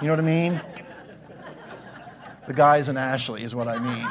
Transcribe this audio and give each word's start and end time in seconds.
You 0.00 0.08
know 0.08 0.14
what 0.14 0.20
I 0.20 0.26
mean? 0.26 0.60
The 2.48 2.52
guys 2.52 2.88
in 2.88 2.96
Ashley 2.96 3.44
is 3.44 3.54
what 3.54 3.68
I 3.68 3.78
mean. 3.78 4.06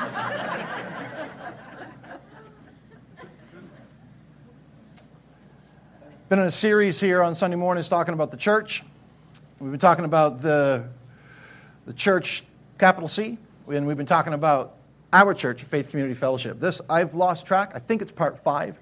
Been 6.29 6.39
in 6.39 6.45
a 6.45 6.51
series 6.51 7.01
here 7.01 7.21
on 7.21 7.35
Sunday 7.35 7.57
mornings 7.57 7.89
talking 7.89 8.13
about 8.13 8.31
the 8.31 8.37
church. 8.37 8.81
We've 9.59 9.71
been 9.71 9.79
talking 9.79 10.05
about 10.05 10.41
the, 10.41 10.85
the 11.85 11.93
church, 11.93 12.43
capital 12.79 13.09
C, 13.09 13.37
and 13.67 13.85
we've 13.85 13.97
been 13.97 14.05
talking 14.05 14.33
about 14.33 14.77
our 15.11 15.33
church, 15.33 15.63
Faith 15.63 15.89
Community 15.89 16.15
Fellowship. 16.15 16.61
This, 16.61 16.81
I've 16.89 17.13
lost 17.13 17.45
track. 17.45 17.71
I 17.75 17.79
think 17.79 18.01
it's 18.01 18.11
part 18.11 18.41
five. 18.41 18.79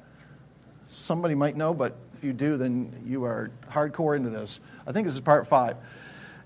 Somebody 0.86 1.34
might 1.34 1.58
know, 1.58 1.74
but 1.74 1.96
if 2.16 2.24
you 2.24 2.32
do, 2.32 2.58
then 2.58 3.04
you 3.06 3.24
are 3.24 3.50
hardcore 3.72 4.16
into 4.16 4.30
this. 4.30 4.60
I 4.86 4.92
think 4.92 5.08
this 5.08 5.16
is 5.16 5.22
part 5.22 5.48
five. 5.48 5.78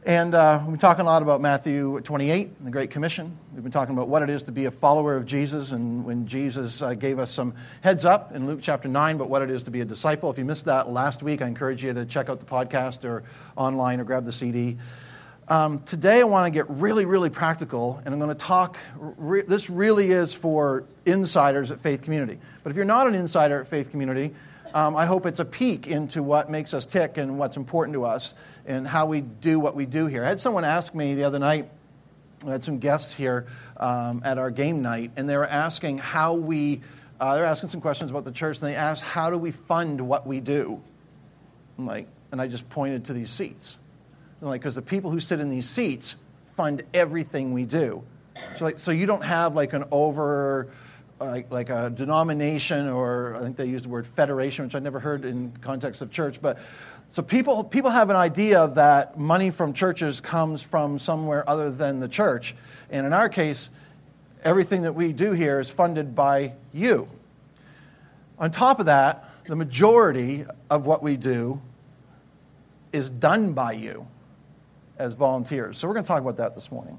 And 0.06 0.36
uh, 0.36 0.60
we've 0.62 0.74
been 0.74 0.80
talking 0.80 1.02
a 1.02 1.08
lot 1.08 1.24
about 1.24 1.42
Matthew 1.42 2.00
28, 2.02 2.64
the 2.64 2.70
Great 2.70 2.92
Commission. 2.92 3.36
We've 3.56 3.64
been 3.64 3.72
talking 3.72 3.96
about 3.96 4.08
what 4.08 4.22
it 4.22 4.30
is 4.30 4.44
to 4.44 4.52
be 4.52 4.66
a 4.66 4.72
follower 4.72 5.16
of 5.16 5.26
Jesus, 5.26 5.72
and 5.72 6.06
when 6.06 6.28
Jesus 6.28 6.84
uh, 6.84 6.94
gave 6.94 7.18
us 7.18 7.32
some 7.32 7.56
heads 7.82 8.06
up 8.06 8.32
in 8.32 8.46
Luke 8.46 8.60
chapter 8.62 8.88
9, 8.88 9.18
but 9.18 9.32
what 9.32 9.42
it 9.42 9.50
is 9.50 9.64
to 9.64 9.72
be 9.72 9.82
a 9.82 9.86
disciple. 9.86 10.30
If 10.30 10.38
you 10.38 10.46
missed 10.46 10.66
that 10.66 10.92
last 10.92 11.24
week, 11.24 11.42
I 11.42 11.48
encourage 11.48 11.84
you 11.84 11.92
to 11.92 12.06
check 12.06 12.30
out 12.30 12.40
the 12.40 12.46
podcast 12.46 13.04
or 13.04 13.24
online 13.56 14.00
or 14.00 14.04
grab 14.04 14.26
the 14.26 14.32
CD. 14.32 14.78
Um, 15.48 15.82
today, 15.86 16.20
I 16.20 16.24
want 16.26 16.46
to 16.46 16.52
get 16.52 16.70
really, 16.70 17.06
really 17.06 17.32
practical, 17.32 18.00
and 18.06 18.14
I'm 18.14 18.20
going 18.20 18.30
to 18.30 18.36
talk. 18.36 18.78
Re- 19.00 19.42
this 19.42 19.72
really 19.72 20.12
is 20.12 20.36
for 20.36 20.84
insiders 21.08 21.72
at 21.72 21.82
Faith 21.82 22.04
Community. 22.04 22.38
But 22.62 22.70
if 22.70 22.76
you're 22.76 22.86
not 22.86 23.08
an 23.08 23.16
insider 23.16 23.60
at 23.60 23.70
Faith 23.70 23.90
Community, 23.90 24.36
um, 24.76 24.98
I 24.98 25.06
hope 25.06 25.26
it's 25.26 25.40
a 25.40 25.46
peek 25.46 25.88
into 25.88 26.22
what 26.22 26.50
makes 26.52 26.74
us 26.74 26.86
tick 26.86 27.18
and 27.18 27.40
what's 27.40 27.56
important 27.56 27.94
to 27.94 28.04
us 28.04 28.34
and 28.66 28.86
how 28.86 29.06
we 29.06 29.22
do 29.22 29.58
what 29.58 29.74
we 29.74 29.86
do 29.86 30.06
here. 30.06 30.26
I 30.26 30.28
had 30.28 30.42
someone 30.42 30.66
ask 30.66 30.94
me 30.94 31.16
the 31.16 31.24
other 31.24 31.40
night, 31.40 31.72
I 32.46 32.52
had 32.52 32.62
some 32.62 32.80
guests 32.80 33.14
here 33.14 33.48
um, 33.78 34.22
at 34.26 34.38
our 34.38 34.52
game 34.52 34.82
night, 34.82 35.12
and 35.16 35.30
they 35.30 35.38
were 35.38 35.48
asking 35.48 36.00
how 36.00 36.34
we, 36.34 36.82
uh, 37.22 37.36
they're 37.36 37.46
asking 37.46 37.70
some 37.70 37.80
questions 37.80 38.12
about 38.12 38.26
the 38.26 38.34
church, 38.34 38.60
and 38.60 38.68
they 38.68 38.76
asked, 38.76 39.02
how 39.02 39.30
do 39.30 39.38
we 39.38 39.52
fund 39.52 40.02
what 40.02 40.28
we 40.28 40.42
do? 40.42 40.82
I'm 41.78 41.88
like, 41.88 42.08
and 42.34 42.42
I 42.42 42.48
just 42.48 42.70
pointed 42.70 43.06
to 43.06 43.14
these 43.14 43.30
seats. 43.30 43.78
I'm 44.42 44.50
like, 44.50 44.60
because 44.60 44.76
the 44.76 44.82
people 44.82 45.10
who 45.10 45.22
sit 45.22 45.40
in 45.40 45.50
these 45.50 45.70
seats 45.70 46.18
fund 46.58 46.84
everything 46.94 47.54
we 47.54 47.64
do. 47.64 48.04
So, 48.58 48.66
like, 48.66 48.78
so 48.80 48.92
you 48.92 49.06
don't 49.06 49.24
have 49.24 49.56
like 49.56 49.72
an 49.72 49.86
over, 49.90 50.68
like, 51.20 51.52
like 51.52 51.70
a 51.70 51.90
denomination 51.90 52.90
or 52.90 53.36
I 53.36 53.42
think 53.42 53.58
they 53.58 53.66
use 53.66 53.84
the 53.84 53.90
word 53.90 54.06
federation, 54.06 54.66
which 54.66 54.76
I 54.76 54.80
never 54.80 55.00
heard 55.00 55.26
in 55.26 55.52
context 55.62 56.02
of 56.02 56.12
church. 56.12 56.42
But 56.42 56.60
so 57.10 57.22
people, 57.22 57.64
people 57.64 57.92
have 57.92 58.10
an 58.10 58.16
idea 58.16 58.68
that 58.70 59.18
money 59.18 59.50
from 59.50 59.74
churches 59.74 60.20
comes 60.20 60.62
from 60.62 61.00
somewhere 61.00 61.48
other 61.50 61.72
than 61.72 62.00
the 62.00 62.08
church. 62.08 62.56
And 62.90 63.06
in 63.06 63.14
our 63.14 63.30
case, 63.30 63.70
everything 64.44 64.82
that 64.84 64.94
we 64.94 65.14
do 65.14 65.32
here 65.32 65.60
is 65.60 65.70
funded 65.70 66.16
by 66.16 66.54
you. 66.74 67.08
On 68.38 68.52
top 68.52 68.80
of 68.80 68.88
that, 68.88 69.30
the 69.48 69.56
majority 69.56 70.46
of 70.70 70.86
what 70.86 71.02
we 71.02 71.16
do 71.16 71.62
is 72.92 73.10
done 73.10 73.54
by 73.54 73.74
you 73.74 74.08
as 74.98 75.14
volunteers. 75.14 75.78
So 75.78 75.88
we're 75.88 75.94
going 75.94 76.04
to 76.04 76.08
talk 76.08 76.22
about 76.22 76.38
that 76.38 76.56
this 76.56 76.72
morning. 76.72 76.98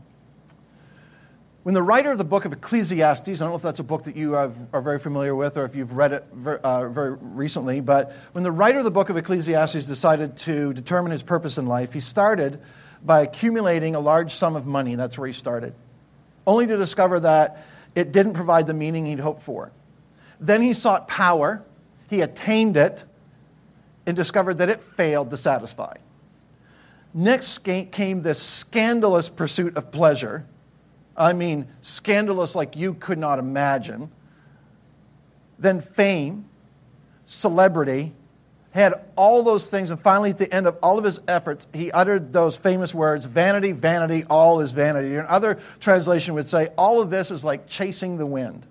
When 1.66 1.74
the 1.74 1.82
writer 1.82 2.12
of 2.12 2.18
the 2.18 2.22
book 2.22 2.44
of 2.44 2.52
Ecclesiastes, 2.52 3.28
I 3.28 3.32
don't 3.32 3.48
know 3.48 3.56
if 3.56 3.62
that's 3.62 3.80
a 3.80 3.82
book 3.82 4.04
that 4.04 4.14
you 4.14 4.36
are 4.36 4.52
very 4.72 5.00
familiar 5.00 5.34
with 5.34 5.56
or 5.56 5.64
if 5.64 5.74
you've 5.74 5.94
read 5.94 6.12
it 6.12 6.24
uh, 6.62 6.88
very 6.90 7.16
recently, 7.20 7.80
but 7.80 8.12
when 8.30 8.44
the 8.44 8.52
writer 8.52 8.78
of 8.78 8.84
the 8.84 8.92
book 8.92 9.10
of 9.10 9.16
Ecclesiastes 9.16 9.84
decided 9.84 10.36
to 10.36 10.72
determine 10.74 11.10
his 11.10 11.24
purpose 11.24 11.58
in 11.58 11.66
life, 11.66 11.92
he 11.92 11.98
started 11.98 12.60
by 13.04 13.22
accumulating 13.22 13.96
a 13.96 13.98
large 13.98 14.32
sum 14.32 14.54
of 14.54 14.64
money. 14.64 14.94
That's 14.94 15.18
where 15.18 15.26
he 15.26 15.32
started, 15.32 15.74
only 16.46 16.68
to 16.68 16.76
discover 16.76 17.18
that 17.18 17.66
it 17.96 18.12
didn't 18.12 18.34
provide 18.34 18.68
the 18.68 18.74
meaning 18.74 19.06
he'd 19.06 19.18
hoped 19.18 19.42
for. 19.42 19.72
Then 20.38 20.62
he 20.62 20.72
sought 20.72 21.08
power, 21.08 21.64
he 22.08 22.20
attained 22.20 22.76
it, 22.76 23.02
and 24.06 24.14
discovered 24.14 24.58
that 24.58 24.68
it 24.68 24.80
failed 24.80 25.30
to 25.30 25.36
satisfy. 25.36 25.96
Next 27.12 27.58
came 27.64 28.22
this 28.22 28.40
scandalous 28.40 29.28
pursuit 29.28 29.76
of 29.76 29.90
pleasure 29.90 30.46
I 31.16 31.32
mean, 31.32 31.66
scandalous 31.80 32.54
like 32.54 32.76
you 32.76 32.94
could 32.94 33.18
not 33.18 33.38
imagine. 33.38 34.10
Then 35.58 35.80
fame, 35.80 36.44
celebrity, 37.24 38.12
had 38.70 38.92
all 39.16 39.42
those 39.42 39.70
things, 39.70 39.88
and 39.88 39.98
finally, 39.98 40.30
at 40.30 40.36
the 40.36 40.52
end 40.52 40.66
of 40.66 40.76
all 40.82 40.98
of 40.98 41.04
his 41.04 41.18
efforts, 41.26 41.66
he 41.72 41.90
uttered 41.92 42.30
those 42.30 42.58
famous 42.58 42.92
words 42.94 43.24
vanity, 43.24 43.72
vanity, 43.72 44.24
all 44.28 44.60
is 44.60 44.72
vanity. 44.72 45.16
Another 45.16 45.58
translation 45.80 46.34
would 46.34 46.46
say, 46.46 46.68
all 46.76 47.00
of 47.00 47.08
this 47.08 47.30
is 47.30 47.42
like 47.42 47.66
chasing 47.66 48.18
the 48.18 48.26
wind. 48.26 48.66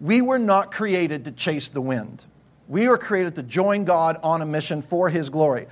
We 0.00 0.22
were 0.22 0.38
not 0.38 0.72
created 0.72 1.26
to 1.26 1.32
chase 1.32 1.68
the 1.68 1.82
wind. 1.82 2.22
We 2.66 2.88
were 2.88 2.96
created 2.96 3.34
to 3.36 3.42
join 3.42 3.84
God 3.84 4.18
on 4.22 4.40
a 4.40 4.46
mission 4.46 4.80
for 4.80 5.10
his 5.10 5.28
glory. 5.28 5.66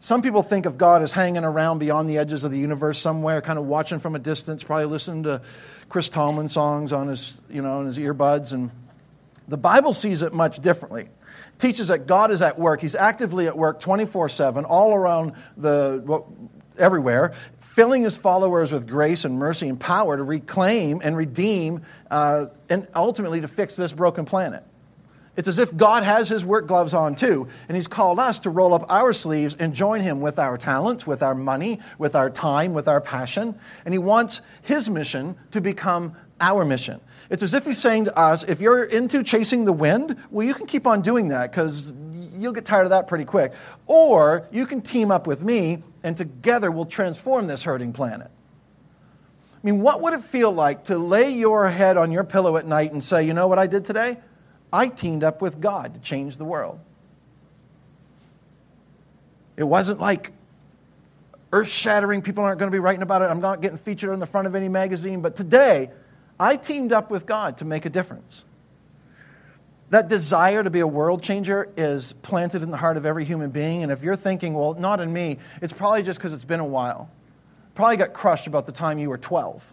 Some 0.00 0.22
people 0.22 0.42
think 0.42 0.66
of 0.66 0.76
God 0.76 1.02
as 1.02 1.12
hanging 1.12 1.44
around 1.44 1.78
beyond 1.78 2.08
the 2.08 2.18
edges 2.18 2.44
of 2.44 2.50
the 2.50 2.58
universe 2.58 2.98
somewhere, 2.98 3.40
kind 3.40 3.58
of 3.58 3.66
watching 3.66 3.98
from 3.98 4.14
a 4.14 4.18
distance, 4.18 4.62
probably 4.62 4.86
listening 4.86 5.22
to 5.24 5.40
Chris 5.88 6.08
Tomlin 6.08 6.48
songs 6.48 6.92
on 6.92 7.08
his, 7.08 7.40
you 7.48 7.62
know, 7.62 7.78
on 7.78 7.86
his 7.86 7.98
earbuds. 7.98 8.52
And 8.52 8.70
the 9.48 9.56
Bible 9.56 9.92
sees 9.92 10.22
it 10.22 10.32
much 10.32 10.60
differently. 10.60 11.02
It 11.02 11.58
teaches 11.58 11.88
that 11.88 12.06
God 12.06 12.30
is 12.30 12.42
at 12.42 12.58
work. 12.58 12.80
He's 12.80 12.94
actively 12.94 13.46
at 13.46 13.56
work 13.56 13.80
24 13.80 14.28
7, 14.28 14.64
all 14.64 14.94
around 14.94 15.32
the, 15.56 16.02
well, 16.04 16.32
everywhere, 16.78 17.32
filling 17.60 18.02
his 18.02 18.16
followers 18.16 18.72
with 18.72 18.86
grace 18.86 19.24
and 19.24 19.38
mercy 19.38 19.68
and 19.68 19.78
power 19.80 20.16
to 20.16 20.22
reclaim 20.22 21.00
and 21.02 21.16
redeem 21.16 21.82
uh, 22.10 22.46
and 22.68 22.86
ultimately 22.94 23.40
to 23.40 23.48
fix 23.48 23.76
this 23.76 23.92
broken 23.92 24.24
planet. 24.24 24.62
It's 25.36 25.48
as 25.48 25.58
if 25.58 25.76
God 25.76 26.02
has 26.02 26.28
his 26.28 26.44
work 26.44 26.66
gloves 26.66 26.94
on 26.94 27.14
too, 27.14 27.48
and 27.68 27.76
he's 27.76 27.88
called 27.88 28.18
us 28.18 28.38
to 28.40 28.50
roll 28.50 28.72
up 28.72 28.86
our 28.90 29.12
sleeves 29.12 29.54
and 29.58 29.74
join 29.74 30.00
him 30.00 30.20
with 30.20 30.38
our 30.38 30.56
talents, 30.56 31.06
with 31.06 31.22
our 31.22 31.34
money, 31.34 31.80
with 31.98 32.16
our 32.16 32.30
time, 32.30 32.72
with 32.72 32.88
our 32.88 33.00
passion. 33.00 33.54
And 33.84 33.92
he 33.92 33.98
wants 33.98 34.40
his 34.62 34.88
mission 34.88 35.36
to 35.50 35.60
become 35.60 36.16
our 36.40 36.64
mission. 36.64 37.00
It's 37.28 37.42
as 37.42 37.54
if 37.54 37.66
he's 37.66 37.78
saying 37.78 38.06
to 38.06 38.16
us, 38.16 38.44
if 38.44 38.60
you're 38.60 38.84
into 38.84 39.22
chasing 39.22 39.64
the 39.64 39.72
wind, 39.72 40.16
well, 40.30 40.46
you 40.46 40.54
can 40.54 40.66
keep 40.66 40.86
on 40.86 41.02
doing 41.02 41.28
that 41.28 41.50
because 41.50 41.92
you'll 42.32 42.52
get 42.52 42.64
tired 42.64 42.84
of 42.84 42.90
that 42.90 43.06
pretty 43.06 43.24
quick. 43.24 43.52
Or 43.86 44.48
you 44.50 44.66
can 44.66 44.80
team 44.80 45.10
up 45.10 45.26
with 45.26 45.42
me, 45.42 45.82
and 46.02 46.16
together 46.16 46.70
we'll 46.70 46.86
transform 46.86 47.46
this 47.46 47.62
hurting 47.62 47.92
planet. 47.92 48.30
I 48.30 49.66
mean, 49.66 49.82
what 49.82 50.00
would 50.02 50.14
it 50.14 50.24
feel 50.24 50.52
like 50.52 50.84
to 50.84 50.96
lay 50.96 51.30
your 51.30 51.68
head 51.68 51.96
on 51.96 52.12
your 52.12 52.24
pillow 52.24 52.56
at 52.56 52.66
night 52.66 52.92
and 52.92 53.02
say, 53.02 53.24
you 53.24 53.34
know 53.34 53.48
what 53.48 53.58
I 53.58 53.66
did 53.66 53.84
today? 53.84 54.18
I 54.76 54.88
teamed 54.88 55.24
up 55.24 55.40
with 55.40 55.58
God 55.58 55.94
to 55.94 56.00
change 56.00 56.36
the 56.36 56.44
world. 56.44 56.78
It 59.56 59.64
wasn't 59.64 60.00
like 60.00 60.32
earth 61.50 61.70
shattering, 61.70 62.20
people 62.20 62.44
aren't 62.44 62.58
going 62.58 62.70
to 62.70 62.74
be 62.74 62.78
writing 62.78 63.00
about 63.00 63.22
it, 63.22 63.26
I'm 63.26 63.40
not 63.40 63.62
getting 63.62 63.78
featured 63.78 64.10
on 64.10 64.18
the 64.18 64.26
front 64.26 64.46
of 64.46 64.54
any 64.54 64.68
magazine, 64.68 65.22
but 65.22 65.34
today, 65.34 65.90
I 66.38 66.56
teamed 66.56 66.92
up 66.92 67.10
with 67.10 67.24
God 67.24 67.56
to 67.58 67.64
make 67.64 67.86
a 67.86 67.88
difference. 67.88 68.44
That 69.88 70.08
desire 70.08 70.62
to 70.62 70.68
be 70.68 70.80
a 70.80 70.86
world 70.86 71.22
changer 71.22 71.70
is 71.78 72.12
planted 72.20 72.62
in 72.62 72.70
the 72.70 72.76
heart 72.76 72.98
of 72.98 73.06
every 73.06 73.24
human 73.24 73.48
being. 73.48 73.82
And 73.82 73.90
if 73.90 74.02
you're 74.02 74.16
thinking, 74.16 74.52
well, 74.52 74.74
not 74.74 75.00
in 75.00 75.10
me, 75.10 75.38
it's 75.62 75.72
probably 75.72 76.02
just 76.02 76.18
because 76.18 76.34
it's 76.34 76.44
been 76.44 76.60
a 76.60 76.66
while. 76.66 77.08
Probably 77.74 77.96
got 77.96 78.12
crushed 78.12 78.46
about 78.46 78.66
the 78.66 78.72
time 78.72 78.98
you 78.98 79.08
were 79.08 79.16
12. 79.16 79.64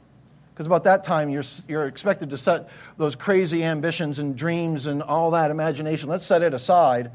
Because 0.54 0.68
about 0.68 0.84
that 0.84 1.04
time, 1.04 1.30
you're, 1.30 1.44
you're 1.68 1.88
expected 1.88 2.30
to 2.30 2.38
set 2.38 2.70
those 2.98 3.16
crazy 3.16 3.64
ambitions 3.64 4.20
and 4.20 4.36
dreams 4.36 4.86
and 4.86 5.02
all 5.02 5.32
that 5.32 5.50
imagination. 5.50 6.10
Let's 6.10 6.26
set 6.26 6.44
it 6.44 6.54
aside 6.54 7.10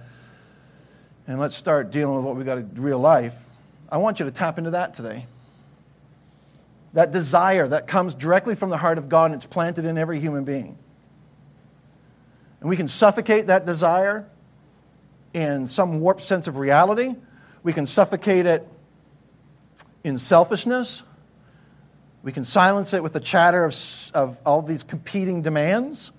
and 1.29 1.39
let's 1.39 1.55
start 1.55 1.93
dealing 1.93 2.17
with 2.17 2.25
what 2.25 2.35
we 2.35 2.43
got 2.43 2.59
in 2.59 2.71
real 2.75 2.99
life. 2.99 3.35
I 3.91 3.99
want 3.99 4.19
you 4.19 4.25
to 4.25 4.33
tap 4.33 4.59
into 4.59 4.71
that 4.73 4.95
today. 4.95 5.27
That 6.95 7.13
desire 7.13 7.69
that 7.69 7.87
comes 7.87 8.15
directly 8.15 8.57
from 8.57 8.71
the 8.71 8.77
heart 8.77 8.99
of 8.99 9.09
God 9.09 9.27
and 9.27 9.35
it's 9.35 9.47
planted 9.47 9.85
in 9.85 9.99
every 9.99 10.19
human 10.19 10.43
being. 10.43 10.77
And 12.61 12.69
we 12.69 12.77
can 12.77 12.89
suffocate 12.89 13.47
that 13.47 13.67
desire 13.67 14.27
in 15.33 15.69
some 15.69 16.01
warped 16.01 16.23
sense 16.23 16.49
of 16.49 16.59
reality. 16.59 17.15
We 17.63 17.73
can 17.73 17.87
suffocate 17.87 18.47
it 18.47 18.67
in 20.03 20.19
selfishness. 20.19 21.05
We 22.29 22.33
can 22.33 22.45
silence 22.45 22.93
it 22.93 23.03
with 23.03 23.15
the 23.15 23.21
chatter 23.21 23.65
of, 23.65 23.75
of 24.13 24.37
all 24.45 24.61
these 24.61 24.83
competing 24.83 25.41
demands. 25.41 26.13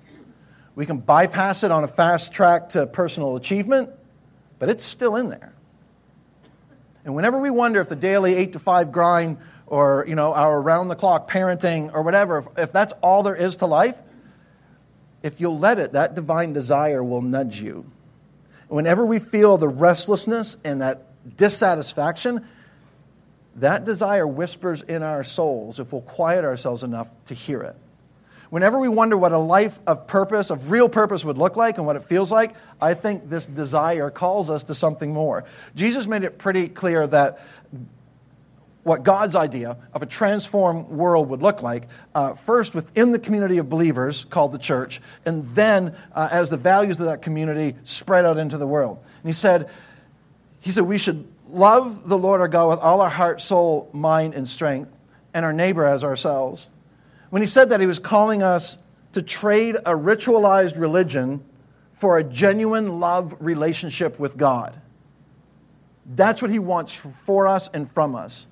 We 0.73 0.87
can 0.87 0.97
bypass 0.97 1.63
it 1.63 1.69
on 1.69 1.83
a 1.83 1.87
fast 1.87 2.33
track 2.33 2.69
to 2.69 2.87
personal 2.87 3.35
achievement, 3.35 3.91
but 4.57 4.69
it's 4.69 4.83
still 4.83 5.17
in 5.17 5.29
there. 5.29 5.53
And 7.05 7.13
whenever 7.13 7.37
we 7.37 7.51
wonder 7.51 7.79
if 7.79 7.89
the 7.89 7.95
daily 7.95 8.33
8 8.37 8.53
to 8.53 8.59
5 8.59 8.91
grind 8.91 9.37
or 9.67 10.03
you 10.07 10.15
know, 10.15 10.33
our 10.33 10.59
round 10.59 10.89
the 10.89 10.95
clock 10.95 11.29
parenting 11.29 11.93
or 11.93 12.01
whatever, 12.01 12.39
if, 12.39 12.45
if 12.57 12.71
that's 12.71 12.93
all 13.03 13.21
there 13.21 13.35
is 13.35 13.57
to 13.57 13.67
life, 13.67 13.95
if 15.21 15.39
you'll 15.39 15.59
let 15.59 15.77
it, 15.77 15.91
that 15.91 16.15
divine 16.15 16.53
desire 16.53 17.03
will 17.03 17.21
nudge 17.21 17.61
you. 17.61 17.85
Whenever 18.67 19.05
we 19.05 19.19
feel 19.19 19.59
the 19.59 19.69
restlessness 19.69 20.57
and 20.63 20.81
that 20.81 21.05
dissatisfaction, 21.37 22.47
that 23.57 23.85
desire 23.85 24.27
whispers 24.27 24.81
in 24.81 25.03
our 25.03 25.23
souls 25.23 25.79
if 25.79 25.91
we'll 25.91 26.01
quiet 26.01 26.45
ourselves 26.45 26.83
enough 26.83 27.07
to 27.25 27.33
hear 27.33 27.61
it. 27.61 27.75
Whenever 28.49 28.79
we 28.79 28.89
wonder 28.89 29.15
what 29.15 29.31
a 29.31 29.37
life 29.37 29.79
of 29.85 30.07
purpose, 30.07 30.49
of 30.49 30.71
real 30.71 30.89
purpose, 30.89 31.23
would 31.23 31.37
look 31.37 31.55
like 31.55 31.77
and 31.77 31.85
what 31.85 31.95
it 31.95 32.05
feels 32.05 32.31
like, 32.31 32.55
I 32.81 32.95
think 32.95 33.29
this 33.29 33.45
desire 33.45 34.09
calls 34.09 34.49
us 34.49 34.63
to 34.63 34.75
something 34.75 35.13
more. 35.13 35.45
Jesus 35.75 36.07
made 36.07 36.23
it 36.23 36.39
pretty 36.39 36.67
clear 36.67 37.05
that 37.07 37.39
what 38.83 39.03
God's 39.03 39.35
idea 39.35 39.77
of 39.93 40.01
a 40.01 40.07
transformed 40.07 40.87
world 40.87 41.29
would 41.29 41.43
look 41.43 41.61
like, 41.61 41.87
uh, 42.15 42.33
first 42.33 42.73
within 42.73 43.11
the 43.11 43.19
community 43.19 43.59
of 43.59 43.69
believers 43.69 44.25
called 44.25 44.51
the 44.51 44.57
church, 44.57 44.99
and 45.25 45.45
then 45.53 45.95
uh, 46.13 46.29
as 46.31 46.49
the 46.49 46.57
values 46.57 46.99
of 46.99 47.05
that 47.05 47.21
community 47.21 47.75
spread 47.83 48.25
out 48.25 48.37
into 48.37 48.57
the 48.57 48.65
world. 48.65 48.97
And 49.21 49.29
he 49.29 49.33
said, 49.33 49.69
he 50.61 50.71
said 50.71 50.85
we 50.85 50.97
should 50.97 51.27
love 51.49 52.07
the 52.07 52.17
Lord 52.17 52.41
our 52.41 52.47
God 52.47 52.69
with 52.69 52.79
all 52.79 53.01
our 53.01 53.09
heart, 53.09 53.41
soul, 53.41 53.89
mind, 53.93 54.33
and 54.33 54.47
strength, 54.47 54.91
and 55.33 55.45
our 55.45 55.53
neighbor 55.53 55.85
as 55.85 56.03
ourselves. 56.03 56.69
When 57.29 57.41
he 57.41 57.47
said 57.47 57.69
that, 57.69 57.79
he 57.79 57.85
was 57.85 57.99
calling 57.99 58.41
us 58.43 58.77
to 59.13 59.21
trade 59.21 59.75
a 59.75 59.91
ritualized 59.91 60.79
religion 60.79 61.43
for 61.93 62.17
a 62.17 62.23
genuine 62.23 62.99
love 62.99 63.35
relationship 63.39 64.19
with 64.19 64.37
God. 64.37 64.79
That's 66.05 66.41
what 66.41 66.49
he 66.49 66.59
wants 66.59 66.93
for 66.93 67.47
us 67.47 67.69
and 67.73 67.91
from 67.91 68.15
us. 68.15 68.47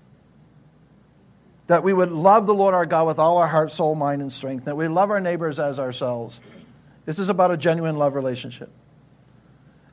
That 1.68 1.84
we 1.84 1.94
would 1.94 2.12
love 2.12 2.46
the 2.46 2.54
Lord 2.54 2.74
our 2.74 2.86
God 2.86 3.08
with 3.08 3.20
all 3.20 3.38
our 3.38 3.48
heart, 3.48 3.72
soul, 3.72 3.96
mind, 3.96 4.22
and 4.22 4.32
strength. 4.32 4.66
That 4.66 4.78
we 4.78 4.88
love 4.88 5.10
our 5.12 5.20
neighbors 5.20 5.60
as 5.60 5.80
ourselves. 5.80 6.40
This 7.06 7.20
is 7.20 7.30
about 7.30 7.52
a 7.52 7.58
genuine 7.58 7.96
love 7.96 8.16
relationship. 8.16 8.70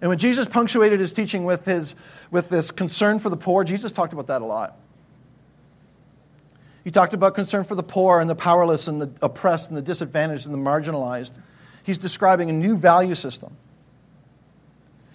And 0.04 0.10
when 0.10 0.18
Jesus 0.18 0.46
punctuated 0.46 1.00
his 1.00 1.14
teaching 1.14 1.46
with, 1.46 1.64
his, 1.64 1.94
with 2.30 2.50
this 2.50 2.70
concern 2.70 3.20
for 3.20 3.30
the 3.30 3.38
poor, 3.38 3.64
Jesus 3.64 3.90
talked 3.90 4.12
about 4.12 4.26
that 4.26 4.42
a 4.42 4.44
lot. 4.44 4.78
He 6.84 6.90
talked 6.90 7.14
about 7.14 7.34
concern 7.34 7.64
for 7.64 7.74
the 7.74 7.82
poor 7.82 8.20
and 8.20 8.28
the 8.28 8.34
powerless 8.34 8.86
and 8.86 9.00
the 9.00 9.10
oppressed 9.22 9.70
and 9.70 9.78
the 9.78 9.80
disadvantaged 9.80 10.44
and 10.44 10.52
the 10.52 10.58
marginalized. 10.58 11.38
He's 11.84 11.96
describing 11.96 12.50
a 12.50 12.52
new 12.52 12.76
value 12.76 13.14
system. 13.14 13.56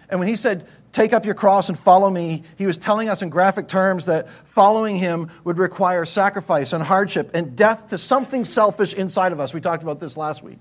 And 0.09 0.19
when 0.19 0.27
he 0.27 0.35
said, 0.35 0.67
Take 0.91 1.13
up 1.13 1.23
your 1.23 1.35
cross 1.35 1.69
and 1.69 1.77
follow 1.77 2.09
me, 2.09 2.41
he 2.57 2.65
was 2.65 2.79
telling 2.79 3.09
us 3.09 3.21
in 3.21 3.29
graphic 3.29 3.67
terms 3.67 4.07
that 4.07 4.27
following 4.45 4.95
him 4.95 5.29
would 5.43 5.59
require 5.59 6.03
sacrifice 6.03 6.73
and 6.73 6.83
hardship 6.83 7.29
and 7.35 7.55
death 7.55 7.89
to 7.89 7.99
something 7.99 8.43
selfish 8.43 8.95
inside 8.95 9.33
of 9.33 9.39
us. 9.39 9.53
We 9.53 9.61
talked 9.61 9.83
about 9.83 9.99
this 9.99 10.17
last 10.17 10.41
week. 10.41 10.57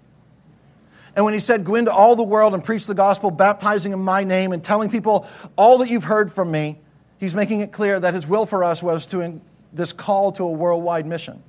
And 1.18 1.24
when 1.24 1.34
he 1.34 1.40
said, 1.40 1.64
Go 1.64 1.74
into 1.74 1.92
all 1.92 2.14
the 2.14 2.22
world 2.22 2.54
and 2.54 2.62
preach 2.62 2.86
the 2.86 2.94
gospel, 2.94 3.32
baptizing 3.32 3.92
in 3.92 3.98
my 3.98 4.22
name 4.22 4.52
and 4.52 4.62
telling 4.62 4.88
people 4.88 5.26
all 5.56 5.78
that 5.78 5.88
you've 5.88 6.04
heard 6.04 6.32
from 6.32 6.48
me, 6.48 6.78
he's 7.18 7.34
making 7.34 7.60
it 7.60 7.72
clear 7.72 7.98
that 7.98 8.14
his 8.14 8.24
will 8.24 8.46
for 8.46 8.62
us 8.62 8.84
was 8.84 9.04
to 9.06 9.40
this 9.72 9.92
call 9.92 10.30
to 10.30 10.44
a 10.44 10.50
worldwide 10.52 11.06
mission. 11.06 11.42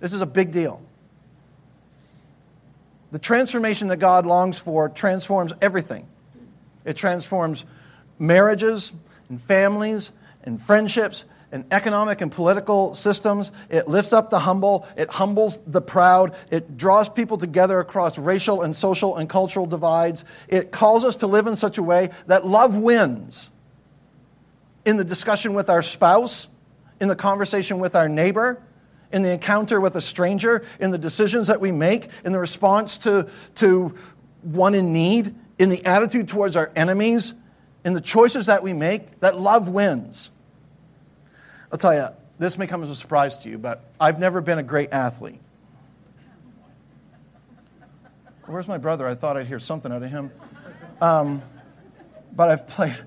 This 0.00 0.14
is 0.14 0.22
a 0.22 0.26
big 0.26 0.50
deal. 0.50 0.80
The 3.12 3.18
transformation 3.18 3.88
that 3.88 3.98
God 3.98 4.24
longs 4.24 4.58
for 4.58 4.88
transforms 4.88 5.52
everything. 5.60 6.06
It 6.86 6.96
transforms 6.96 7.66
marriages 8.18 8.94
and 9.28 9.42
families 9.42 10.10
and 10.44 10.58
friendships 10.62 11.24
and 11.52 11.64
economic 11.70 12.20
and 12.20 12.30
political 12.30 12.94
systems. 12.94 13.50
It 13.68 13.88
lifts 13.88 14.12
up 14.12 14.30
the 14.30 14.38
humble. 14.38 14.86
It 14.96 15.10
humbles 15.10 15.58
the 15.66 15.80
proud. 15.80 16.34
It 16.50 16.76
draws 16.76 17.08
people 17.08 17.38
together 17.38 17.80
across 17.80 18.18
racial 18.18 18.62
and 18.62 18.74
social 18.74 19.16
and 19.16 19.28
cultural 19.28 19.66
divides. 19.66 20.24
It 20.48 20.70
calls 20.70 21.04
us 21.04 21.16
to 21.16 21.26
live 21.26 21.46
in 21.46 21.56
such 21.56 21.78
a 21.78 21.82
way 21.82 22.10
that 22.26 22.46
love 22.46 22.76
wins 22.76 23.50
in 24.84 24.96
the 24.96 25.04
discussion 25.04 25.54
with 25.54 25.68
our 25.68 25.82
spouse, 25.82 26.48
in 27.00 27.08
the 27.08 27.16
conversation 27.16 27.78
with 27.78 27.94
our 27.94 28.08
neighbor, 28.08 28.62
in 29.12 29.22
the 29.22 29.30
encounter 29.30 29.80
with 29.80 29.96
a 29.96 30.00
stranger, 30.00 30.64
in 30.78 30.90
the 30.90 30.98
decisions 30.98 31.48
that 31.48 31.60
we 31.60 31.72
make, 31.72 32.08
in 32.24 32.32
the 32.32 32.38
response 32.38 32.98
to, 32.98 33.28
to 33.56 33.94
one 34.42 34.74
in 34.74 34.92
need, 34.92 35.34
in 35.58 35.68
the 35.68 35.84
attitude 35.84 36.28
towards 36.28 36.56
our 36.56 36.70
enemies, 36.76 37.34
in 37.84 37.92
the 37.92 38.00
choices 38.00 38.46
that 38.46 38.62
we 38.62 38.72
make, 38.72 39.20
that 39.20 39.38
love 39.38 39.68
wins. 39.68 40.30
I'll 41.72 41.78
tell 41.78 41.94
you, 41.94 42.08
this 42.38 42.58
may 42.58 42.66
come 42.66 42.82
as 42.82 42.90
a 42.90 42.96
surprise 42.96 43.36
to 43.38 43.48
you, 43.48 43.58
but 43.58 43.84
I've 44.00 44.18
never 44.18 44.40
been 44.40 44.58
a 44.58 44.62
great 44.62 44.92
athlete. 44.92 45.40
Where's 48.46 48.66
my 48.66 48.78
brother? 48.78 49.06
I 49.06 49.14
thought 49.14 49.36
I'd 49.36 49.46
hear 49.46 49.60
something 49.60 49.92
out 49.92 50.02
of 50.02 50.10
him. 50.10 50.32
Um, 51.00 51.42
but 52.34 52.48
I've 52.48 52.66
played. 52.66 52.98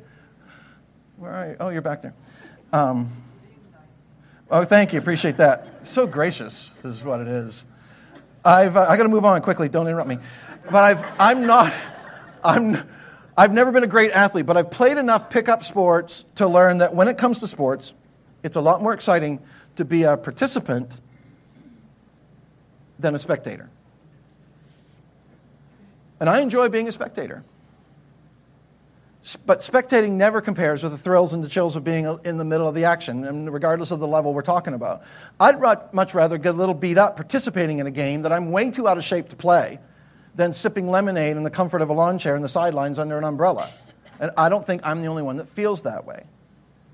Where 1.17 1.31
are 1.31 1.47
you? 1.49 1.57
Oh, 1.59 1.69
you're 1.69 1.81
back 1.81 2.01
there. 2.01 2.13
Um, 2.71 3.11
oh, 4.49 4.63
thank 4.63 4.93
you. 4.93 4.99
Appreciate 4.99 5.37
that. 5.37 5.85
So 5.85 6.07
gracious 6.07 6.71
is 6.85 7.03
what 7.03 7.19
it 7.19 7.27
is. 7.27 7.65
I've, 8.45 8.77
uh, 8.77 8.85
I 8.87 8.95
got 8.95 9.03
to 9.03 9.09
move 9.09 9.25
on 9.25 9.41
quickly. 9.41 9.67
Don't 9.67 9.87
interrupt 9.87 10.07
me. 10.07 10.17
But 10.65 10.75
I've, 10.75 11.05
I'm 11.19 11.45
not. 11.45 11.73
I'm. 12.43 12.77
I've 13.35 13.51
never 13.51 13.71
been 13.71 13.83
a 13.83 13.87
great 13.87 14.11
athlete, 14.11 14.45
but 14.45 14.57
I've 14.57 14.69
played 14.69 14.97
enough 14.97 15.29
pickup 15.29 15.63
sports 15.63 16.23
to 16.35 16.47
learn 16.47 16.77
that 16.77 16.93
when 16.93 17.07
it 17.07 17.17
comes 17.17 17.39
to 17.39 17.47
sports, 17.47 17.93
it's 18.43 18.57
a 18.57 18.61
lot 18.61 18.81
more 18.81 18.93
exciting 18.93 19.39
to 19.77 19.85
be 19.85 20.03
a 20.03 20.15
participant 20.17 20.91
than 22.99 23.15
a 23.15 23.19
spectator. 23.19 23.69
And 26.19 26.29
I 26.29 26.39
enjoy 26.39 26.69
being 26.69 26.87
a 26.87 26.91
spectator. 26.91 27.43
But 29.45 29.59
spectating 29.59 30.11
never 30.11 30.41
compares 30.41 30.83
with 30.83 30.91
the 30.91 30.97
thrills 30.97 31.33
and 31.33 31.41
the 31.41 31.47
chills 31.47 31.77
of 31.77 31.85
being 31.85 32.05
in 32.25 32.37
the 32.37 32.43
middle 32.43 32.67
of 32.67 32.75
the 32.75 32.83
action, 32.83 33.25
and 33.25 33.51
regardless 33.51 33.91
of 33.91 34.01
the 34.01 34.07
level 34.07 34.33
we're 34.33 34.41
talking 34.41 34.73
about. 34.73 35.03
I'd 35.39 35.59
much 35.93 36.13
rather 36.13 36.37
get 36.37 36.55
a 36.55 36.57
little 36.57 36.75
beat 36.75 36.97
up 36.97 37.15
participating 37.15 37.79
in 37.79 37.87
a 37.87 37.91
game 37.91 38.21
that 38.23 38.33
I'm 38.33 38.51
way 38.51 38.69
too 38.69 38.87
out 38.87 38.97
of 38.97 39.03
shape 39.03 39.29
to 39.29 39.35
play 39.37 39.79
than 40.35 40.51
sipping 40.51 40.89
lemonade 40.89 41.37
in 41.37 41.43
the 41.43 41.49
comfort 41.49 41.81
of 41.81 41.89
a 41.89 41.93
lawn 41.93 42.19
chair 42.19 42.35
in 42.35 42.41
the 42.41 42.49
sidelines 42.49 42.99
under 42.99 43.17
an 43.17 43.23
umbrella. 43.23 43.71
And 44.19 44.31
I 44.37 44.49
don't 44.49 44.65
think 44.67 44.81
I'm 44.83 45.01
the 45.01 45.07
only 45.07 45.23
one 45.23 45.37
that 45.37 45.47
feels 45.49 45.83
that 45.83 46.05
way. 46.05 46.25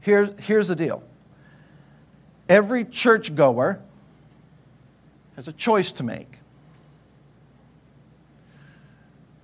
Here, 0.02 0.34
here's 0.40 0.68
the 0.68 0.76
deal 0.76 1.04
Every 2.50 2.84
churchgoer 2.84 3.80
has 5.36 5.48
a 5.48 5.54
choice 5.54 5.92
to 5.94 6.04
make. 6.04 6.40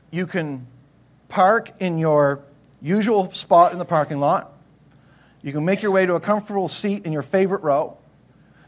You 0.09 0.25
can 0.25 0.65
park 1.29 1.71
in 1.79 1.99
your 1.99 2.41
usual 2.81 3.31
spot 3.31 3.71
in 3.71 3.77
the 3.77 3.85
parking 3.85 4.19
lot. 4.19 4.51
You 5.43 5.53
can 5.53 5.63
make 5.63 5.83
your 5.83 5.91
way 5.91 6.07
to 6.07 6.15
a 6.15 6.19
comfortable 6.19 6.67
seat 6.67 7.05
in 7.05 7.11
your 7.11 7.21
favorite 7.21 7.61
row. 7.61 7.97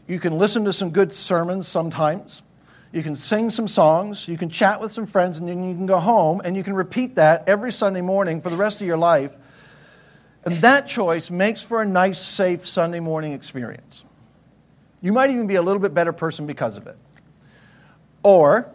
You 0.06 0.20
can 0.20 0.38
listen 0.38 0.64
to 0.66 0.72
some 0.72 0.90
good 0.90 1.12
sermons 1.12 1.66
sometimes. 1.66 2.42
You 2.92 3.02
can 3.02 3.16
sing 3.16 3.50
some 3.50 3.66
songs. 3.66 4.28
You 4.28 4.38
can 4.38 4.48
chat 4.48 4.80
with 4.80 4.92
some 4.92 5.06
friends, 5.06 5.38
and 5.38 5.48
then 5.48 5.68
you 5.68 5.74
can 5.74 5.86
go 5.86 5.98
home 5.98 6.40
and 6.44 6.56
you 6.56 6.62
can 6.62 6.74
repeat 6.74 7.16
that 7.16 7.48
every 7.48 7.72
Sunday 7.72 8.00
morning 8.00 8.40
for 8.40 8.50
the 8.50 8.56
rest 8.56 8.80
of 8.80 8.86
your 8.86 8.96
life. 8.96 9.32
And 10.44 10.62
that 10.62 10.86
choice 10.86 11.30
makes 11.30 11.62
for 11.62 11.82
a 11.82 11.86
nice, 11.86 12.24
safe 12.24 12.66
Sunday 12.66 13.00
morning 13.00 13.32
experience. 13.32 14.04
You 15.00 15.12
might 15.12 15.30
even 15.30 15.46
be 15.46 15.54
a 15.54 15.62
little 15.62 15.80
bit 15.80 15.94
better 15.94 16.12
person 16.12 16.46
because 16.46 16.76
of 16.76 16.86
it. 16.86 16.96
Or 18.22 18.70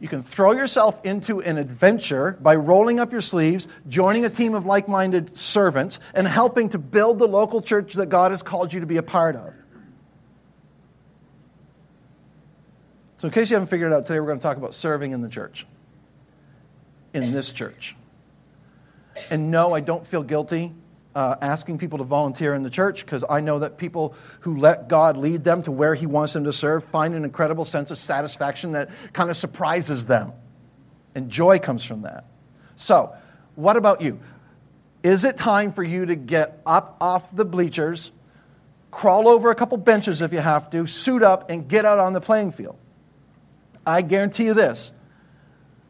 you 0.00 0.08
can 0.08 0.22
throw 0.22 0.52
yourself 0.52 1.04
into 1.04 1.40
an 1.40 1.58
adventure 1.58 2.36
by 2.40 2.56
rolling 2.56 3.00
up 3.00 3.12
your 3.12 3.20
sleeves, 3.20 3.68
joining 3.88 4.24
a 4.24 4.30
team 4.30 4.54
of 4.54 4.66
like 4.66 4.88
minded 4.88 5.36
servants, 5.36 6.00
and 6.14 6.26
helping 6.26 6.68
to 6.70 6.78
build 6.78 7.18
the 7.18 7.28
local 7.28 7.62
church 7.62 7.94
that 7.94 8.08
God 8.08 8.30
has 8.30 8.42
called 8.42 8.72
you 8.72 8.80
to 8.80 8.86
be 8.86 8.96
a 8.96 9.02
part 9.02 9.36
of. 9.36 9.52
So, 13.18 13.28
in 13.28 13.34
case 13.34 13.50
you 13.50 13.54
haven't 13.54 13.68
figured 13.68 13.92
it 13.92 13.94
out, 13.94 14.06
today 14.06 14.18
we're 14.18 14.26
going 14.26 14.40
to 14.40 14.42
talk 14.42 14.56
about 14.56 14.74
serving 14.74 15.12
in 15.12 15.20
the 15.20 15.28
church, 15.28 15.64
in 17.14 17.30
this 17.30 17.52
church. 17.52 17.94
And 19.30 19.52
no, 19.52 19.72
I 19.72 19.78
don't 19.78 20.04
feel 20.04 20.24
guilty 20.24 20.72
uh, 21.14 21.36
asking 21.40 21.78
people 21.78 21.98
to 21.98 22.04
volunteer 22.04 22.54
in 22.54 22.62
the 22.62 22.70
church 22.70 23.04
because 23.04 23.24
I 23.28 23.40
know 23.40 23.58
that 23.60 23.78
people 23.78 24.14
who 24.40 24.58
let 24.58 24.88
God 24.88 25.16
lead 25.16 25.44
them 25.44 25.62
to 25.64 25.72
where 25.72 25.94
He 25.94 26.06
wants 26.06 26.32
them 26.32 26.44
to 26.44 26.52
serve 26.52 26.84
find 26.84 27.14
an 27.14 27.24
incredible 27.24 27.64
sense 27.64 27.90
of 27.90 27.98
satisfaction 27.98 28.72
that 28.72 28.90
kind 29.12 29.30
of 29.30 29.36
surprises 29.36 30.06
them. 30.06 30.32
And 31.14 31.30
joy 31.30 31.58
comes 31.58 31.84
from 31.84 32.02
that. 32.02 32.24
So, 32.76 33.14
what 33.54 33.76
about 33.76 34.00
you? 34.00 34.18
Is 35.02 35.24
it 35.24 35.36
time 35.36 35.72
for 35.72 35.82
you 35.82 36.06
to 36.06 36.16
get 36.16 36.60
up 36.64 36.96
off 37.00 37.34
the 37.34 37.44
bleachers, 37.44 38.12
crawl 38.90 39.28
over 39.28 39.50
a 39.50 39.54
couple 39.54 39.76
benches 39.78 40.22
if 40.22 40.32
you 40.32 40.38
have 40.38 40.70
to, 40.70 40.86
suit 40.86 41.22
up, 41.22 41.50
and 41.50 41.68
get 41.68 41.84
out 41.84 41.98
on 41.98 42.12
the 42.12 42.20
playing 42.20 42.52
field? 42.52 42.78
I 43.86 44.02
guarantee 44.02 44.44
you 44.44 44.54
this 44.54 44.92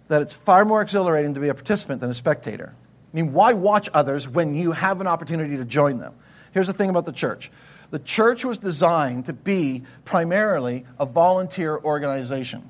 that 0.08 0.20
it's 0.20 0.34
far 0.34 0.64
more 0.64 0.82
exhilarating 0.82 1.34
to 1.34 1.40
be 1.40 1.48
a 1.48 1.54
participant 1.54 2.00
than 2.00 2.10
a 2.10 2.14
spectator. 2.14 2.74
I 3.12 3.16
mean, 3.16 3.32
why 3.32 3.52
watch 3.52 3.88
others 3.92 4.28
when 4.28 4.54
you 4.54 4.72
have 4.72 5.00
an 5.00 5.06
opportunity 5.06 5.56
to 5.56 5.64
join 5.64 5.98
them? 5.98 6.14
Here's 6.52 6.66
the 6.66 6.72
thing 6.72 6.90
about 6.90 7.04
the 7.04 7.12
church 7.12 7.50
the 7.90 7.98
church 7.98 8.42
was 8.42 8.56
designed 8.56 9.26
to 9.26 9.34
be 9.34 9.82
primarily 10.06 10.86
a 10.98 11.04
volunteer 11.04 11.78
organization. 11.78 12.68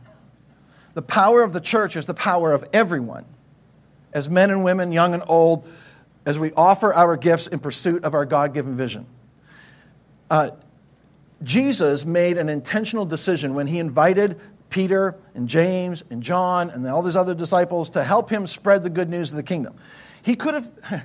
The 0.94 1.02
power 1.02 1.42
of 1.42 1.52
the 1.52 1.60
church 1.60 1.96
is 1.96 2.06
the 2.06 2.14
power 2.14 2.52
of 2.52 2.64
everyone, 2.72 3.24
as 4.12 4.28
men 4.28 4.50
and 4.50 4.64
women, 4.64 4.90
young 4.90 5.14
and 5.14 5.22
old, 5.28 5.66
as 6.26 6.38
we 6.38 6.52
offer 6.52 6.92
our 6.92 7.16
gifts 7.16 7.46
in 7.46 7.60
pursuit 7.60 8.04
of 8.04 8.14
our 8.14 8.26
God 8.26 8.52
given 8.52 8.76
vision. 8.76 9.06
Uh, 10.28 10.50
Jesus 11.44 12.04
made 12.04 12.36
an 12.36 12.48
intentional 12.48 13.04
decision 13.04 13.54
when 13.54 13.66
he 13.66 13.78
invited 13.78 14.40
Peter 14.70 15.14
and 15.34 15.48
James 15.48 16.02
and 16.10 16.22
John 16.22 16.70
and 16.70 16.86
all 16.86 17.02
these 17.02 17.16
other 17.16 17.34
disciples 17.34 17.90
to 17.90 18.02
help 18.02 18.28
him 18.28 18.46
spread 18.46 18.82
the 18.82 18.90
good 18.90 19.08
news 19.08 19.30
of 19.30 19.36
the 19.36 19.42
kingdom. 19.42 19.74
He 20.22 20.36
could 20.36 20.54
have, 20.54 20.70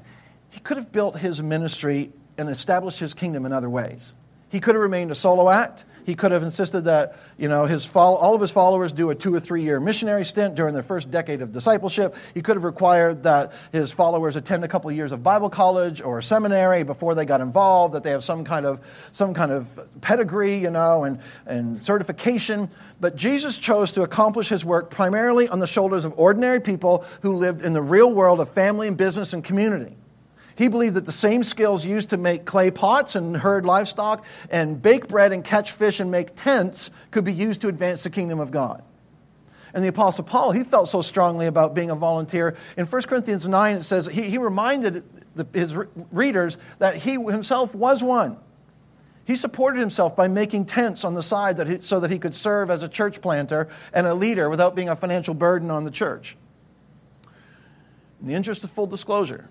he 0.50 0.60
could 0.60 0.78
have 0.78 0.92
built 0.92 1.18
his 1.18 1.42
ministry 1.42 2.12
and 2.38 2.50
established 2.50 3.00
his 3.00 3.14
kingdom 3.14 3.46
in 3.46 3.54
other 3.54 3.70
ways. 3.70 4.14
He 4.50 4.60
could 4.60 4.76
have 4.76 4.82
remained 4.82 5.12
a 5.12 5.16
solo 5.16 5.50
act. 5.50 5.86
He 6.08 6.16
could 6.16 6.32
have 6.32 6.42
insisted 6.42 6.86
that 6.86 7.18
you 7.38 7.50
know, 7.50 7.66
his 7.66 7.86
follow, 7.86 8.16
all 8.16 8.34
of 8.34 8.40
his 8.40 8.50
followers 8.50 8.94
do 8.94 9.10
a 9.10 9.16
two 9.16 9.36
or 9.36 9.42
three 9.42 9.62
year 9.62 9.78
missionary 9.82 10.24
stint 10.24 10.56
during 10.56 10.74
their 10.74 10.82
first 10.82 11.12
decade 11.12 11.42
of 11.42 11.52
discipleship. 11.52 12.16
He 12.34 12.42
could 12.42 12.56
have 12.56 12.64
required 12.64 13.24
that 13.24 13.52
his 13.74 13.92
followers 13.92 14.38
attend 14.38 14.64
a 14.64 14.70
couple 14.70 14.90
of 14.90 14.96
years 14.96 15.12
of 15.12 15.22
Bible 15.22 15.50
college 15.50 16.02
or 16.02 16.22
seminary 16.22 16.84
before 16.84 17.14
they 17.14 17.26
got 17.26 17.42
involved, 17.42 17.94
that 17.94 18.04
they 18.04 18.12
have 18.12 18.24
some 18.24 18.46
kind 18.46 18.66
of, 18.66 18.80
some 19.12 19.34
kind 19.34 19.52
of 19.52 19.68
pedigree 20.00 20.58
you 20.58 20.72
know, 20.72 21.04
and, 21.04 21.20
and 21.46 21.78
certification. 21.78 22.70
But 23.02 23.18
Jesus 23.18 23.60
chose 23.60 23.92
to 23.92 24.04
accomplish 24.04 24.48
his 24.48 24.64
work 24.64 24.90
primarily 24.90 25.50
on 25.50 25.60
the 25.60 25.68
shoulders 25.68 26.06
of 26.06 26.18
ordinary 26.18 26.62
people 26.62 27.04
who 27.22 27.36
lived 27.36 27.64
in 27.64 27.74
the 27.74 27.82
real 27.82 28.14
world 28.14 28.40
of 28.40 28.50
family 28.54 28.88
and 28.88 28.96
business 28.96 29.34
and 29.34 29.44
community. 29.44 29.98
He 30.58 30.70
believed 30.70 30.96
that 30.96 31.06
the 31.06 31.12
same 31.12 31.44
skills 31.44 31.86
used 31.86 32.10
to 32.10 32.18
make 32.18 32.46
clay 32.46 32.72
pots 32.72 33.16
and 33.16 33.38
herd 33.38 33.64
livestock 33.64 34.26
and 34.50 34.82
bake 34.82 35.08
bread 35.08 35.32
and 35.32 35.46
catch 35.46 35.74
fish 35.74 36.00
and 36.00 36.10
make 36.10 36.36
tents 36.36 36.90
could 37.12 37.24
be 37.24 37.34
used 37.34 37.62
to 37.62 37.68
advance 37.68 38.02
the 38.02 38.10
kingdom 38.10 38.40
of 38.40 38.50
God. 38.50 38.84
And 39.76 39.84
the 39.84 39.90
Apostle 39.90 40.24
Paul, 40.24 40.52
he 40.52 40.64
felt 40.64 40.90
so 40.90 41.04
strongly 41.04 41.46
about 41.46 41.76
being 41.76 41.92
a 41.92 41.96
volunteer. 41.96 42.58
In 42.76 42.88
1 42.88 43.02
Corinthians 43.04 43.48
9, 43.48 43.76
it 43.76 43.84
says 43.84 44.08
he, 44.08 44.24
he 44.24 44.40
reminded 44.40 45.04
the, 45.36 45.46
his 45.54 45.78
readers 46.12 46.58
that 46.80 46.96
he 46.96 47.12
himself 47.14 47.76
was 47.76 48.02
one. 48.02 48.38
He 49.26 49.36
supported 49.36 49.80
himself 49.80 50.16
by 50.16 50.28
making 50.28 50.66
tents 50.66 51.04
on 51.04 51.14
the 51.14 51.22
side 51.22 51.58
that 51.58 51.68
he, 51.68 51.82
so 51.82 52.00
that 52.00 52.10
he 52.10 52.18
could 52.18 52.34
serve 52.34 52.72
as 52.72 52.82
a 52.82 52.90
church 52.90 53.22
planter 53.22 53.68
and 53.94 54.08
a 54.08 54.14
leader 54.16 54.50
without 54.50 54.74
being 54.74 54.90
a 54.90 54.96
financial 54.96 55.36
burden 55.36 55.70
on 55.70 55.84
the 55.84 55.92
church. 55.92 56.36
In 58.22 58.28
the 58.28 58.34
interest 58.34 58.64
of 58.64 58.72
full 58.72 58.88
disclosure, 58.88 59.48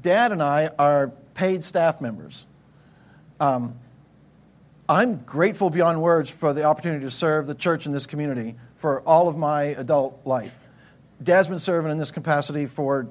Dad 0.00 0.32
and 0.32 0.42
I 0.42 0.70
are 0.78 1.12
paid 1.34 1.64
staff 1.64 2.00
members. 2.00 2.46
Um, 3.40 3.74
I'm 4.88 5.16
grateful 5.16 5.70
beyond 5.70 6.02
words 6.02 6.30
for 6.30 6.52
the 6.52 6.64
opportunity 6.64 7.04
to 7.04 7.10
serve 7.10 7.46
the 7.46 7.54
church 7.54 7.86
in 7.86 7.92
this 7.92 8.06
community 8.06 8.54
for 8.76 9.00
all 9.02 9.28
of 9.28 9.38
my 9.38 9.62
adult 9.62 10.20
life. 10.26 10.54
Dad's 11.22 11.48
been 11.48 11.58
serving 11.58 11.90
in 11.90 11.98
this 11.98 12.10
capacity 12.10 12.66
for 12.66 13.08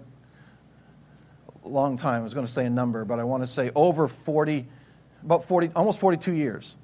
a 1.66 1.68
long 1.68 1.98
time. 1.98 2.22
I 2.22 2.24
was 2.24 2.34
going 2.34 2.46
to 2.46 2.52
say 2.52 2.66
a 2.66 2.70
number, 2.70 3.06
but 3.06 3.20
I 3.20 3.24
want 3.24 3.42
to 3.44 3.48
say 3.48 3.72
over 3.74 4.08
40, 4.08 4.68
about 5.24 5.48
40, 5.48 5.72
almost 5.76 6.00
42 6.00 6.34
years. 6.34 6.76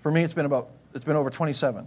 For 0.00 0.10
me, 0.10 0.22
it's 0.22 0.34
been 0.34 0.46
about, 0.46 0.70
it's 0.94 1.04
been 1.04 1.16
over 1.16 1.30
27. 1.30 1.86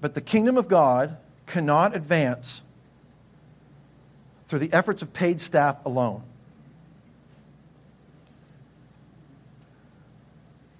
But 0.00 0.14
the 0.14 0.20
kingdom 0.20 0.56
of 0.56 0.66
God 0.66 1.16
cannot 1.46 1.94
advance 1.94 2.62
through 4.50 4.58
the 4.58 4.72
efforts 4.72 5.00
of 5.00 5.12
paid 5.12 5.40
staff 5.40 5.76
alone. 5.86 6.24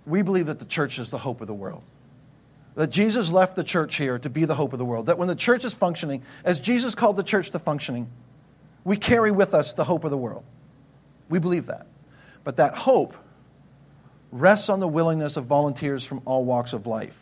We 0.04 0.22
believe 0.22 0.46
that 0.46 0.58
the 0.58 0.64
church 0.64 0.98
is 0.98 1.10
the 1.10 1.18
hope 1.18 1.40
of 1.40 1.46
the 1.46 1.54
world. 1.54 1.84
That 2.74 2.90
Jesus 2.90 3.30
left 3.30 3.54
the 3.54 3.62
church 3.62 3.94
here 3.94 4.18
to 4.18 4.28
be 4.28 4.44
the 4.44 4.56
hope 4.56 4.72
of 4.72 4.80
the 4.80 4.84
world. 4.84 5.06
That 5.06 5.18
when 5.18 5.28
the 5.28 5.36
church 5.36 5.64
is 5.64 5.72
functioning, 5.72 6.24
as 6.44 6.58
Jesus 6.58 6.96
called 6.96 7.16
the 7.16 7.22
church 7.22 7.50
to 7.50 7.60
functioning, 7.60 8.08
we 8.82 8.96
carry 8.96 9.30
with 9.30 9.54
us 9.54 9.72
the 9.72 9.84
hope 9.84 10.02
of 10.02 10.10
the 10.10 10.18
world. 10.18 10.42
We 11.28 11.38
believe 11.38 11.66
that. 11.66 11.86
But 12.42 12.56
that 12.56 12.74
hope 12.74 13.14
rests 14.32 14.68
on 14.68 14.80
the 14.80 14.88
willingness 14.88 15.36
of 15.36 15.44
volunteers 15.44 16.04
from 16.04 16.22
all 16.24 16.44
walks 16.44 16.72
of 16.72 16.88
life 16.88 17.19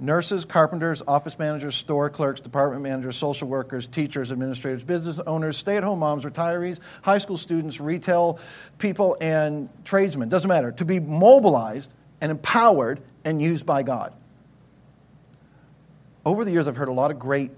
nurses, 0.00 0.44
carpenters, 0.44 1.02
office 1.06 1.38
managers, 1.38 1.76
store 1.76 2.08
clerks, 2.08 2.40
department 2.40 2.82
managers, 2.82 3.16
social 3.16 3.46
workers, 3.46 3.86
teachers, 3.86 4.32
administrators, 4.32 4.82
business 4.82 5.20
owners, 5.26 5.56
stay 5.56 5.76
at 5.76 5.84
home 5.84 5.98
moms, 5.98 6.24
retirees, 6.24 6.80
high 7.02 7.18
school 7.18 7.36
students, 7.36 7.80
retail 7.80 8.40
people, 8.78 9.16
and 9.20 9.68
tradesmen. 9.84 10.28
Doesn't 10.30 10.48
matter. 10.48 10.72
To 10.72 10.84
be 10.84 10.98
mobilized 10.98 11.92
and 12.20 12.30
empowered 12.30 13.00
and 13.24 13.40
used 13.40 13.66
by 13.66 13.82
God. 13.82 14.14
Over 16.24 16.44
the 16.44 16.50
years, 16.50 16.66
I've 16.66 16.76
heard 16.76 16.88
a 16.88 16.92
lot 16.92 17.10
of 17.10 17.18
great, 17.18 17.50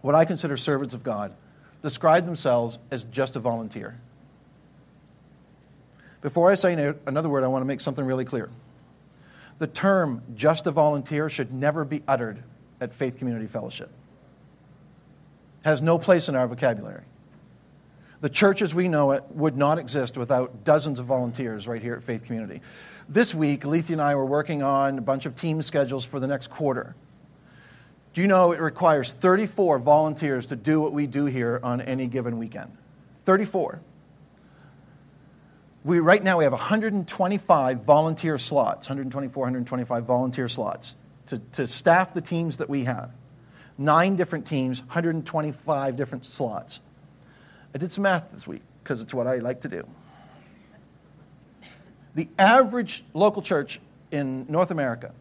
what 0.00 0.14
I 0.14 0.24
consider 0.24 0.56
servants 0.56 0.94
of 0.94 1.02
God, 1.02 1.34
describe 1.82 2.24
themselves 2.24 2.78
as 2.90 3.04
just 3.04 3.36
a 3.36 3.40
volunteer. 3.40 3.98
Before 6.22 6.50
I 6.50 6.54
say 6.54 6.94
another 7.06 7.28
word, 7.28 7.44
I 7.44 7.48
want 7.48 7.62
to 7.62 7.66
make 7.66 7.80
something 7.80 8.04
really 8.04 8.24
clear. 8.24 8.48
The 9.58 9.66
term 9.66 10.22
just 10.34 10.66
a 10.66 10.70
volunteer 10.70 11.28
should 11.28 11.52
never 11.52 11.84
be 11.84 12.02
uttered 12.06 12.42
at 12.80 12.92
Faith 12.92 13.16
Community 13.18 13.46
Fellowship. 13.46 13.90
Has 15.64 15.80
no 15.80 15.98
place 15.98 16.28
in 16.28 16.36
our 16.36 16.46
vocabulary. 16.46 17.02
The 18.20 18.28
church 18.28 18.62
as 18.62 18.74
we 18.74 18.88
know 18.88 19.12
it 19.12 19.24
would 19.30 19.56
not 19.56 19.78
exist 19.78 20.16
without 20.16 20.64
dozens 20.64 20.98
of 20.98 21.06
volunteers 21.06 21.68
right 21.68 21.82
here 21.82 21.94
at 21.94 22.02
Faith 22.02 22.24
Community. 22.24 22.60
This 23.08 23.34
week, 23.34 23.64
Letha 23.64 23.92
and 23.92 24.02
I 24.02 24.14
were 24.14 24.24
working 24.24 24.62
on 24.62 24.98
a 24.98 25.02
bunch 25.02 25.26
of 25.26 25.36
team 25.36 25.62
schedules 25.62 26.04
for 26.04 26.18
the 26.18 26.26
next 26.26 26.48
quarter. 26.48 26.94
Do 28.14 28.20
you 28.22 28.26
know 28.26 28.52
it 28.52 28.60
requires 28.60 29.12
34 29.12 29.78
volunteers 29.78 30.46
to 30.46 30.56
do 30.56 30.80
what 30.80 30.92
we 30.92 31.06
do 31.06 31.26
here 31.26 31.60
on 31.62 31.80
any 31.82 32.06
given 32.06 32.38
weekend? 32.38 32.74
34 33.26 33.80
we 35.86 36.00
right 36.00 36.22
now 36.22 36.38
we 36.38 36.44
have 36.44 36.52
125 36.52 37.82
volunteer 37.82 38.38
slots 38.38 38.88
124 38.88 39.40
125 39.40 40.04
volunteer 40.04 40.48
slots 40.48 40.96
to, 41.26 41.38
to 41.52 41.66
staff 41.66 42.12
the 42.12 42.20
teams 42.20 42.58
that 42.58 42.68
we 42.68 42.84
have. 42.84 43.12
Nine 43.78 44.16
different 44.16 44.46
teams 44.46 44.80
125 44.80 45.96
different 45.96 46.26
slots. 46.26 46.80
I 47.72 47.78
did 47.78 47.92
some 47.92 48.02
math 48.02 48.24
this 48.32 48.46
week 48.48 48.62
because 48.82 49.00
it's 49.00 49.14
what 49.14 49.28
i 49.28 49.36
like 49.36 49.60
to 49.60 49.68
do. 49.68 49.86
The 52.16 52.28
average 52.36 53.04
local 53.14 53.40
church 53.42 53.80
in 54.10 54.46
north 54.48 54.72
america 54.72 55.12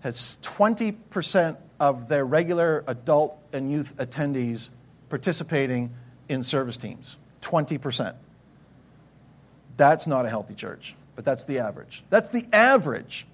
has 0.00 0.36
20% 0.42 1.56
of 1.78 2.08
their 2.08 2.24
regular 2.24 2.82
adult 2.88 3.38
and 3.52 3.70
youth 3.70 3.96
attendees 3.98 4.68
participating 5.08 5.94
in 6.28 6.42
service 6.42 6.76
teams. 6.76 7.16
20% 7.42 8.14
that's 9.76 10.06
not 10.06 10.26
a 10.26 10.28
healthy 10.28 10.54
church, 10.54 10.94
but 11.16 11.24
that's 11.24 11.44
the 11.44 11.60
average. 11.60 12.02
That's 12.10 12.30
the 12.30 12.46
average. 12.52 13.26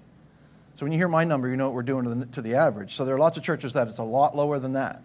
So 0.77 0.85
when 0.85 0.93
you 0.93 0.97
hear 0.97 1.07
my 1.07 1.25
number, 1.25 1.49
you 1.49 1.57
know 1.57 1.65
what 1.65 1.75
we're 1.75 1.83
doing 1.83 2.05
to 2.05 2.15
the, 2.15 2.25
to 2.27 2.41
the 2.41 2.55
average. 2.55 2.95
So 2.95 3.05
there 3.05 3.15
are 3.15 3.19
lots 3.19 3.37
of 3.37 3.43
churches 3.43 3.73
that 3.73 3.87
it's 3.87 3.99
a 3.99 4.03
lot 4.03 4.35
lower 4.35 4.59
than 4.59 4.73
that. 4.73 5.01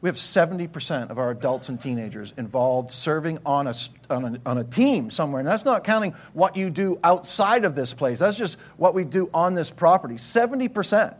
We 0.00 0.08
have 0.08 0.16
70% 0.16 1.08
of 1.08 1.18
our 1.18 1.30
adults 1.30 1.70
and 1.70 1.80
teenagers 1.80 2.34
involved 2.36 2.90
serving 2.90 3.38
on 3.46 3.68
a, 3.68 3.74
on, 4.10 4.34
a, 4.34 4.40
on 4.44 4.58
a 4.58 4.64
team 4.64 5.08
somewhere. 5.08 5.40
And 5.40 5.48
that's 5.48 5.64
not 5.64 5.84
counting 5.84 6.14
what 6.34 6.58
you 6.58 6.68
do 6.68 6.98
outside 7.02 7.64
of 7.64 7.74
this 7.74 7.94
place. 7.94 8.18
That's 8.18 8.36
just 8.36 8.58
what 8.76 8.92
we 8.92 9.04
do 9.04 9.30
on 9.32 9.54
this 9.54 9.70
property. 9.70 10.16
70%. 10.16 11.14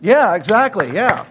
Yeah, 0.00 0.34
exactly. 0.34 0.92
Yeah. 0.92 1.26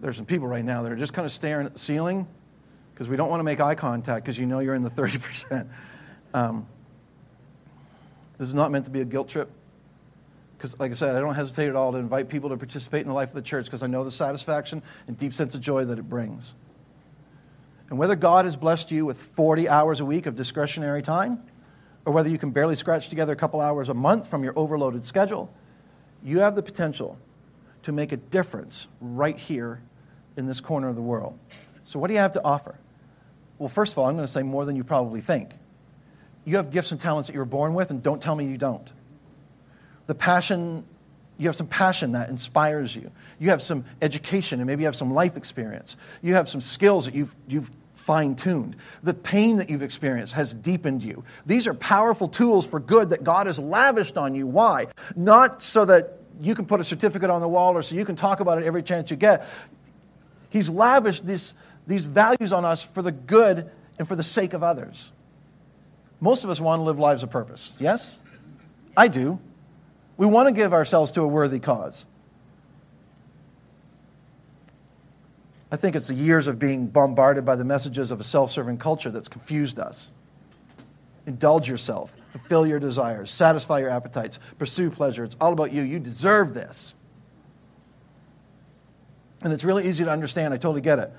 There's 0.00 0.16
some 0.16 0.26
people 0.26 0.46
right 0.46 0.64
now 0.64 0.82
that 0.82 0.92
are 0.92 0.96
just 0.96 1.12
kind 1.12 1.24
of 1.24 1.32
staring 1.32 1.66
at 1.66 1.72
the 1.72 1.78
ceiling 1.78 2.26
because 2.92 3.08
we 3.08 3.16
don't 3.16 3.28
want 3.28 3.40
to 3.40 3.44
make 3.44 3.60
eye 3.60 3.74
contact 3.74 4.24
because 4.24 4.38
you 4.38 4.46
know 4.46 4.60
you're 4.60 4.74
in 4.74 4.82
the 4.82 4.90
30%. 4.90 5.68
Um, 6.34 6.66
this 8.38 8.48
is 8.48 8.54
not 8.54 8.70
meant 8.70 8.84
to 8.84 8.90
be 8.90 9.00
a 9.00 9.04
guilt 9.04 9.28
trip 9.28 9.50
because, 10.56 10.78
like 10.78 10.90
I 10.90 10.94
said, 10.94 11.16
I 11.16 11.20
don't 11.20 11.34
hesitate 11.34 11.68
at 11.68 11.76
all 11.76 11.92
to 11.92 11.98
invite 11.98 12.28
people 12.28 12.50
to 12.50 12.56
participate 12.56 13.02
in 13.02 13.08
the 13.08 13.14
life 13.14 13.30
of 13.30 13.34
the 13.34 13.42
church 13.42 13.66
because 13.66 13.82
I 13.82 13.86
know 13.86 14.04
the 14.04 14.10
satisfaction 14.10 14.82
and 15.06 15.16
deep 15.16 15.34
sense 15.34 15.54
of 15.54 15.60
joy 15.60 15.84
that 15.86 15.98
it 15.98 16.08
brings. 16.08 16.54
And 17.88 17.98
whether 17.98 18.16
God 18.16 18.46
has 18.46 18.56
blessed 18.56 18.90
you 18.90 19.06
with 19.06 19.18
40 19.20 19.68
hours 19.68 20.00
a 20.00 20.04
week 20.04 20.26
of 20.26 20.34
discretionary 20.34 21.02
time, 21.02 21.42
or 22.04 22.12
whether 22.12 22.28
you 22.28 22.38
can 22.38 22.50
barely 22.50 22.76
scratch 22.76 23.08
together 23.08 23.32
a 23.32 23.36
couple 23.36 23.60
hours 23.60 23.88
a 23.88 23.94
month 23.94 24.28
from 24.28 24.42
your 24.42 24.52
overloaded 24.56 25.04
schedule, 25.04 25.52
you 26.22 26.40
have 26.40 26.54
the 26.54 26.62
potential 26.62 27.18
to 27.86 27.92
make 27.92 28.10
a 28.10 28.16
difference 28.16 28.88
right 29.00 29.38
here 29.38 29.80
in 30.36 30.46
this 30.46 30.60
corner 30.60 30.88
of 30.88 30.96
the 30.96 31.02
world. 31.02 31.38
So, 31.84 32.00
what 32.00 32.08
do 32.08 32.14
you 32.14 32.18
have 32.18 32.32
to 32.32 32.42
offer? 32.42 32.74
Well, 33.58 33.68
first 33.68 33.92
of 33.92 33.98
all, 33.98 34.08
I'm 34.08 34.16
going 34.16 34.26
to 34.26 34.32
say 34.32 34.42
more 34.42 34.64
than 34.64 34.74
you 34.74 34.82
probably 34.82 35.20
think. 35.20 35.50
You 36.44 36.56
have 36.56 36.72
gifts 36.72 36.90
and 36.90 37.00
talents 37.00 37.28
that 37.28 37.34
you 37.34 37.38
were 37.38 37.44
born 37.44 37.74
with, 37.74 37.90
and 37.90 38.02
don't 38.02 38.20
tell 38.20 38.34
me 38.34 38.44
you 38.44 38.58
don't. 38.58 38.92
The 40.08 40.16
passion, 40.16 40.84
you 41.38 41.46
have 41.46 41.54
some 41.54 41.68
passion 41.68 42.10
that 42.12 42.28
inspires 42.28 42.94
you. 42.94 43.08
You 43.38 43.50
have 43.50 43.62
some 43.62 43.84
education, 44.02 44.58
and 44.58 44.66
maybe 44.66 44.82
you 44.82 44.86
have 44.86 44.96
some 44.96 45.14
life 45.14 45.36
experience. 45.36 45.96
You 46.22 46.34
have 46.34 46.48
some 46.48 46.60
skills 46.60 47.04
that 47.04 47.14
you've, 47.14 47.36
you've 47.46 47.70
fine 47.94 48.34
tuned. 48.34 48.74
The 49.04 49.14
pain 49.14 49.58
that 49.58 49.70
you've 49.70 49.82
experienced 49.82 50.32
has 50.32 50.52
deepened 50.54 51.04
you. 51.04 51.22
These 51.46 51.68
are 51.68 51.74
powerful 51.74 52.26
tools 52.26 52.66
for 52.66 52.80
good 52.80 53.10
that 53.10 53.22
God 53.22 53.46
has 53.46 53.60
lavished 53.60 54.16
on 54.16 54.34
you. 54.34 54.48
Why? 54.48 54.88
Not 55.14 55.62
so 55.62 55.84
that 55.84 56.18
you 56.40 56.54
can 56.54 56.66
put 56.66 56.80
a 56.80 56.84
certificate 56.84 57.30
on 57.30 57.40
the 57.40 57.48
wall 57.48 57.76
or 57.76 57.82
so 57.82 57.94
you 57.94 58.04
can 58.04 58.16
talk 58.16 58.40
about 58.40 58.58
it 58.58 58.64
every 58.64 58.82
chance 58.82 59.10
you 59.10 59.16
get. 59.16 59.46
He's 60.50 60.68
lavished 60.68 61.26
this, 61.26 61.54
these 61.86 62.04
values 62.04 62.52
on 62.52 62.64
us 62.64 62.82
for 62.82 63.02
the 63.02 63.12
good 63.12 63.70
and 63.98 64.06
for 64.06 64.16
the 64.16 64.22
sake 64.22 64.52
of 64.52 64.62
others. 64.62 65.12
Most 66.20 66.44
of 66.44 66.50
us 66.50 66.60
want 66.60 66.80
to 66.80 66.84
live 66.84 66.98
lives 66.98 67.22
of 67.22 67.30
purpose. 67.30 67.72
Yes? 67.78 68.18
I 68.96 69.08
do. 69.08 69.38
We 70.16 70.26
want 70.26 70.48
to 70.48 70.54
give 70.54 70.72
ourselves 70.72 71.10
to 71.12 71.22
a 71.22 71.26
worthy 71.26 71.58
cause. 71.58 72.06
I 75.70 75.76
think 75.76 75.96
it's 75.96 76.06
the 76.06 76.14
years 76.14 76.46
of 76.46 76.58
being 76.58 76.86
bombarded 76.86 77.44
by 77.44 77.56
the 77.56 77.64
messages 77.64 78.10
of 78.10 78.20
a 78.20 78.24
self 78.24 78.50
serving 78.50 78.78
culture 78.78 79.10
that's 79.10 79.28
confused 79.28 79.78
us. 79.78 80.12
Indulge 81.26 81.68
yourself, 81.68 82.12
fulfill 82.30 82.66
your 82.66 82.78
desires, 82.78 83.30
satisfy 83.30 83.80
your 83.80 83.90
appetites, 83.90 84.38
pursue 84.58 84.90
pleasure. 84.90 85.24
It's 85.24 85.36
all 85.40 85.52
about 85.52 85.72
you. 85.72 85.82
You 85.82 85.98
deserve 85.98 86.54
this. 86.54 86.94
And 89.42 89.52
it's 89.52 89.64
really 89.64 89.88
easy 89.88 90.04
to 90.04 90.10
understand. 90.10 90.54
I 90.54 90.56
totally 90.56 90.80
get 90.80 90.98
it. 90.98 91.12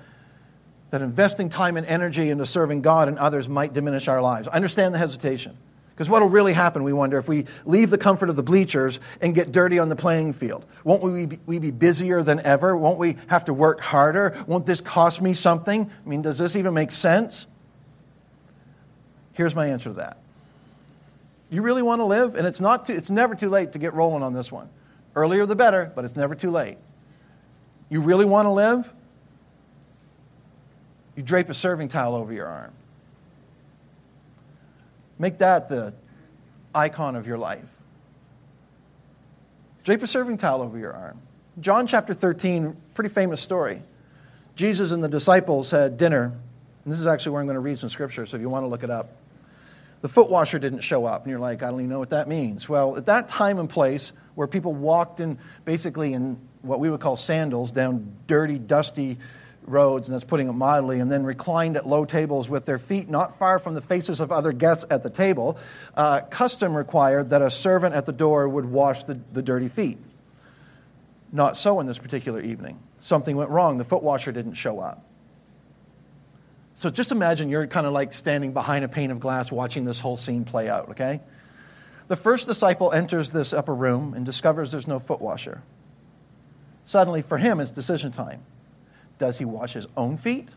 That 0.91 1.01
investing 1.01 1.49
time 1.49 1.75
and 1.75 1.85
energy 1.85 2.29
into 2.29 2.45
serving 2.45 2.81
God 2.81 3.09
and 3.09 3.19
others 3.19 3.49
might 3.49 3.73
diminish 3.73 4.07
our 4.07 4.21
lives. 4.21 4.47
I 4.47 4.53
understand 4.53 4.93
the 4.93 4.97
hesitation. 4.97 5.57
Because 5.97 6.09
what 6.09 6.21
will 6.21 6.29
really 6.29 6.53
happen, 6.53 6.83
we 6.83 6.93
wonder, 6.93 7.17
if 7.17 7.27
we 7.27 7.45
leave 7.65 7.89
the 7.89 7.97
comfort 7.97 8.29
of 8.29 8.35
the 8.35 8.43
bleachers 8.43 8.99
and 9.19 9.33
get 9.33 9.51
dirty 9.51 9.79
on 9.79 9.89
the 9.89 9.95
playing 9.95 10.33
field? 10.33 10.63
Won't 10.83 11.01
we 11.01 11.25
be, 11.25 11.39
we 11.47 11.57
be 11.57 11.71
busier 11.71 12.21
than 12.21 12.39
ever? 12.41 12.77
Won't 12.77 12.99
we 12.99 13.17
have 13.27 13.45
to 13.45 13.53
work 13.53 13.81
harder? 13.81 14.43
Won't 14.45 14.67
this 14.67 14.79
cost 14.79 15.23
me 15.23 15.33
something? 15.33 15.89
I 16.05 16.07
mean, 16.07 16.21
does 16.21 16.37
this 16.37 16.55
even 16.55 16.75
make 16.75 16.91
sense? 16.91 17.47
Here's 19.37 19.53
my 19.53 19.67
answer 19.67 19.89
to 19.89 19.97
that. 19.97 20.17
You 21.51 21.61
really 21.61 21.83
want 21.83 21.99
to 21.99 22.05
live? 22.05 22.35
And 22.35 22.47
it's, 22.47 22.59
not 22.59 22.87
too, 22.87 22.93
it's 22.93 23.11
never 23.11 23.35
too 23.35 23.49
late 23.49 23.73
to 23.73 23.79
get 23.79 23.93
rolling 23.93 24.23
on 24.23 24.33
this 24.33 24.51
one. 24.51 24.67
Earlier 25.15 25.45
the 25.45 25.55
better, 25.55 25.91
but 25.95 26.05
it's 26.05 26.15
never 26.15 26.33
too 26.33 26.49
late. 26.49 26.79
You 27.89 28.01
really 28.01 28.25
want 28.25 28.47
to 28.47 28.49
live? 28.49 28.91
You 31.15 31.21
drape 31.21 31.49
a 31.49 31.53
serving 31.53 31.89
towel 31.89 32.15
over 32.15 32.33
your 32.33 32.47
arm. 32.47 32.73
Make 35.19 35.37
that 35.37 35.69
the 35.69 35.93
icon 36.73 37.15
of 37.15 37.27
your 37.27 37.37
life. 37.37 37.63
Drape 39.83 40.01
a 40.01 40.07
serving 40.07 40.37
towel 40.37 40.63
over 40.63 40.79
your 40.79 40.93
arm. 40.93 41.21
John 41.61 41.85
chapter 41.85 42.15
13, 42.15 42.75
pretty 42.95 43.11
famous 43.11 43.39
story. 43.39 43.83
Jesus 44.55 44.89
and 44.89 45.03
the 45.03 45.07
disciples 45.07 45.69
had 45.69 45.95
dinner. 45.97 46.23
And 46.85 46.91
this 46.91 46.99
is 46.99 47.05
actually 47.05 47.33
where 47.33 47.41
I'm 47.41 47.47
going 47.47 47.53
to 47.53 47.59
read 47.59 47.77
some 47.77 47.89
scripture, 47.89 48.25
so 48.25 48.35
if 48.35 48.41
you 48.41 48.49
want 48.49 48.63
to 48.63 48.67
look 48.67 48.81
it 48.81 48.89
up. 48.89 49.11
The 50.01 50.09
foot 50.09 50.29
washer 50.29 50.59
didn't 50.59 50.81
show 50.81 51.05
up, 51.05 51.23
and 51.23 51.31
you're 51.31 51.39
like, 51.39 51.63
I 51.63 51.71
don't 51.71 51.79
even 51.79 51.89
know 51.89 51.99
what 51.99 52.11
that 52.11 52.27
means. 52.27 52.69
Well, 52.69 52.97
at 52.97 53.07
that 53.07 53.29
time 53.29 53.57
and 53.59 53.69
place 53.69 54.13
where 54.35 54.47
people 54.47 54.73
walked 54.73 55.19
in 55.19 55.39
basically 55.65 56.13
in 56.13 56.39
what 56.61 56.79
we 56.79 56.89
would 56.89 56.99
call 56.99 57.15
sandals 57.15 57.71
down 57.71 58.11
dirty, 58.27 58.59
dusty 58.59 59.17
roads, 59.63 60.07
and 60.07 60.15
that's 60.15 60.23
putting 60.23 60.47
it 60.47 60.53
mildly, 60.53 60.99
and 60.99 61.11
then 61.11 61.23
reclined 61.23 61.77
at 61.77 61.87
low 61.87 62.05
tables 62.05 62.47
with 62.47 62.65
their 62.65 62.79
feet 62.79 63.09
not 63.09 63.37
far 63.39 63.59
from 63.59 63.73
the 63.73 63.81
faces 63.81 64.19
of 64.19 64.31
other 64.31 64.51
guests 64.51 64.85
at 64.89 65.03
the 65.03 65.09
table, 65.09 65.57
uh, 65.95 66.21
custom 66.21 66.75
required 66.75 67.29
that 67.29 67.41
a 67.41 67.51
servant 67.51 67.93
at 67.93 68.05
the 68.05 68.13
door 68.13 68.47
would 68.47 68.65
wash 68.65 69.03
the, 69.03 69.19
the 69.33 69.41
dirty 69.41 69.67
feet. 69.67 69.97
Not 71.31 71.57
so 71.57 71.79
in 71.79 71.87
this 71.87 71.97
particular 71.97 72.41
evening. 72.41 72.79
Something 73.01 73.35
went 73.35 73.49
wrong. 73.49 73.77
The 73.77 73.85
foot 73.85 74.03
washer 74.03 74.31
didn't 74.31 74.53
show 74.53 74.79
up. 74.79 75.03
So 76.77 76.91
just 76.91 77.11
imagine 77.11 77.49
you're 77.49 77.65
kind 77.65 77.87
of 77.87 77.93
like 77.93 78.13
standing 78.13 78.53
behind 78.53 78.85
a 78.85 78.87
pane 78.87 79.09
of 79.09 79.19
glass 79.19 79.51
watching 79.51 79.83
this 79.83 79.99
whole 79.99 80.15
scene 80.15 80.45
play 80.45 80.69
out, 80.69 80.89
okay? 80.89 81.21
The 82.07 82.15
first 82.15 82.45
disciple 82.45 82.91
enters 82.91 83.31
this 83.31 83.51
upper 83.51 83.73
room 83.73 84.13
and 84.13 84.23
discovers 84.23 84.71
there's 84.71 84.87
no 84.87 84.99
foot 84.99 85.19
washer. 85.19 85.63
Suddenly, 86.83 87.23
for 87.23 87.39
him, 87.39 87.59
it's 87.59 87.71
decision 87.71 88.11
time. 88.11 88.43
Does 89.17 89.39
he 89.39 89.43
wash 89.43 89.73
his 89.73 89.87
own 89.97 90.17
feet? 90.17 90.49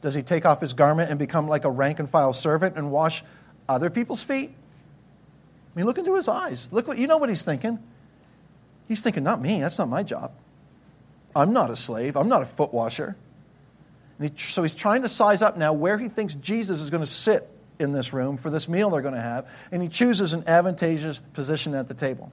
Does 0.00 0.14
he 0.14 0.22
take 0.22 0.46
off 0.46 0.62
his 0.62 0.72
garment 0.72 1.10
and 1.10 1.18
become 1.18 1.48
like 1.48 1.66
a 1.66 1.70
rank 1.70 1.98
and 1.98 2.08
file 2.08 2.32
servant 2.32 2.76
and 2.76 2.90
wash 2.90 3.22
other 3.68 3.90
people's 3.90 4.22
feet? 4.22 4.54
I 4.54 5.78
mean, 5.78 5.84
look 5.84 5.98
into 5.98 6.14
his 6.14 6.28
eyes. 6.28 6.66
Look 6.72 6.88
what 6.88 6.96
you 6.96 7.06
know 7.06 7.18
what 7.18 7.28
he's 7.28 7.42
thinking. 7.42 7.78
He's 8.88 9.02
thinking, 9.02 9.22
not 9.22 9.42
me, 9.42 9.60
that's 9.60 9.76
not 9.76 9.90
my 9.90 10.02
job. 10.02 10.32
I'm 11.34 11.52
not 11.52 11.70
a 11.70 11.76
slave, 11.76 12.16
I'm 12.16 12.28
not 12.28 12.40
a 12.40 12.46
foot 12.46 12.72
washer. 12.72 13.16
He, 14.20 14.32
so 14.36 14.62
he's 14.62 14.74
trying 14.74 15.02
to 15.02 15.08
size 15.08 15.42
up 15.42 15.56
now 15.56 15.72
where 15.72 15.98
he 15.98 16.08
thinks 16.08 16.34
Jesus 16.34 16.80
is 16.80 16.90
going 16.90 17.02
to 17.02 17.10
sit 17.10 17.48
in 17.78 17.92
this 17.92 18.12
room 18.12 18.38
for 18.38 18.50
this 18.50 18.68
meal 18.68 18.90
they're 18.90 19.02
going 19.02 19.14
to 19.14 19.20
have, 19.20 19.46
and 19.70 19.82
he 19.82 19.88
chooses 19.88 20.32
an 20.32 20.44
advantageous 20.46 21.20
position 21.34 21.74
at 21.74 21.88
the 21.88 21.94
table 21.94 22.32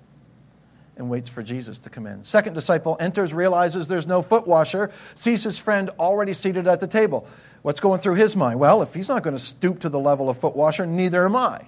and 0.96 1.10
waits 1.10 1.30
for 1.30 1.42
Jesus 1.42 1.80
to 1.80 1.90
come 1.90 2.06
in. 2.06 2.24
Second 2.24 2.54
disciple 2.54 2.96
enters, 3.00 3.34
realizes 3.34 3.88
there's 3.88 4.08
no 4.08 4.22
foot 4.22 4.48
washer, 4.48 4.92
sees 5.16 5.44
his 5.44 5.60
friend 5.60 5.90
already 6.00 6.34
seated 6.34 6.68
at 6.68 6.80
the 6.80 6.88
table. 6.88 7.28
What's 7.64 7.80
going 7.80 8.00
through 8.00 8.16
his 8.16 8.36
mind? 8.36 8.60
Well, 8.60 8.82
if 8.82 8.94
he's 8.94 9.10
not 9.10 9.24
going 9.24 9.36
to 9.36 9.42
stoop 9.42 9.82
to 9.82 9.90
the 9.90 10.00
level 10.00 10.30
of 10.30 10.38
foot 10.38 10.56
washer, 10.56 10.86
neither 10.86 11.26
am 11.26 11.36
I. 11.36 11.68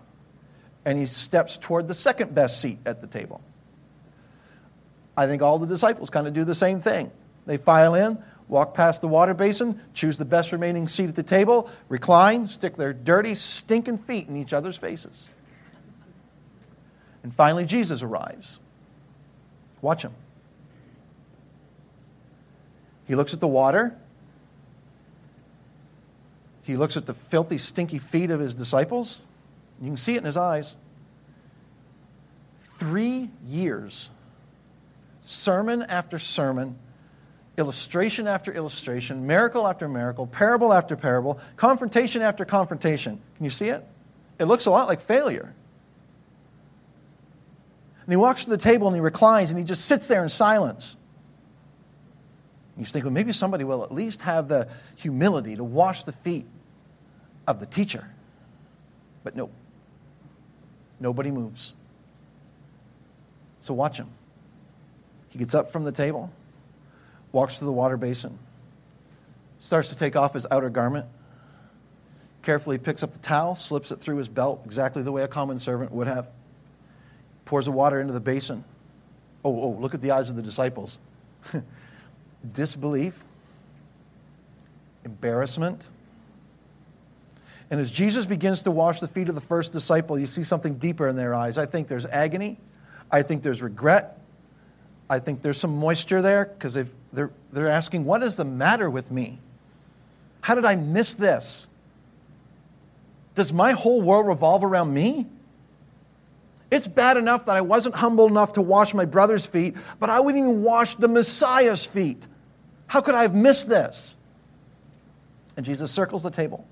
And 0.85 0.97
he 0.99 1.07
steps 1.07 1.57
toward 1.57 1.87
the 1.87 1.93
second 1.93 2.35
best 2.35 2.61
seat 2.61 2.77
at 2.85 3.01
the 3.01 3.07
table. 3.07 3.41
I 5.17 5.27
think 5.27 5.41
all 5.41 5.57
the 5.57 5.67
disciples 5.67 6.09
kind 6.09 6.27
of 6.27 6.33
do 6.33 6.43
the 6.43 6.55
same 6.55 6.81
thing. 6.81 7.11
They 7.45 7.57
file 7.57 7.95
in, 7.95 8.21
walk 8.47 8.73
past 8.73 9.01
the 9.01 9.07
water 9.07 9.33
basin, 9.33 9.79
choose 9.93 10.17
the 10.17 10.25
best 10.25 10.51
remaining 10.51 10.87
seat 10.87 11.09
at 11.09 11.15
the 11.15 11.23
table, 11.23 11.69
recline, 11.89 12.47
stick 12.47 12.75
their 12.75 12.93
dirty, 12.93 13.35
stinking 13.35 13.97
feet 13.99 14.27
in 14.27 14.37
each 14.37 14.53
other's 14.53 14.77
faces. 14.77 15.29
And 17.23 17.33
finally, 17.33 17.65
Jesus 17.65 18.03
arrives. 18.03 18.59
Watch 19.81 20.03
him. 20.03 20.13
He 23.07 23.15
looks 23.15 23.33
at 23.33 23.39
the 23.39 23.47
water. 23.47 23.95
He 26.63 26.75
looks 26.75 26.97
at 26.97 27.05
the 27.05 27.13
filthy, 27.13 27.57
stinky 27.57 27.99
feet 27.99 28.31
of 28.31 28.39
his 28.39 28.53
disciples. 28.53 29.21
You 29.81 29.87
can 29.87 29.97
see 29.97 30.15
it 30.15 30.19
in 30.19 30.23
his 30.23 30.37
eyes. 30.37 30.75
Three 32.77 33.29
years, 33.45 34.09
sermon 35.21 35.83
after 35.83 36.19
sermon, 36.19 36.77
illustration 37.57 38.27
after 38.27 38.51
illustration, 38.51 39.25
miracle 39.25 39.67
after 39.67 39.87
miracle, 39.87 40.27
parable 40.27 40.73
after 40.73 40.95
parable, 40.95 41.39
confrontation 41.55 42.21
after 42.21 42.45
confrontation. 42.45 43.19
Can 43.37 43.45
you 43.45 43.51
see 43.51 43.69
it? 43.69 43.85
It 44.39 44.45
looks 44.45 44.65
a 44.65 44.71
lot 44.71 44.87
like 44.87 45.01
failure. 45.01 45.53
And 48.05 48.11
he 48.11 48.17
walks 48.17 48.43
to 48.43 48.49
the 48.49 48.57
table 48.57 48.87
and 48.87 48.95
he 48.95 49.01
reclines 49.01 49.49
and 49.49 49.57
he 49.57 49.65
just 49.65 49.85
sits 49.85 50.07
there 50.07 50.21
in 50.21 50.29
silence. 50.29 50.97
You 52.77 52.85
think, 52.85 53.05
well, 53.05 53.13
maybe 53.13 53.31
somebody 53.31 53.63
will 53.63 53.83
at 53.83 53.91
least 53.93 54.21
have 54.21 54.49
the 54.49 54.67
humility 54.97 55.55
to 55.55 55.63
wash 55.63 56.03
the 56.03 56.11
feet 56.11 56.45
of 57.47 57.59
the 57.59 57.65
teacher. 57.65 58.05
But 59.23 59.35
no, 59.35 59.49
nobody 60.99 61.31
moves. 61.31 61.73
So 63.61 63.73
watch 63.73 63.97
him. 63.97 64.09
He 65.29 65.39
gets 65.39 65.55
up 65.55 65.71
from 65.71 65.85
the 65.85 65.91
table, 65.91 66.31
walks 67.35 67.59
to 67.59 67.65
the 67.65 67.71
water 67.71 67.97
basin, 67.97 68.39
starts 69.59 69.89
to 69.89 69.95
take 69.95 70.15
off 70.15 70.33
his 70.33 70.47
outer 70.49 70.69
garment, 70.69 71.05
carefully 72.43 72.77
picks 72.77 73.03
up 73.03 73.11
the 73.11 73.19
towel, 73.19 73.55
slips 73.55 73.91
it 73.91 73.99
through 73.99 74.15
his 74.15 74.29
belt 74.29 74.61
exactly 74.63 75.03
the 75.03 75.11
way 75.11 75.21
a 75.21 75.27
common 75.27 75.59
servant 75.59 75.91
would 75.91 76.07
have 76.07 76.29
pours 77.43 77.65
the 77.65 77.73
water 77.73 77.99
into 77.99 78.13
the 78.13 78.21
basin. 78.21 78.63
Oh, 79.43 79.53
oh, 79.53 79.69
look 79.81 79.93
at 79.93 80.01
the 80.01 80.11
eyes 80.11 80.29
of 80.29 80.37
the 80.37 80.41
disciples. 80.41 80.97
Disbelief, 82.53 83.13
embarrassment. 85.03 85.89
And 87.69 87.81
as 87.81 87.91
Jesus 87.91 88.25
begins 88.25 88.61
to 88.61 88.71
wash 88.71 89.01
the 89.01 89.09
feet 89.09 89.27
of 89.27 89.35
the 89.35 89.41
first 89.41 89.73
disciple, 89.73 90.17
you 90.17 90.25
see 90.25 90.43
something 90.43 90.75
deeper 90.75 91.09
in 91.09 91.17
their 91.17 91.35
eyes. 91.35 91.57
I 91.57 91.65
think 91.65 91.89
there's 91.89 92.05
agony. 92.05 92.57
I 93.11 93.23
think 93.23 93.43
there's 93.43 93.61
regret. 93.61 94.21
I 95.09 95.19
think 95.19 95.41
there's 95.41 95.59
some 95.59 95.77
moisture 95.77 96.21
there 96.21 96.45
because 96.45 96.77
they're, 97.15 97.31
they're 97.51 97.69
asking, 97.69 98.05
What 98.05 98.23
is 98.23 98.35
the 98.35 98.45
matter 98.45 98.89
with 98.89 99.11
me? 99.11 99.39
How 100.41 100.55
did 100.55 100.65
I 100.65 100.75
miss 100.75 101.15
this? 101.15 101.67
Does 103.33 103.51
my 103.51 103.71
whole 103.71 104.01
world 104.01 104.27
revolve 104.27 104.63
around 104.63 104.93
me? 104.93 105.27
It's 106.71 106.87
bad 106.87 107.17
enough 107.17 107.45
that 107.45 107.55
I 107.55 107.61
wasn't 107.61 107.95
humble 107.95 108.27
enough 108.27 108.53
to 108.53 108.61
wash 108.61 108.93
my 108.93 109.05
brother's 109.05 109.45
feet, 109.45 109.75
but 109.99 110.09
I 110.09 110.19
wouldn't 110.19 110.43
even 110.43 110.63
wash 110.63 110.95
the 110.95 111.07
Messiah's 111.07 111.85
feet. 111.85 112.25
How 112.87 113.01
could 113.01 113.15
I 113.15 113.23
have 113.23 113.35
missed 113.35 113.67
this? 113.67 114.17
And 115.57 115.65
Jesus 115.65 115.91
circles 115.91 116.23
the 116.23 116.31
table. 116.31 116.67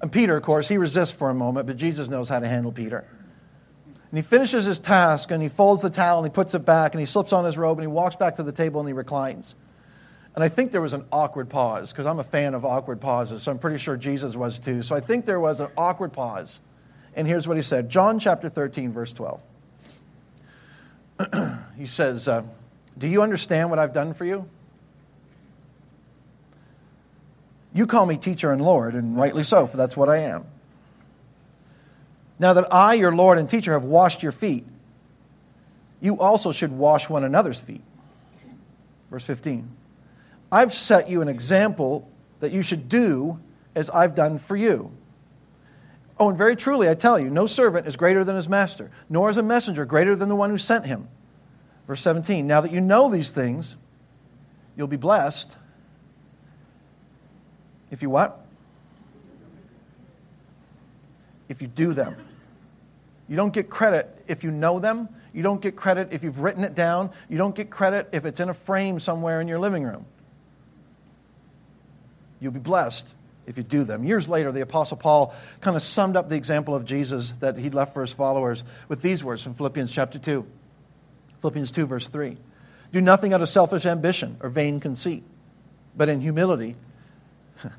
And 0.00 0.12
Peter, 0.12 0.36
of 0.36 0.42
course, 0.42 0.68
he 0.68 0.78
resists 0.78 1.12
for 1.12 1.30
a 1.30 1.34
moment, 1.34 1.66
but 1.66 1.76
Jesus 1.76 2.08
knows 2.08 2.28
how 2.28 2.38
to 2.38 2.48
handle 2.48 2.72
Peter. 2.72 3.04
And 4.10 4.18
he 4.18 4.22
finishes 4.22 4.64
his 4.64 4.78
task 4.78 5.30
and 5.30 5.42
he 5.42 5.48
folds 5.48 5.82
the 5.82 5.90
towel 5.90 6.18
and 6.18 6.26
he 6.26 6.34
puts 6.34 6.54
it 6.54 6.64
back 6.64 6.94
and 6.94 7.00
he 7.00 7.06
slips 7.06 7.32
on 7.32 7.44
his 7.44 7.58
robe 7.58 7.78
and 7.78 7.84
he 7.84 7.92
walks 7.92 8.16
back 8.16 8.36
to 8.36 8.42
the 8.42 8.52
table 8.52 8.80
and 8.80 8.88
he 8.88 8.92
reclines. 8.92 9.54
And 10.38 10.44
I 10.44 10.48
think 10.48 10.70
there 10.70 10.80
was 10.80 10.92
an 10.92 11.04
awkward 11.10 11.48
pause 11.48 11.90
because 11.90 12.06
I'm 12.06 12.20
a 12.20 12.24
fan 12.24 12.54
of 12.54 12.64
awkward 12.64 13.00
pauses, 13.00 13.42
so 13.42 13.50
I'm 13.50 13.58
pretty 13.58 13.78
sure 13.78 13.96
Jesus 13.96 14.36
was 14.36 14.60
too. 14.60 14.82
So 14.82 14.94
I 14.94 15.00
think 15.00 15.26
there 15.26 15.40
was 15.40 15.58
an 15.58 15.66
awkward 15.76 16.12
pause. 16.12 16.60
And 17.16 17.26
here's 17.26 17.48
what 17.48 17.56
he 17.56 17.62
said 17.64 17.90
John 17.90 18.20
chapter 18.20 18.48
13, 18.48 18.92
verse 18.92 19.12
12. 19.14 19.40
he 21.76 21.86
says, 21.86 22.28
uh, 22.28 22.44
Do 22.96 23.08
you 23.08 23.22
understand 23.22 23.68
what 23.68 23.80
I've 23.80 23.92
done 23.92 24.14
for 24.14 24.24
you? 24.24 24.48
You 27.74 27.88
call 27.88 28.06
me 28.06 28.16
teacher 28.16 28.52
and 28.52 28.62
Lord, 28.62 28.94
and 28.94 29.16
rightly 29.16 29.42
so, 29.42 29.66
for 29.66 29.76
that's 29.76 29.96
what 29.96 30.08
I 30.08 30.18
am. 30.18 30.44
Now 32.38 32.52
that 32.52 32.72
I, 32.72 32.94
your 32.94 33.10
Lord 33.10 33.38
and 33.38 33.50
teacher, 33.50 33.72
have 33.72 33.82
washed 33.82 34.22
your 34.22 34.30
feet, 34.30 34.64
you 36.00 36.20
also 36.20 36.52
should 36.52 36.70
wash 36.70 37.08
one 37.08 37.24
another's 37.24 37.60
feet. 37.60 37.82
Verse 39.10 39.24
15. 39.24 39.77
I've 40.50 40.72
set 40.72 41.08
you 41.08 41.22
an 41.22 41.28
example 41.28 42.08
that 42.40 42.52
you 42.52 42.62
should 42.62 42.88
do 42.88 43.38
as 43.74 43.90
I've 43.90 44.14
done 44.14 44.38
for 44.38 44.56
you. 44.56 44.90
Oh, 46.18 46.30
and 46.30 46.38
very 46.38 46.56
truly, 46.56 46.88
I 46.88 46.94
tell 46.94 47.18
you, 47.18 47.30
no 47.30 47.46
servant 47.46 47.86
is 47.86 47.96
greater 47.96 48.24
than 48.24 48.34
his 48.34 48.48
master, 48.48 48.90
nor 49.08 49.30
is 49.30 49.36
a 49.36 49.42
messenger 49.42 49.84
greater 49.84 50.16
than 50.16 50.28
the 50.28 50.34
one 50.34 50.50
who 50.50 50.58
sent 50.58 50.86
him. 50.86 51.08
Verse 51.86 52.00
17. 52.00 52.46
Now 52.46 52.60
that 52.60 52.72
you 52.72 52.80
know 52.80 53.08
these 53.08 53.30
things, 53.30 53.76
you'll 54.76 54.88
be 54.88 54.96
blessed 54.96 55.56
if 57.90 58.02
you 58.02 58.10
what? 58.10 58.44
If 61.48 61.62
you 61.62 61.68
do 61.68 61.94
them. 61.94 62.16
You 63.28 63.36
don't 63.36 63.52
get 63.52 63.70
credit 63.70 64.24
if 64.26 64.42
you 64.42 64.50
know 64.50 64.80
them. 64.80 65.08
You 65.32 65.42
don't 65.42 65.60
get 65.60 65.76
credit 65.76 66.08
if 66.10 66.22
you've 66.22 66.40
written 66.40 66.64
it 66.64 66.74
down. 66.74 67.10
You 67.28 67.38
don't 67.38 67.54
get 67.54 67.70
credit 67.70 68.08
if 68.12 68.24
it's 68.24 68.40
in 68.40 68.48
a 68.48 68.54
frame 68.54 68.98
somewhere 68.98 69.40
in 69.40 69.48
your 69.48 69.58
living 69.58 69.84
room. 69.84 70.04
You'll 72.40 72.52
be 72.52 72.60
blessed 72.60 73.14
if 73.46 73.56
you 73.56 73.62
do 73.62 73.84
them. 73.84 74.04
Years 74.04 74.28
later, 74.28 74.52
the 74.52 74.60
Apostle 74.60 74.96
Paul 74.98 75.34
kind 75.60 75.74
of 75.74 75.82
summed 75.82 76.16
up 76.16 76.28
the 76.28 76.36
example 76.36 76.74
of 76.74 76.84
Jesus 76.84 77.32
that 77.40 77.56
he'd 77.56 77.74
left 77.74 77.94
for 77.94 78.02
his 78.02 78.12
followers 78.12 78.62
with 78.88 79.00
these 79.00 79.24
words 79.24 79.42
from 79.42 79.54
Philippians 79.54 79.90
chapter 79.90 80.18
2. 80.18 80.46
Philippians 81.40 81.72
2, 81.72 81.86
verse 81.86 82.08
3. 82.08 82.36
Do 82.92 83.00
nothing 83.00 83.32
out 83.32 83.40
of 83.40 83.48
selfish 83.48 83.86
ambition 83.86 84.36
or 84.40 84.50
vain 84.50 84.80
conceit, 84.80 85.22
but 85.96 86.08
in 86.08 86.20
humility, 86.20 86.76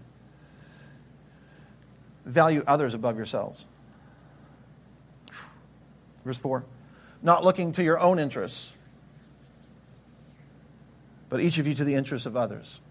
value 2.25 2.63
others 2.65 2.93
above 2.93 3.17
yourselves. 3.17 3.65
Verse 6.25 6.37
4 6.37 6.63
Not 7.21 7.43
looking 7.43 7.73
to 7.73 7.83
your 7.83 7.99
own 7.99 8.19
interests, 8.19 8.73
but 11.29 11.41
each 11.41 11.59
of 11.59 11.67
you 11.67 11.75
to 11.75 11.83
the 11.83 11.95
interests 11.95 12.25
of 12.25 12.35
others. 12.35 12.81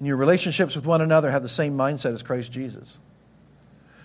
In 0.00 0.06
your 0.06 0.16
relationships 0.16 0.74
with 0.74 0.86
one 0.86 1.02
another, 1.02 1.30
have 1.30 1.42
the 1.42 1.48
same 1.48 1.76
mindset 1.76 2.14
as 2.14 2.22
Christ 2.22 2.50
Jesus, 2.50 2.98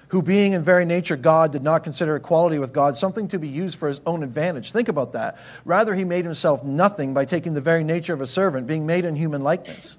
who, 0.09 0.21
being 0.21 0.51
in 0.51 0.63
very 0.63 0.85
nature 0.85 1.15
God, 1.15 1.53
did 1.53 1.63
not 1.63 1.83
consider 1.83 2.17
equality 2.17 2.59
with 2.59 2.73
God 2.73 2.97
something 2.97 3.29
to 3.29 3.39
be 3.39 3.47
used 3.47 3.79
for 3.79 3.87
his 3.87 4.01
own 4.05 4.21
advantage. 4.21 4.73
Think 4.73 4.89
about 4.89 5.13
that. 5.13 5.37
Rather, 5.63 5.95
he 5.95 6.03
made 6.03 6.25
himself 6.25 6.63
nothing 6.63 7.13
by 7.13 7.23
taking 7.23 7.53
the 7.53 7.61
very 7.61 7.83
nature 7.83 8.13
of 8.13 8.21
a 8.21 8.27
servant, 8.27 8.67
being 8.67 8.85
made 8.85 9.05
in 9.05 9.15
human 9.15 9.41
likeness. 9.41 9.97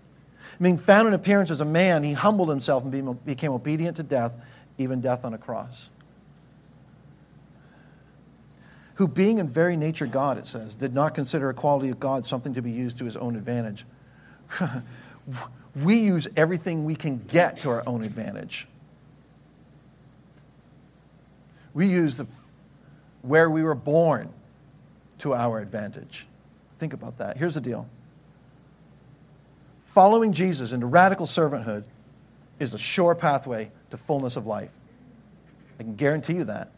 Being 0.60 0.78
found 0.78 1.08
in 1.08 1.14
appearance 1.14 1.50
as 1.50 1.60
a 1.60 1.66
man, 1.66 2.02
he 2.02 2.12
humbled 2.12 2.50
himself 2.50 2.84
and 2.84 3.24
became 3.24 3.52
obedient 3.52 3.96
to 3.96 4.02
death, 4.02 4.32
even 4.78 5.00
death 5.00 5.24
on 5.24 5.34
a 5.34 5.38
cross. 5.38 5.88
Who, 8.94 9.08
being 9.08 9.38
in 9.38 9.48
very 9.48 9.76
nature 9.76 10.06
God, 10.06 10.38
it 10.38 10.46
says, 10.46 10.74
did 10.74 10.94
not 10.94 11.14
consider 11.14 11.50
equality 11.50 11.90
of 11.90 12.00
God 12.00 12.24
something 12.24 12.54
to 12.54 12.62
be 12.62 12.70
used 12.70 12.98
to 12.98 13.04
his 13.04 13.16
own 13.16 13.36
advantage. 13.36 13.84
we 15.76 15.96
use 15.96 16.26
everything 16.36 16.84
we 16.84 16.96
can 16.96 17.18
get 17.18 17.60
to 17.60 17.70
our 17.70 17.82
own 17.86 18.02
advantage. 18.02 18.66
We 21.74 21.86
use 21.86 22.16
the, 22.16 22.26
where 23.20 23.50
we 23.50 23.62
were 23.62 23.74
born 23.74 24.30
to 25.18 25.34
our 25.34 25.60
advantage. 25.60 26.26
Think 26.78 26.94
about 26.94 27.18
that. 27.18 27.36
Here's 27.36 27.54
the 27.54 27.60
deal 27.60 27.88
following 29.84 30.32
Jesus 30.32 30.72
into 30.72 30.86
radical 30.86 31.24
servanthood 31.26 31.84
is 32.58 32.74
a 32.74 32.78
sure 32.78 33.14
pathway 33.14 33.70
to 33.90 33.96
fullness 33.96 34.36
of 34.36 34.46
life. 34.46 34.70
I 35.78 35.82
can 35.82 35.94
guarantee 35.94 36.34
you 36.34 36.44
that. 36.44 36.70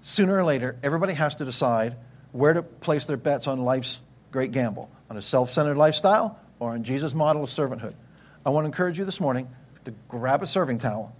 Sooner 0.00 0.38
or 0.38 0.44
later, 0.44 0.76
everybody 0.82 1.14
has 1.14 1.36
to 1.36 1.44
decide 1.44 1.96
where 2.32 2.52
to 2.52 2.62
place 2.62 3.06
their 3.06 3.16
bets 3.16 3.46
on 3.46 3.64
life's 3.64 4.00
great 4.30 4.52
gamble 4.52 4.90
on 5.10 5.16
a 5.16 5.22
self 5.22 5.50
centered 5.50 5.76
lifestyle 5.76 6.38
or 6.58 6.72
on 6.72 6.84
Jesus' 6.84 7.14
model 7.14 7.42
of 7.42 7.48
servanthood. 7.48 7.94
I 8.44 8.50
want 8.50 8.64
to 8.64 8.66
encourage 8.66 8.98
you 8.98 9.04
this 9.04 9.20
morning 9.20 9.48
to 9.84 9.94
grab 10.08 10.42
a 10.42 10.46
serving 10.46 10.78
towel. 10.78 11.14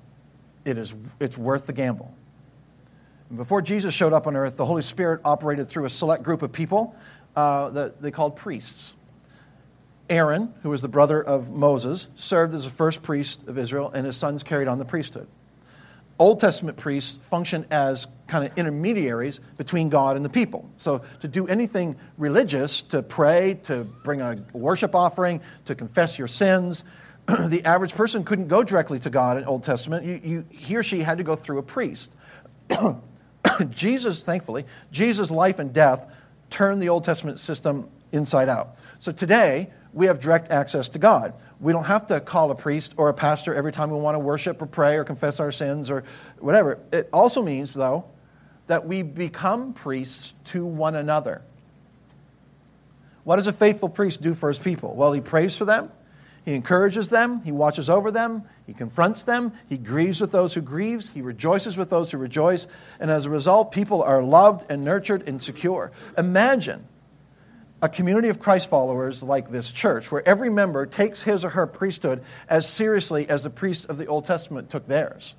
It 0.64 0.78
is, 0.78 0.94
it's 1.20 1.38
worth 1.38 1.66
the 1.66 1.72
gamble. 1.72 2.12
Before 3.34 3.60
Jesus 3.60 3.94
showed 3.94 4.12
up 4.12 4.26
on 4.26 4.36
earth, 4.36 4.56
the 4.56 4.64
Holy 4.64 4.82
Spirit 4.82 5.20
operated 5.24 5.68
through 5.68 5.84
a 5.84 5.90
select 5.90 6.22
group 6.22 6.42
of 6.42 6.52
people 6.52 6.94
uh, 7.34 7.70
that 7.70 8.00
they 8.00 8.10
called 8.10 8.36
priests. 8.36 8.94
Aaron, 10.08 10.54
who 10.62 10.70
was 10.70 10.82
the 10.82 10.88
brother 10.88 11.20
of 11.22 11.50
Moses, 11.50 12.06
served 12.14 12.54
as 12.54 12.64
the 12.64 12.70
first 12.70 13.02
priest 13.02 13.42
of 13.48 13.58
Israel, 13.58 13.90
and 13.92 14.06
his 14.06 14.16
sons 14.16 14.44
carried 14.44 14.68
on 14.68 14.78
the 14.78 14.84
priesthood. 14.84 15.26
Old 16.18 16.38
Testament 16.40 16.76
priests 16.76 17.18
function 17.28 17.66
as 17.70 18.06
kind 18.26 18.44
of 18.44 18.56
intermediaries 18.58 19.40
between 19.56 19.88
God 19.88 20.16
and 20.16 20.24
the 20.24 20.28
people. 20.28 20.68
So, 20.76 21.02
to 21.20 21.28
do 21.28 21.46
anything 21.46 21.96
religious, 22.18 22.82
to 22.84 23.02
pray, 23.02 23.58
to 23.64 23.84
bring 23.84 24.20
a 24.20 24.44
worship 24.52 24.94
offering, 24.94 25.40
to 25.66 25.74
confess 25.74 26.18
your 26.18 26.28
sins, 26.28 26.84
the 27.26 27.64
average 27.64 27.94
person 27.94 28.24
couldn't 28.24 28.48
go 28.48 28.62
directly 28.62 28.98
to 29.00 29.10
God 29.10 29.36
in 29.36 29.44
Old 29.44 29.62
Testament. 29.62 30.04
You, 30.04 30.20
you, 30.22 30.44
he 30.50 30.76
or 30.76 30.82
she 30.82 31.00
had 31.00 31.18
to 31.18 31.24
go 31.24 31.36
through 31.36 31.58
a 31.58 31.62
priest. 31.62 32.14
Jesus, 33.70 34.22
thankfully, 34.22 34.64
Jesus' 34.90 35.30
life 35.30 35.58
and 35.58 35.72
death 35.72 36.10
turned 36.50 36.82
the 36.82 36.88
Old 36.88 37.04
Testament 37.04 37.38
system 37.38 37.88
inside 38.12 38.48
out. 38.48 38.76
So 38.98 39.12
today, 39.12 39.70
we 39.92 40.06
have 40.06 40.20
direct 40.20 40.50
access 40.50 40.88
to 40.90 40.98
God. 40.98 41.34
We 41.58 41.72
don't 41.72 41.84
have 41.84 42.06
to 42.08 42.20
call 42.20 42.50
a 42.50 42.54
priest 42.54 42.94
or 42.96 43.08
a 43.08 43.14
pastor 43.14 43.54
every 43.54 43.72
time 43.72 43.90
we 43.90 43.98
want 43.98 44.14
to 44.14 44.18
worship 44.18 44.60
or 44.60 44.66
pray 44.66 44.96
or 44.96 45.04
confess 45.04 45.40
our 45.40 45.50
sins 45.50 45.90
or 45.90 46.04
whatever. 46.38 46.78
It 46.92 47.08
also 47.12 47.42
means, 47.42 47.72
though, 47.72 48.04
that 48.66 48.86
we 48.86 49.02
become 49.02 49.72
priests 49.72 50.34
to 50.46 50.64
one 50.64 50.94
another. 50.94 51.42
What 53.24 53.36
does 53.36 53.46
a 53.46 53.52
faithful 53.52 53.88
priest 53.88 54.22
do 54.22 54.34
for 54.34 54.48
his 54.48 54.58
people? 54.58 54.94
Well, 54.94 55.12
he 55.12 55.20
prays 55.20 55.56
for 55.56 55.64
them, 55.64 55.90
he 56.44 56.54
encourages 56.54 57.08
them, 57.08 57.42
he 57.42 57.50
watches 57.50 57.90
over 57.90 58.12
them, 58.12 58.44
he 58.66 58.72
confronts 58.72 59.24
them, 59.24 59.52
he 59.68 59.78
grieves 59.78 60.20
with 60.20 60.30
those 60.30 60.54
who 60.54 60.60
grieves, 60.60 61.10
he 61.10 61.22
rejoices 61.22 61.76
with 61.76 61.90
those 61.90 62.10
who 62.10 62.18
rejoice, 62.18 62.68
and 63.00 63.10
as 63.10 63.26
a 63.26 63.30
result, 63.30 63.72
people 63.72 64.02
are 64.02 64.22
loved 64.22 64.70
and 64.70 64.84
nurtured 64.84 65.28
and 65.28 65.42
secure. 65.42 65.90
Imagine 66.16 66.86
a 67.82 67.88
community 67.88 68.28
of 68.28 68.40
Christ 68.40 68.70
followers 68.70 69.22
like 69.22 69.50
this 69.50 69.70
church, 69.70 70.10
where 70.10 70.26
every 70.26 70.48
member 70.48 70.86
takes 70.86 71.22
his 71.22 71.44
or 71.44 71.50
her 71.50 71.66
priesthood 71.66 72.22
as 72.48 72.68
seriously 72.68 73.28
as 73.28 73.42
the 73.42 73.50
priests 73.50 73.84
of 73.84 73.98
the 73.98 74.06
Old 74.06 74.24
Testament 74.24 74.70
took 74.70 74.86
theirs. 74.86 75.34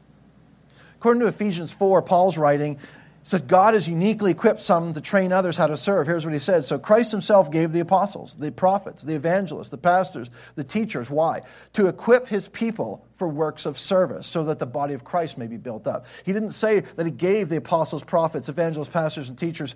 According 0.98 1.22
to 1.22 1.28
Ephesians 1.28 1.72
4, 1.72 2.02
Paul's 2.02 2.38
writing 2.38 2.80
said 3.28 3.46
God 3.50 3.74
has 3.74 3.90
uniquely 3.90 4.32
equipped 4.32 4.62
some 4.62 4.94
to 4.94 5.02
train 5.02 5.34
others 5.34 5.58
how 5.58 5.68
to 5.68 5.76
serve. 5.76 6.08
Here's 6.08 6.26
what 6.26 6.34
he 6.34 6.40
said. 6.40 6.64
So 6.64 6.80
Christ 6.80 7.12
himself 7.12 7.52
gave 7.52 7.74
the 7.74 7.82
apostles, 7.82 8.36
the 8.36 8.54
prophets, 8.54 9.04
the 9.04 9.16
evangelists, 9.16 9.68
the 9.68 9.78
pastors, 9.78 10.30
the 10.56 10.64
teachers. 10.64 11.10
Why? 11.10 11.42
To 11.74 11.88
equip 11.88 12.30
his 12.30 12.48
people 12.48 13.06
for 13.18 13.28
works 13.28 13.66
of 13.66 13.78
service 13.78 14.28
so 14.28 14.46
that 14.46 14.60
the 14.60 14.66
body 14.66 14.94
of 14.94 15.04
Christ 15.04 15.38
may 15.38 15.48
be 15.48 15.58
built 15.58 15.88
up. 15.88 16.06
He 16.24 16.32
didn't 16.32 16.52
say 16.52 16.80
that 16.96 17.06
he 17.06 17.12
gave 17.12 17.50
the 17.50 17.58
apostles, 17.58 18.02
prophets, 18.02 18.48
evangelists, 18.48 18.88
pastors, 18.88 19.28
and 19.28 19.38
teachers 19.38 19.76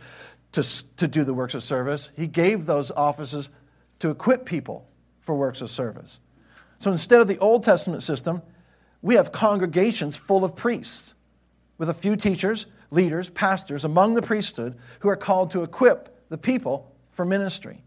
to, 0.53 0.63
to 0.95 1.09
do 1.09 1.25
the 1.25 1.33
works 1.33 1.53
of 1.53 1.61
service. 1.61 2.09
He 2.15 2.27
gave 2.27 2.65
those 2.65 2.89
offices 2.89 3.49
to 3.99 4.11
equip 4.11 4.45
people 4.45 4.87
for 5.23 5.35
works 5.35 5.61
of 5.61 5.69
service. 5.69 6.21
So 6.79 6.89
instead 6.89 7.19
of 7.19 7.27
the 7.27 7.37
Old 7.39 7.65
Testament 7.65 8.03
system, 8.03 8.43
we 9.01 9.15
have 9.15 9.33
congregations 9.33 10.15
full 10.15 10.45
of 10.45 10.55
priests 10.55 11.15
with 11.77 11.89
a 11.89 11.93
few 11.93 12.15
teachers 12.15 12.65
leaders, 12.91 13.29
pastors 13.29 13.83
among 13.85 14.13
the 14.13 14.21
priesthood 14.21 14.77
who 14.99 15.09
are 15.09 15.15
called 15.15 15.51
to 15.51 15.63
equip 15.63 16.29
the 16.29 16.37
people 16.37 16.93
for 17.11 17.25
ministry. 17.25 17.83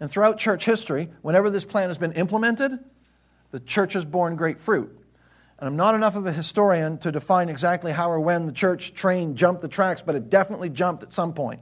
And 0.00 0.10
throughout 0.10 0.38
church 0.38 0.64
history, 0.64 1.10
whenever 1.20 1.50
this 1.50 1.64
plan 1.64 1.88
has 1.88 1.98
been 1.98 2.12
implemented, 2.12 2.78
the 3.50 3.60
church 3.60 3.92
has 3.92 4.04
borne 4.04 4.36
great 4.36 4.60
fruit. 4.60 4.96
And 5.58 5.68
I'm 5.68 5.76
not 5.76 5.94
enough 5.94 6.16
of 6.16 6.26
a 6.26 6.32
historian 6.32 6.96
to 6.98 7.12
define 7.12 7.50
exactly 7.50 7.92
how 7.92 8.10
or 8.10 8.20
when 8.20 8.46
the 8.46 8.52
church 8.52 8.94
train 8.94 9.36
jumped 9.36 9.60
the 9.60 9.68
tracks, 9.68 10.00
but 10.00 10.14
it 10.14 10.30
definitely 10.30 10.70
jumped 10.70 11.02
at 11.02 11.12
some 11.12 11.34
point. 11.34 11.60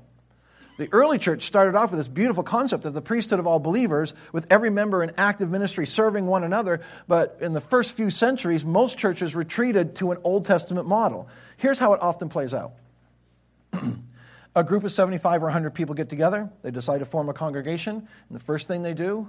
The 0.79 0.89
early 0.93 1.19
church 1.19 1.43
started 1.43 1.75
off 1.75 1.91
with 1.91 1.99
this 1.99 2.09
beautiful 2.09 2.45
concept 2.45 2.87
of 2.87 2.95
the 2.95 3.03
priesthood 3.03 3.41
of 3.41 3.49
all 3.49 3.59
believers, 3.59 4.15
with 4.33 4.47
every 4.49 4.71
member 4.71 5.03
in 5.03 5.13
active 5.19 5.51
ministry 5.51 5.87
serving 5.87 6.25
one 6.25 6.45
another. 6.45 6.81
But 7.09 7.37
in 7.41 7.53
the 7.53 7.61
first 7.61 7.93
few 7.93 8.11
centuries, 8.11 8.65
most 8.65 8.97
churches 8.97 9.35
retreated 9.35 9.97
to 9.97 10.13
an 10.13 10.19
Old 10.23 10.45
Testament 10.45 10.87
model. 10.87 11.29
Here's 11.57 11.81
how 11.81 11.95
it 11.95 12.01
often 12.01 12.29
plays 12.29 12.55
out 12.55 12.73
a 14.55 14.65
group 14.65 14.85
of 14.85 14.93
75 14.93 15.43
or 15.43 15.47
100 15.47 15.75
people 15.75 15.97
get 15.97 16.09
together, 16.09 16.49
they 16.63 16.71
decide 16.71 16.99
to 16.99 17.07
form 17.07 17.29
a 17.29 17.35
congregation, 17.35 17.97
and 17.97 18.41
the 18.41 18.45
first 18.45 18.69
thing 18.69 18.83
they 18.83 18.95
do 18.95 19.29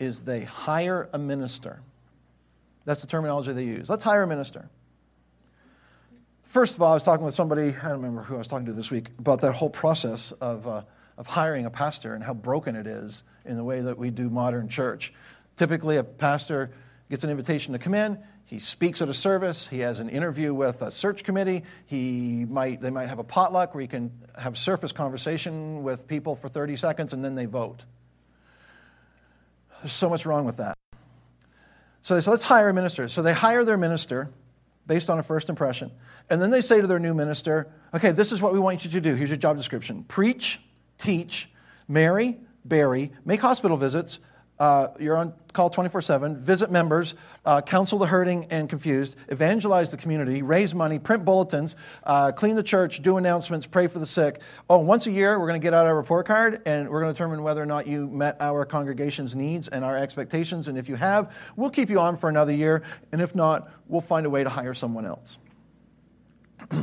is 0.00 0.22
they 0.22 0.44
hire 0.44 1.10
a 1.12 1.18
minister. 1.18 1.80
That's 2.86 3.02
the 3.02 3.06
terminology 3.06 3.52
they 3.52 3.64
use. 3.64 3.90
Let's 3.90 4.04
hire 4.04 4.22
a 4.22 4.26
minister. 4.26 4.68
First 6.56 6.76
of 6.76 6.80
all, 6.80 6.92
I 6.92 6.94
was 6.94 7.02
talking 7.02 7.26
with 7.26 7.34
somebody, 7.34 7.76
I 7.82 7.88
don't 7.88 7.98
remember 7.98 8.22
who 8.22 8.36
I 8.36 8.38
was 8.38 8.46
talking 8.46 8.64
to 8.64 8.72
this 8.72 8.90
week, 8.90 9.10
about 9.18 9.42
that 9.42 9.52
whole 9.52 9.68
process 9.68 10.32
of 10.40 10.66
uh, 10.66 10.84
of 11.18 11.26
hiring 11.26 11.66
a 11.66 11.70
pastor 11.70 12.14
and 12.14 12.24
how 12.24 12.32
broken 12.32 12.76
it 12.76 12.86
is 12.86 13.24
in 13.44 13.58
the 13.58 13.62
way 13.62 13.82
that 13.82 13.98
we 13.98 14.08
do 14.08 14.30
modern 14.30 14.66
church. 14.66 15.12
Typically, 15.56 15.98
a 15.98 16.02
pastor 16.02 16.70
gets 17.10 17.24
an 17.24 17.28
invitation 17.28 17.74
to 17.74 17.78
come 17.78 17.92
in. 17.92 18.18
He 18.46 18.58
speaks 18.58 19.02
at 19.02 19.10
a 19.10 19.12
service. 19.12 19.68
He 19.68 19.80
has 19.80 20.00
an 20.00 20.08
interview 20.08 20.54
with 20.54 20.80
a 20.80 20.90
search 20.90 21.24
committee. 21.24 21.62
He 21.84 22.46
might, 22.48 22.80
they 22.80 22.88
might 22.88 23.10
have 23.10 23.18
a 23.18 23.24
potluck 23.24 23.74
where 23.74 23.82
he 23.82 23.86
can 23.86 24.10
have 24.38 24.56
surface 24.56 24.92
conversation 24.92 25.82
with 25.82 26.08
people 26.08 26.36
for 26.36 26.48
30 26.48 26.76
seconds 26.76 27.12
and 27.12 27.22
then 27.22 27.34
they 27.34 27.44
vote. 27.44 27.84
There's 29.82 29.92
so 29.92 30.08
much 30.08 30.24
wrong 30.24 30.46
with 30.46 30.56
that. 30.56 30.78
So 32.00 32.14
they 32.14 32.22
say, 32.22 32.30
let's 32.30 32.44
hire 32.44 32.70
a 32.70 32.72
minister. 32.72 33.08
So 33.08 33.20
they 33.20 33.34
hire 33.34 33.62
their 33.62 33.76
minister 33.76 34.30
based 34.86 35.10
on 35.10 35.18
a 35.18 35.22
first 35.22 35.48
impression. 35.48 35.90
And 36.30 36.40
then 36.40 36.50
they 36.50 36.60
say 36.60 36.80
to 36.80 36.86
their 36.86 36.98
new 36.98 37.14
minister, 37.14 37.68
okay, 37.94 38.12
this 38.12 38.32
is 38.32 38.40
what 38.40 38.52
we 38.52 38.58
want 38.58 38.84
you 38.84 38.90
to 38.90 39.00
do. 39.00 39.14
Here's 39.14 39.30
your 39.30 39.36
job 39.36 39.56
description 39.56 40.04
preach, 40.04 40.60
teach, 40.98 41.50
marry, 41.88 42.38
bury, 42.64 43.12
make 43.24 43.40
hospital 43.40 43.76
visits, 43.76 44.20
uh, 44.58 44.88
you're 44.98 45.16
on 45.16 45.34
call 45.52 45.70
24 45.70 46.02
7. 46.02 46.36
Visit 46.36 46.70
members, 46.70 47.14
uh, 47.44 47.62
counsel 47.62 47.98
the 47.98 48.06
hurting 48.06 48.46
and 48.50 48.68
confused, 48.68 49.16
evangelize 49.28 49.90
the 49.90 49.96
community, 49.96 50.42
raise 50.42 50.74
money, 50.74 50.98
print 50.98 51.24
bulletins, 51.24 51.76
uh, 52.04 52.30
clean 52.32 52.56
the 52.56 52.62
church, 52.62 53.02
do 53.02 53.16
announcements, 53.16 53.66
pray 53.66 53.86
for 53.86 53.98
the 53.98 54.06
sick. 54.06 54.40
Oh, 54.68 54.78
once 54.78 55.06
a 55.06 55.10
year, 55.10 55.40
we're 55.40 55.48
going 55.48 55.60
to 55.60 55.64
get 55.64 55.74
out 55.74 55.86
our 55.86 55.96
report 55.96 56.26
card 56.26 56.62
and 56.66 56.88
we're 56.88 57.00
going 57.00 57.12
to 57.12 57.14
determine 57.14 57.42
whether 57.42 57.62
or 57.62 57.66
not 57.66 57.86
you 57.86 58.06
met 58.06 58.36
our 58.40 58.64
congregation's 58.64 59.34
needs 59.34 59.68
and 59.68 59.84
our 59.84 59.96
expectations. 59.96 60.68
And 60.68 60.78
if 60.78 60.88
you 60.88 60.96
have, 60.96 61.32
we'll 61.56 61.70
keep 61.70 61.88
you 61.88 61.98
on 61.98 62.16
for 62.16 62.28
another 62.28 62.52
year. 62.52 62.82
And 63.12 63.20
if 63.20 63.34
not, 63.34 63.70
we'll 63.88 64.02
find 64.02 64.26
a 64.26 64.30
way 64.30 64.44
to 64.44 64.50
hire 64.50 64.74
someone 64.74 65.06
else. 65.06 65.38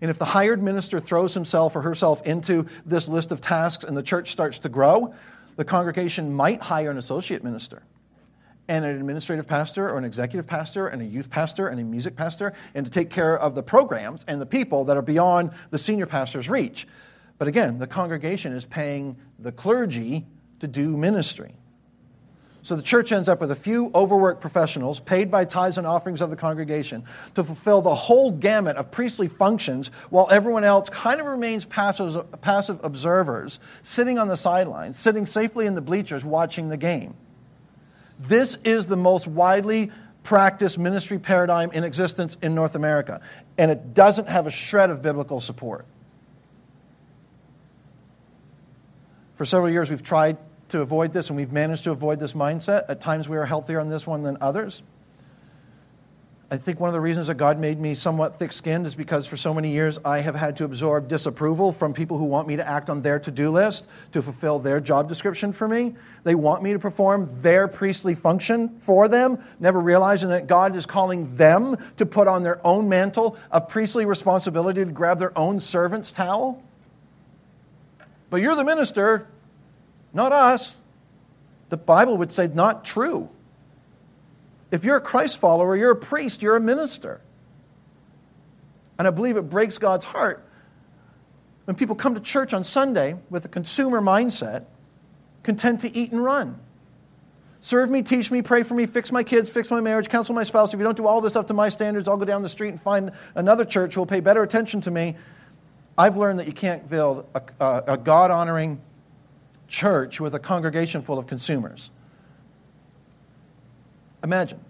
And 0.00 0.10
if 0.10 0.18
the 0.18 0.24
hired 0.24 0.62
minister 0.62 1.00
throws 1.00 1.34
himself 1.34 1.74
or 1.74 1.82
herself 1.82 2.24
into 2.24 2.66
this 2.86 3.08
list 3.08 3.32
of 3.32 3.40
tasks 3.40 3.84
and 3.84 3.96
the 3.96 4.02
church 4.02 4.30
starts 4.30 4.60
to 4.60 4.68
grow, 4.68 5.12
the 5.58 5.64
congregation 5.64 6.32
might 6.32 6.62
hire 6.62 6.88
an 6.88 6.98
associate 6.98 7.42
minister 7.42 7.82
and 8.68 8.84
an 8.84 8.94
administrative 8.96 9.44
pastor 9.44 9.90
or 9.90 9.98
an 9.98 10.04
executive 10.04 10.46
pastor 10.46 10.86
and 10.86 11.02
a 11.02 11.04
youth 11.04 11.28
pastor 11.28 11.66
and 11.66 11.80
a 11.80 11.82
music 11.82 12.14
pastor 12.14 12.52
and 12.76 12.86
to 12.86 12.92
take 12.92 13.10
care 13.10 13.36
of 13.36 13.56
the 13.56 13.62
programs 13.62 14.24
and 14.28 14.40
the 14.40 14.46
people 14.46 14.84
that 14.84 14.96
are 14.96 15.02
beyond 15.02 15.50
the 15.70 15.78
senior 15.78 16.06
pastor's 16.06 16.48
reach. 16.48 16.86
But 17.38 17.48
again, 17.48 17.78
the 17.78 17.88
congregation 17.88 18.52
is 18.52 18.64
paying 18.64 19.16
the 19.40 19.50
clergy 19.50 20.24
to 20.60 20.68
do 20.68 20.96
ministry. 20.96 21.56
So 22.62 22.76
the 22.76 22.82
church 22.82 23.12
ends 23.12 23.28
up 23.28 23.40
with 23.40 23.50
a 23.50 23.56
few 23.56 23.90
overworked 23.94 24.40
professionals 24.40 25.00
paid 25.00 25.30
by 25.30 25.44
tithes 25.44 25.78
and 25.78 25.86
offerings 25.86 26.20
of 26.20 26.30
the 26.30 26.36
congregation 26.36 27.04
to 27.34 27.44
fulfill 27.44 27.80
the 27.80 27.94
whole 27.94 28.30
gamut 28.30 28.76
of 28.76 28.90
priestly 28.90 29.28
functions 29.28 29.90
while 30.10 30.28
everyone 30.30 30.64
else 30.64 30.88
kind 30.90 31.20
of 31.20 31.26
remains 31.26 31.64
passive, 31.64 32.40
passive 32.40 32.80
observers, 32.84 33.60
sitting 33.82 34.18
on 34.18 34.28
the 34.28 34.36
sidelines, 34.36 34.98
sitting 34.98 35.24
safely 35.24 35.66
in 35.66 35.74
the 35.74 35.80
bleachers 35.80 36.24
watching 36.24 36.68
the 36.68 36.76
game. 36.76 37.14
This 38.18 38.58
is 38.64 38.86
the 38.86 38.96
most 38.96 39.26
widely 39.26 39.92
practiced 40.24 40.78
ministry 40.78 41.18
paradigm 41.18 41.70
in 41.70 41.84
existence 41.84 42.36
in 42.42 42.54
North 42.54 42.74
America, 42.74 43.20
and 43.56 43.70
it 43.70 43.94
doesn't 43.94 44.28
have 44.28 44.46
a 44.46 44.50
shred 44.50 44.90
of 44.90 45.00
biblical 45.00 45.40
support. 45.40 45.86
For 49.36 49.44
several 49.44 49.70
years, 49.70 49.88
we've 49.88 50.02
tried 50.02 50.36
to 50.68 50.80
avoid 50.80 51.12
this, 51.12 51.30
and 51.30 51.36
we've 51.36 51.52
managed 51.52 51.84
to 51.84 51.90
avoid 51.90 52.18
this 52.20 52.32
mindset. 52.32 52.84
At 52.88 53.00
times, 53.00 53.28
we 53.28 53.36
are 53.36 53.46
healthier 53.46 53.80
on 53.80 53.88
this 53.88 54.06
one 54.06 54.22
than 54.22 54.38
others. 54.40 54.82
I 56.50 56.56
think 56.56 56.80
one 56.80 56.88
of 56.88 56.94
the 56.94 57.00
reasons 57.00 57.26
that 57.26 57.34
God 57.34 57.58
made 57.58 57.78
me 57.78 57.94
somewhat 57.94 58.38
thick 58.38 58.52
skinned 58.52 58.86
is 58.86 58.94
because 58.94 59.26
for 59.26 59.36
so 59.36 59.52
many 59.52 59.70
years 59.70 59.98
I 60.02 60.20
have 60.20 60.34
had 60.34 60.56
to 60.56 60.64
absorb 60.64 61.06
disapproval 61.06 61.72
from 61.72 61.92
people 61.92 62.16
who 62.16 62.24
want 62.24 62.48
me 62.48 62.56
to 62.56 62.66
act 62.66 62.88
on 62.88 63.02
their 63.02 63.18
to 63.18 63.30
do 63.30 63.50
list 63.50 63.86
to 64.12 64.22
fulfill 64.22 64.58
their 64.58 64.80
job 64.80 65.10
description 65.10 65.52
for 65.52 65.68
me. 65.68 65.94
They 66.24 66.34
want 66.34 66.62
me 66.62 66.72
to 66.72 66.78
perform 66.78 67.42
their 67.42 67.68
priestly 67.68 68.14
function 68.14 68.78
for 68.80 69.08
them, 69.08 69.44
never 69.60 69.78
realizing 69.78 70.30
that 70.30 70.46
God 70.46 70.74
is 70.74 70.86
calling 70.86 71.36
them 71.36 71.76
to 71.98 72.06
put 72.06 72.28
on 72.28 72.44
their 72.44 72.66
own 72.66 72.88
mantle 72.88 73.36
of 73.50 73.68
priestly 73.68 74.06
responsibility 74.06 74.82
to 74.82 74.90
grab 74.90 75.18
their 75.18 75.36
own 75.36 75.60
servant's 75.60 76.10
towel. 76.10 76.62
But 78.30 78.40
you're 78.40 78.56
the 78.56 78.64
minister, 78.64 79.26
not 80.18 80.32
us. 80.32 80.76
The 81.68 81.76
Bible 81.76 82.18
would 82.18 82.32
say, 82.32 82.48
not 82.48 82.84
true. 82.84 83.30
If 84.72 84.84
you're 84.84 84.96
a 84.96 85.00
Christ 85.00 85.38
follower, 85.38 85.76
you're 85.76 85.92
a 85.92 85.96
priest, 85.96 86.42
you're 86.42 86.56
a 86.56 86.60
minister. 86.60 87.20
And 88.98 89.06
I 89.06 89.10
believe 89.12 89.36
it 89.36 89.42
breaks 89.42 89.78
God's 89.78 90.04
heart 90.04 90.44
when 91.66 91.76
people 91.76 91.94
come 91.94 92.14
to 92.14 92.20
church 92.20 92.52
on 92.52 92.64
Sunday 92.64 93.16
with 93.30 93.44
a 93.44 93.48
consumer 93.48 94.00
mindset, 94.00 94.64
content 95.44 95.82
to 95.82 95.96
eat 95.96 96.10
and 96.10 96.22
run. 96.22 96.58
Serve 97.60 97.88
me, 97.88 98.02
teach 98.02 98.30
me, 98.30 98.42
pray 98.42 98.64
for 98.64 98.74
me, 98.74 98.86
fix 98.86 99.12
my 99.12 99.22
kids, 99.22 99.48
fix 99.48 99.70
my 99.70 99.80
marriage, 99.80 100.08
counsel 100.08 100.34
my 100.34 100.42
spouse. 100.42 100.74
If 100.74 100.80
you 100.80 100.84
don't 100.84 100.96
do 100.96 101.06
all 101.06 101.20
this 101.20 101.36
up 101.36 101.46
to 101.46 101.54
my 101.54 101.68
standards, 101.68 102.08
I'll 102.08 102.16
go 102.16 102.24
down 102.24 102.42
the 102.42 102.48
street 102.48 102.70
and 102.70 102.82
find 102.82 103.12
another 103.36 103.64
church 103.64 103.94
who 103.94 104.00
will 104.00 104.06
pay 104.06 104.20
better 104.20 104.42
attention 104.42 104.80
to 104.82 104.90
me. 104.90 105.16
I've 105.96 106.16
learned 106.16 106.40
that 106.40 106.46
you 106.48 106.52
can't 106.52 106.88
build 106.88 107.26
a, 107.34 107.42
a, 107.60 107.84
a 107.88 107.96
God 107.96 108.32
honoring, 108.32 108.80
church 109.68 110.20
with 110.20 110.34
a 110.34 110.38
congregation 110.38 111.02
full 111.02 111.18
of 111.18 111.26
consumers. 111.26 111.90
Imagine. 114.24 114.60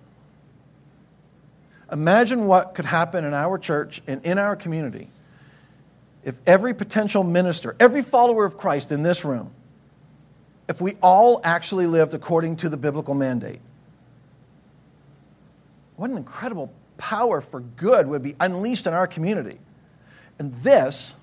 Imagine 1.91 2.47
what 2.47 2.75
could 2.75 2.85
happen 2.85 3.25
in 3.25 3.33
our 3.33 3.59
church 3.59 4.03
and 4.07 4.25
in 4.25 4.39
our 4.39 4.57
community 4.57 5.09
if 6.25 6.37
every 6.47 6.75
potential 6.75 7.25
minister, 7.25 7.75
every 7.81 8.03
follower 8.03 8.45
of 8.45 8.59
Christ 8.59 8.93
in 8.93 9.03
this 9.03 9.25
room, 9.25 9.51
if 10.69 10.81
we 10.81 10.95
all 11.03 11.41
actually 11.45 11.87
lived 11.87 12.13
according 12.13 12.57
to 12.57 12.69
the 12.69 12.77
biblical 12.77 13.15
mandate. 13.15 13.61
What 15.97 16.11
an 16.11 16.19
incredible 16.19 16.71
power 16.99 17.41
for 17.41 17.61
good 17.61 18.07
would 18.07 18.23
be 18.23 18.37
unleashed 18.41 18.87
in 18.87 18.93
our 18.93 19.07
community. 19.07 19.59
And 20.39 20.55
this 20.63 21.15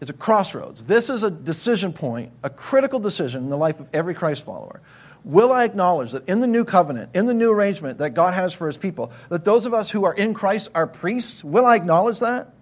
is 0.00 0.10
a 0.10 0.12
crossroads. 0.12 0.84
This 0.84 1.10
is 1.10 1.22
a 1.22 1.30
decision 1.30 1.92
point, 1.92 2.32
a 2.42 2.50
critical 2.50 2.98
decision 2.98 3.44
in 3.44 3.50
the 3.50 3.56
life 3.56 3.80
of 3.80 3.88
every 3.92 4.14
Christ 4.14 4.44
follower. 4.44 4.80
Will 5.24 5.52
I 5.52 5.64
acknowledge 5.64 6.12
that 6.12 6.28
in 6.28 6.40
the 6.40 6.46
new 6.46 6.64
covenant, 6.64 7.10
in 7.14 7.26
the 7.26 7.34
new 7.34 7.50
arrangement 7.50 7.98
that 7.98 8.10
God 8.10 8.34
has 8.34 8.54
for 8.54 8.66
his 8.66 8.76
people, 8.76 9.12
that 9.28 9.44
those 9.44 9.66
of 9.66 9.74
us 9.74 9.90
who 9.90 10.04
are 10.04 10.14
in 10.14 10.34
Christ 10.34 10.70
are 10.74 10.86
priests? 10.86 11.42
Will 11.42 11.66
I 11.66 11.74
acknowledge 11.74 12.20
that? 12.20 12.52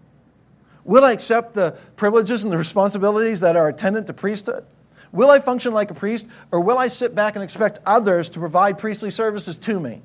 Will 0.84 1.04
I 1.04 1.12
accept 1.12 1.54
the 1.54 1.76
privileges 1.96 2.44
and 2.44 2.52
the 2.52 2.56
responsibilities 2.56 3.40
that 3.40 3.56
are 3.56 3.68
attendant 3.68 4.06
to 4.06 4.14
priesthood? 4.14 4.64
Will 5.12 5.30
I 5.30 5.40
function 5.40 5.72
like 5.72 5.90
a 5.90 5.94
priest, 5.94 6.26
or 6.50 6.60
will 6.60 6.78
I 6.78 6.88
sit 6.88 7.14
back 7.14 7.36
and 7.36 7.44
expect 7.44 7.78
others 7.86 8.28
to 8.30 8.38
provide 8.38 8.78
priestly 8.78 9.10
services 9.10 9.58
to 9.58 9.78
me? 9.78 10.02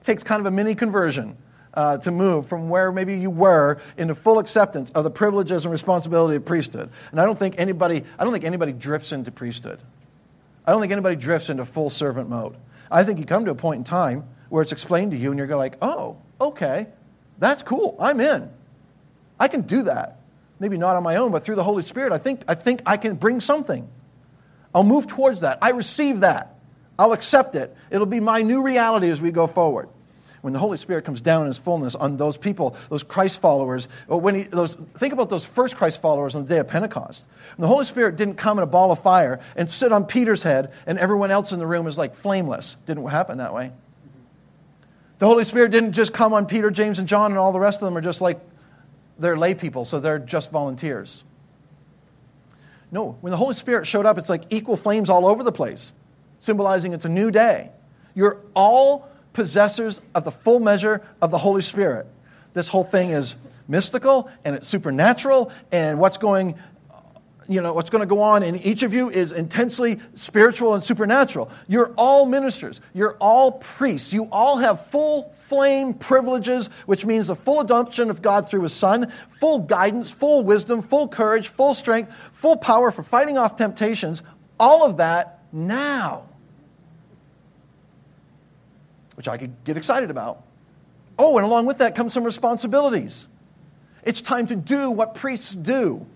It 0.00 0.04
takes 0.04 0.22
kind 0.22 0.40
of 0.40 0.46
a 0.46 0.50
mini 0.50 0.74
conversion 0.74 1.36
uh, 1.74 1.98
to 1.98 2.10
move 2.10 2.46
from 2.46 2.68
where 2.68 2.90
maybe 2.92 3.16
you 3.18 3.30
were 3.30 3.80
into 3.96 4.14
full 4.14 4.38
acceptance 4.38 4.90
of 4.90 5.04
the 5.04 5.10
privileges 5.10 5.64
and 5.64 5.72
responsibility 5.72 6.36
of 6.36 6.44
priesthood. 6.44 6.90
And 7.10 7.20
I 7.20 7.24
don't 7.24 7.38
think 7.38 7.56
anybody, 7.58 8.04
I 8.18 8.24
don't 8.24 8.32
think 8.32 8.44
anybody 8.44 8.72
drifts 8.72 9.12
into 9.12 9.30
priesthood. 9.30 9.80
I 10.66 10.72
don't 10.72 10.80
think 10.80 10.92
anybody 10.92 11.16
drifts 11.16 11.50
into 11.50 11.64
full 11.64 11.90
servant 11.90 12.28
mode. 12.28 12.56
I 12.90 13.04
think 13.04 13.18
you 13.18 13.24
come 13.24 13.44
to 13.44 13.50
a 13.50 13.54
point 13.54 13.78
in 13.78 13.84
time 13.84 14.24
where 14.48 14.62
it's 14.62 14.72
explained 14.72 15.12
to 15.12 15.16
you 15.16 15.30
and 15.30 15.38
you're 15.38 15.56
like, 15.56 15.76
oh, 15.82 16.16
okay, 16.40 16.86
that's 17.38 17.62
cool. 17.62 17.96
I'm 18.00 18.20
in. 18.20 18.50
I 19.38 19.48
can 19.48 19.62
do 19.62 19.84
that. 19.84 20.20
Maybe 20.60 20.76
not 20.76 20.96
on 20.96 21.02
my 21.02 21.16
own, 21.16 21.30
but 21.30 21.44
through 21.44 21.54
the 21.54 21.64
Holy 21.64 21.82
Spirit, 21.82 22.12
I 22.12 22.18
think, 22.18 22.42
I 22.48 22.54
think 22.54 22.82
I 22.84 22.96
can 22.96 23.14
bring 23.14 23.40
something. 23.40 23.88
I'll 24.74 24.84
move 24.84 25.06
towards 25.06 25.40
that. 25.40 25.58
I 25.62 25.70
receive 25.70 26.20
that. 26.20 26.56
I'll 26.98 27.12
accept 27.12 27.54
it. 27.54 27.74
It'll 27.90 28.06
be 28.06 28.20
my 28.20 28.42
new 28.42 28.62
reality 28.62 29.08
as 29.08 29.20
we 29.20 29.30
go 29.30 29.46
forward 29.46 29.88
when 30.48 30.54
the 30.54 30.60
Holy 30.60 30.78
Spirit 30.78 31.04
comes 31.04 31.20
down 31.20 31.42
in 31.42 31.48
his 31.48 31.58
fullness 31.58 31.94
on 31.94 32.16
those 32.16 32.38
people, 32.38 32.74
those 32.88 33.02
Christ 33.02 33.38
followers, 33.38 33.86
when 34.06 34.34
he, 34.34 34.42
those, 34.44 34.78
think 34.94 35.12
about 35.12 35.28
those 35.28 35.44
first 35.44 35.76
Christ 35.76 36.00
followers 36.00 36.34
on 36.34 36.44
the 36.44 36.48
day 36.48 36.58
of 36.58 36.68
Pentecost. 36.68 37.26
And 37.54 37.62
the 37.62 37.66
Holy 37.66 37.84
Spirit 37.84 38.16
didn't 38.16 38.36
come 38.36 38.56
in 38.56 38.64
a 38.64 38.66
ball 38.66 38.90
of 38.90 39.02
fire 39.02 39.40
and 39.56 39.68
sit 39.68 39.92
on 39.92 40.06
Peter's 40.06 40.42
head, 40.42 40.72
and 40.86 40.98
everyone 40.98 41.30
else 41.30 41.52
in 41.52 41.58
the 41.58 41.66
room 41.66 41.86
is 41.86 41.98
like 41.98 42.16
flameless. 42.16 42.78
Didn't 42.86 43.06
happen 43.06 43.36
that 43.36 43.52
way. 43.52 43.72
The 45.18 45.26
Holy 45.26 45.44
Spirit 45.44 45.70
didn't 45.70 45.92
just 45.92 46.14
come 46.14 46.32
on 46.32 46.46
Peter, 46.46 46.70
James, 46.70 46.98
and 46.98 47.06
John, 47.06 47.30
and 47.30 47.38
all 47.38 47.52
the 47.52 47.60
rest 47.60 47.82
of 47.82 47.84
them 47.84 47.94
are 47.98 48.00
just 48.00 48.22
like 48.22 48.40
they're 49.18 49.36
lay 49.36 49.52
people, 49.52 49.84
so 49.84 50.00
they're 50.00 50.18
just 50.18 50.50
volunteers. 50.50 51.24
No, 52.90 53.18
when 53.20 53.32
the 53.32 53.36
Holy 53.36 53.52
Spirit 53.52 53.86
showed 53.86 54.06
up, 54.06 54.16
it's 54.16 54.30
like 54.30 54.44
equal 54.48 54.78
flames 54.78 55.10
all 55.10 55.26
over 55.26 55.44
the 55.44 55.52
place, 55.52 55.92
symbolizing 56.38 56.94
it's 56.94 57.04
a 57.04 57.10
new 57.10 57.30
day. 57.30 57.68
You're 58.14 58.40
all 58.54 59.10
possessors 59.38 60.02
of 60.16 60.24
the 60.24 60.32
full 60.32 60.58
measure 60.58 61.00
of 61.22 61.30
the 61.30 61.38
Holy 61.38 61.62
Spirit. 61.62 62.08
This 62.54 62.66
whole 62.66 62.82
thing 62.82 63.10
is 63.10 63.36
mystical 63.68 64.28
and 64.44 64.56
it's 64.56 64.66
supernatural, 64.66 65.52
and 65.70 66.00
what's 66.00 66.18
going 66.18 66.56
you 67.50 67.62
know, 67.62 67.72
what's 67.72 67.88
going 67.88 68.02
to 68.02 68.06
go 68.06 68.20
on 68.20 68.42
in 68.42 68.56
each 68.56 68.82
of 68.82 68.92
you 68.92 69.08
is 69.08 69.32
intensely 69.32 70.00
spiritual 70.14 70.74
and 70.74 70.84
supernatural. 70.84 71.50
You're 71.66 71.94
all 71.96 72.26
ministers. 72.26 72.82
You're 72.92 73.16
all 73.20 73.52
priests. 73.52 74.12
You 74.12 74.28
all 74.30 74.58
have 74.58 74.86
full 74.88 75.34
flame 75.46 75.94
privileges, 75.94 76.68
which 76.84 77.06
means 77.06 77.28
the 77.28 77.36
full 77.36 77.60
adoption 77.60 78.10
of 78.10 78.20
God 78.20 78.50
through 78.50 78.64
His 78.64 78.74
Son, 78.74 79.10
full 79.30 79.60
guidance, 79.60 80.10
full 80.10 80.44
wisdom, 80.44 80.82
full 80.82 81.08
courage, 81.08 81.48
full 81.48 81.72
strength, 81.72 82.12
full 82.32 82.56
power 82.58 82.90
for 82.90 83.02
fighting 83.02 83.38
off 83.38 83.56
temptations. 83.56 84.22
All 84.60 84.84
of 84.84 84.98
that 84.98 85.44
now, 85.50 86.24
which 89.18 89.26
I 89.26 89.36
could 89.36 89.52
get 89.64 89.76
excited 89.76 90.12
about. 90.12 90.44
Oh, 91.18 91.38
and 91.38 91.44
along 91.44 91.66
with 91.66 91.78
that 91.78 91.96
comes 91.96 92.12
some 92.12 92.22
responsibilities. 92.22 93.26
It's 94.04 94.20
time 94.20 94.46
to 94.46 94.54
do 94.54 94.92
what 94.92 95.16
priests 95.16 95.52
do. 95.52 96.06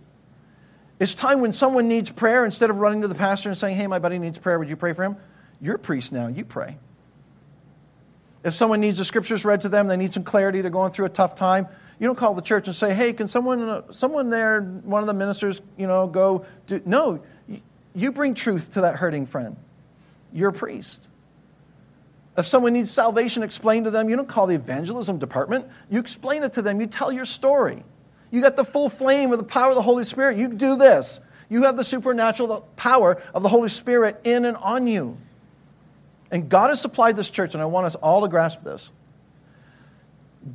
It's 1.00 1.12
time 1.12 1.40
when 1.40 1.52
someone 1.52 1.88
needs 1.88 2.10
prayer, 2.10 2.44
instead 2.44 2.70
of 2.70 2.76
running 2.76 3.00
to 3.00 3.08
the 3.08 3.16
pastor 3.16 3.48
and 3.48 3.58
saying, 3.58 3.76
Hey, 3.76 3.88
my 3.88 3.98
buddy 3.98 4.20
needs 4.20 4.38
prayer, 4.38 4.56
would 4.56 4.68
you 4.68 4.76
pray 4.76 4.92
for 4.92 5.02
him? 5.02 5.16
You're 5.60 5.74
a 5.74 5.80
priest 5.80 6.12
now, 6.12 6.28
you 6.28 6.44
pray. 6.44 6.78
If 8.44 8.54
someone 8.54 8.80
needs 8.80 8.98
the 8.98 9.04
scriptures 9.04 9.44
read 9.44 9.62
to 9.62 9.68
them, 9.68 9.88
they 9.88 9.96
need 9.96 10.14
some 10.14 10.22
clarity, 10.22 10.60
they're 10.60 10.70
going 10.70 10.92
through 10.92 11.06
a 11.06 11.10
tough 11.10 11.34
time, 11.34 11.66
you 11.98 12.06
don't 12.06 12.16
call 12.16 12.34
the 12.34 12.42
church 12.42 12.68
and 12.68 12.76
say, 12.76 12.94
Hey, 12.94 13.12
can 13.12 13.26
someone, 13.26 13.92
someone 13.92 14.30
there, 14.30 14.60
one 14.60 15.02
of 15.02 15.08
the 15.08 15.12
ministers, 15.12 15.60
you 15.76 15.88
know, 15.88 16.06
go 16.06 16.46
do. 16.68 16.80
No, 16.84 17.20
you 17.96 18.12
bring 18.12 18.34
truth 18.34 18.74
to 18.74 18.82
that 18.82 18.94
hurting 18.94 19.26
friend. 19.26 19.56
You're 20.32 20.50
a 20.50 20.52
priest. 20.52 21.08
If 22.42 22.48
someone 22.48 22.72
needs 22.72 22.90
salvation 22.90 23.44
explained 23.44 23.84
to 23.84 23.92
them, 23.92 24.08
you 24.08 24.16
don't 24.16 24.26
call 24.26 24.48
the 24.48 24.56
evangelism 24.56 25.20
department. 25.20 25.64
You 25.88 26.00
explain 26.00 26.42
it 26.42 26.54
to 26.54 26.62
them. 26.62 26.80
You 26.80 26.88
tell 26.88 27.12
your 27.12 27.24
story. 27.24 27.84
You 28.32 28.40
got 28.40 28.56
the 28.56 28.64
full 28.64 28.88
flame 28.88 29.30
of 29.30 29.38
the 29.38 29.44
power 29.44 29.68
of 29.68 29.76
the 29.76 29.82
Holy 29.82 30.02
Spirit. 30.02 30.36
You 30.36 30.48
do 30.48 30.74
this. 30.74 31.20
You 31.48 31.62
have 31.62 31.76
the 31.76 31.84
supernatural 31.84 32.68
power 32.74 33.22
of 33.32 33.44
the 33.44 33.48
Holy 33.48 33.68
Spirit 33.68 34.22
in 34.24 34.44
and 34.44 34.56
on 34.56 34.88
you. 34.88 35.16
And 36.32 36.48
God 36.48 36.70
has 36.70 36.80
supplied 36.80 37.14
this 37.14 37.30
church, 37.30 37.54
and 37.54 37.62
I 37.62 37.66
want 37.66 37.86
us 37.86 37.94
all 37.94 38.22
to 38.22 38.28
grasp 38.28 38.64
this. 38.64 38.90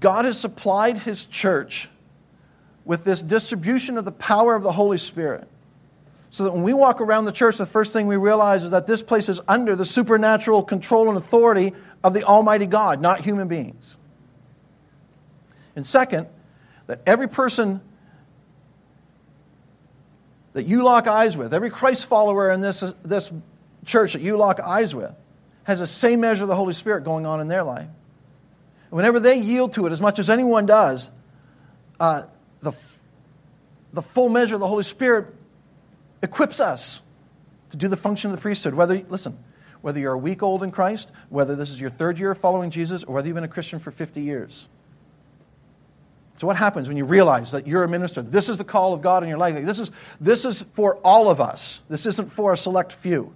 God 0.02 0.26
has 0.26 0.38
supplied 0.38 0.98
His 0.98 1.26
church 1.26 1.88
with 2.84 3.06
this 3.06 3.22
distribution 3.22 3.98
of 3.98 4.04
the 4.04 4.12
power 4.12 4.56
of 4.56 4.64
the 4.64 4.74
Holy 4.74 4.98
Spirit. 4.98 5.48
So 6.30 6.44
that 6.44 6.54
when 6.54 6.64
we 6.64 6.74
walk 6.74 7.00
around 7.00 7.26
the 7.26 7.32
church, 7.32 7.58
the 7.58 7.66
first 7.66 7.94
thing 7.94 8.08
we 8.08 8.18
realize 8.18 8.64
is 8.64 8.72
that 8.72 8.86
this 8.86 9.02
place 9.02 9.30
is 9.30 9.40
under 9.48 9.76
the 9.76 9.86
supernatural 9.86 10.64
control 10.64 11.08
and 11.10 11.18
authority 11.18 11.74
of 12.04 12.14
the 12.14 12.24
Almighty 12.24 12.66
God, 12.66 13.02
not 13.02 13.22
human 13.22 13.48
beings. 13.48 13.98
And 15.76 15.86
second, 15.86 16.28
that 16.88 17.02
every 17.06 17.30
person 17.30 17.82
that 20.54 20.66
you 20.66 20.84
lock 20.84 21.08
eyes 21.08 21.38
with, 21.38 21.54
every 21.54 21.70
Christ 21.70 22.08
follower 22.08 22.52
in 22.52 22.62
this, 22.62 22.80
this 23.04 23.32
church 23.86 24.14
that 24.14 24.22
you 24.22 24.38
lock 24.38 24.60
eyes 24.60 24.96
with, 24.96 25.14
has 25.64 25.80
the 25.80 25.88
same 25.88 26.22
measure 26.22 26.44
of 26.44 26.48
the 26.48 26.56
Holy 26.56 26.74
Spirit 26.74 27.04
going 27.04 27.26
on 27.26 27.42
in 27.42 27.48
their 27.48 27.64
life. 27.64 27.88
And 28.90 28.92
whenever 28.92 29.20
they 29.20 29.38
yield 29.38 29.74
to 29.74 29.86
it, 29.86 29.92
as 29.92 30.02
much 30.02 30.18
as 30.18 30.30
anyone 30.30 30.66
does, 30.66 31.12
uh, 32.00 32.24
the, 32.62 32.74
the 33.94 34.02
full 34.02 34.30
measure 34.30 34.56
of 34.56 34.62
the 34.62 34.68
Holy 34.68 34.84
Spirit 34.84 35.28
equips 36.22 36.60
us 36.60 37.02
to 37.70 37.78
do 37.78 37.88
the 37.88 37.98
function 37.98 38.32
of 38.32 38.36
the 38.36 38.42
priesthood. 38.42 38.74
Whether, 38.74 39.04
listen, 39.10 39.38
whether 39.82 40.00
you're 40.00 40.14
a 40.14 40.18
week 40.18 40.44
old 40.44 40.64
in 40.64 40.72
Christ, 40.72 41.12
whether 41.30 41.56
this 41.56 41.70
is 41.70 41.80
your 41.80 41.90
third 41.90 42.18
year 42.20 42.34
following 42.36 42.70
Jesus, 42.70 43.04
or 43.04 43.16
whether 43.16 43.28
you've 43.28 43.36
been 43.36 43.44
a 43.44 43.50
Christian 43.50 43.80
for 43.80 43.92
50 43.92 44.22
years. 44.22 44.68
So, 46.38 46.46
what 46.46 46.56
happens 46.56 46.88
when 46.88 46.98
you 46.98 47.06
realize 47.06 47.52
that 47.52 47.68
you're 47.68 47.84
a 47.84 47.88
minister? 47.88 48.22
This 48.22 48.48
is 48.48 48.58
the 48.58 48.64
call 48.64 48.94
of 48.94 49.02
God 49.02 49.24
in 49.24 49.30
your 49.30 49.40
life. 49.40 49.56
This 49.66 49.80
is, 49.80 49.92
this 50.22 50.46
is 50.46 50.64
for 50.74 50.98
all 50.98 51.30
of 51.30 51.42
us, 51.42 51.82
this 51.90 52.06
isn't 52.06 52.32
for 52.32 52.54
a 52.54 52.58
select 52.58 52.94
few. 52.94 53.34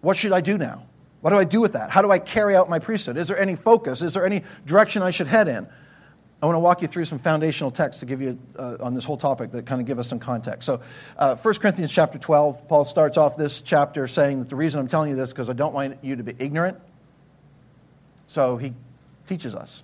What 0.00 0.16
should 0.16 0.32
I 0.32 0.40
do 0.40 0.56
now? 0.56 0.86
What 1.20 1.30
do 1.30 1.36
I 1.36 1.44
do 1.44 1.60
with 1.60 1.72
that? 1.72 1.90
How 1.90 2.02
do 2.02 2.10
I 2.10 2.18
carry 2.18 2.54
out 2.54 2.70
my 2.70 2.78
priesthood? 2.78 3.16
Is 3.16 3.28
there 3.28 3.38
any 3.38 3.56
focus? 3.56 4.02
Is 4.02 4.14
there 4.14 4.24
any 4.24 4.44
direction 4.64 5.02
I 5.02 5.10
should 5.10 5.26
head 5.26 5.48
in? 5.48 5.66
I 6.40 6.46
want 6.46 6.54
to 6.54 6.60
walk 6.60 6.82
you 6.82 6.88
through 6.88 7.04
some 7.06 7.18
foundational 7.18 7.72
texts 7.72 8.00
to 8.00 8.06
give 8.06 8.22
you 8.22 8.38
uh, 8.56 8.76
on 8.80 8.94
this 8.94 9.04
whole 9.04 9.16
topic 9.16 9.50
that 9.52 9.66
kind 9.66 9.80
of 9.80 9.88
give 9.88 9.98
us 9.98 10.08
some 10.08 10.20
context. 10.20 10.66
So, 10.66 10.80
uh, 11.16 11.34
1 11.34 11.54
Corinthians 11.54 11.90
chapter 11.90 12.16
12, 12.16 12.68
Paul 12.68 12.84
starts 12.84 13.16
off 13.16 13.36
this 13.36 13.60
chapter 13.60 14.06
saying 14.06 14.38
that 14.38 14.48
the 14.48 14.54
reason 14.54 14.78
I'm 14.78 14.86
telling 14.86 15.10
you 15.10 15.16
this 15.16 15.30
is 15.30 15.32
because 15.32 15.50
I 15.50 15.54
don't 15.54 15.74
want 15.74 15.98
you 16.04 16.14
to 16.14 16.22
be 16.22 16.34
ignorant. 16.38 16.78
So, 18.28 18.56
he 18.56 18.72
teaches 19.26 19.56
us. 19.56 19.82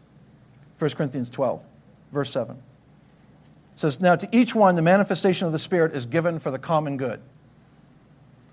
1 0.78 0.90
Corinthians 0.92 1.28
12, 1.30 1.60
verse 2.12 2.30
7. 2.30 2.54
It 2.54 2.60
says, 3.80 3.98
Now 3.98 4.14
to 4.14 4.28
each 4.30 4.54
one, 4.54 4.76
the 4.76 4.82
manifestation 4.82 5.46
of 5.46 5.52
the 5.52 5.58
Spirit 5.58 5.96
is 5.96 6.06
given 6.06 6.38
for 6.38 6.52
the 6.52 6.58
common 6.60 6.96
good. 6.98 7.20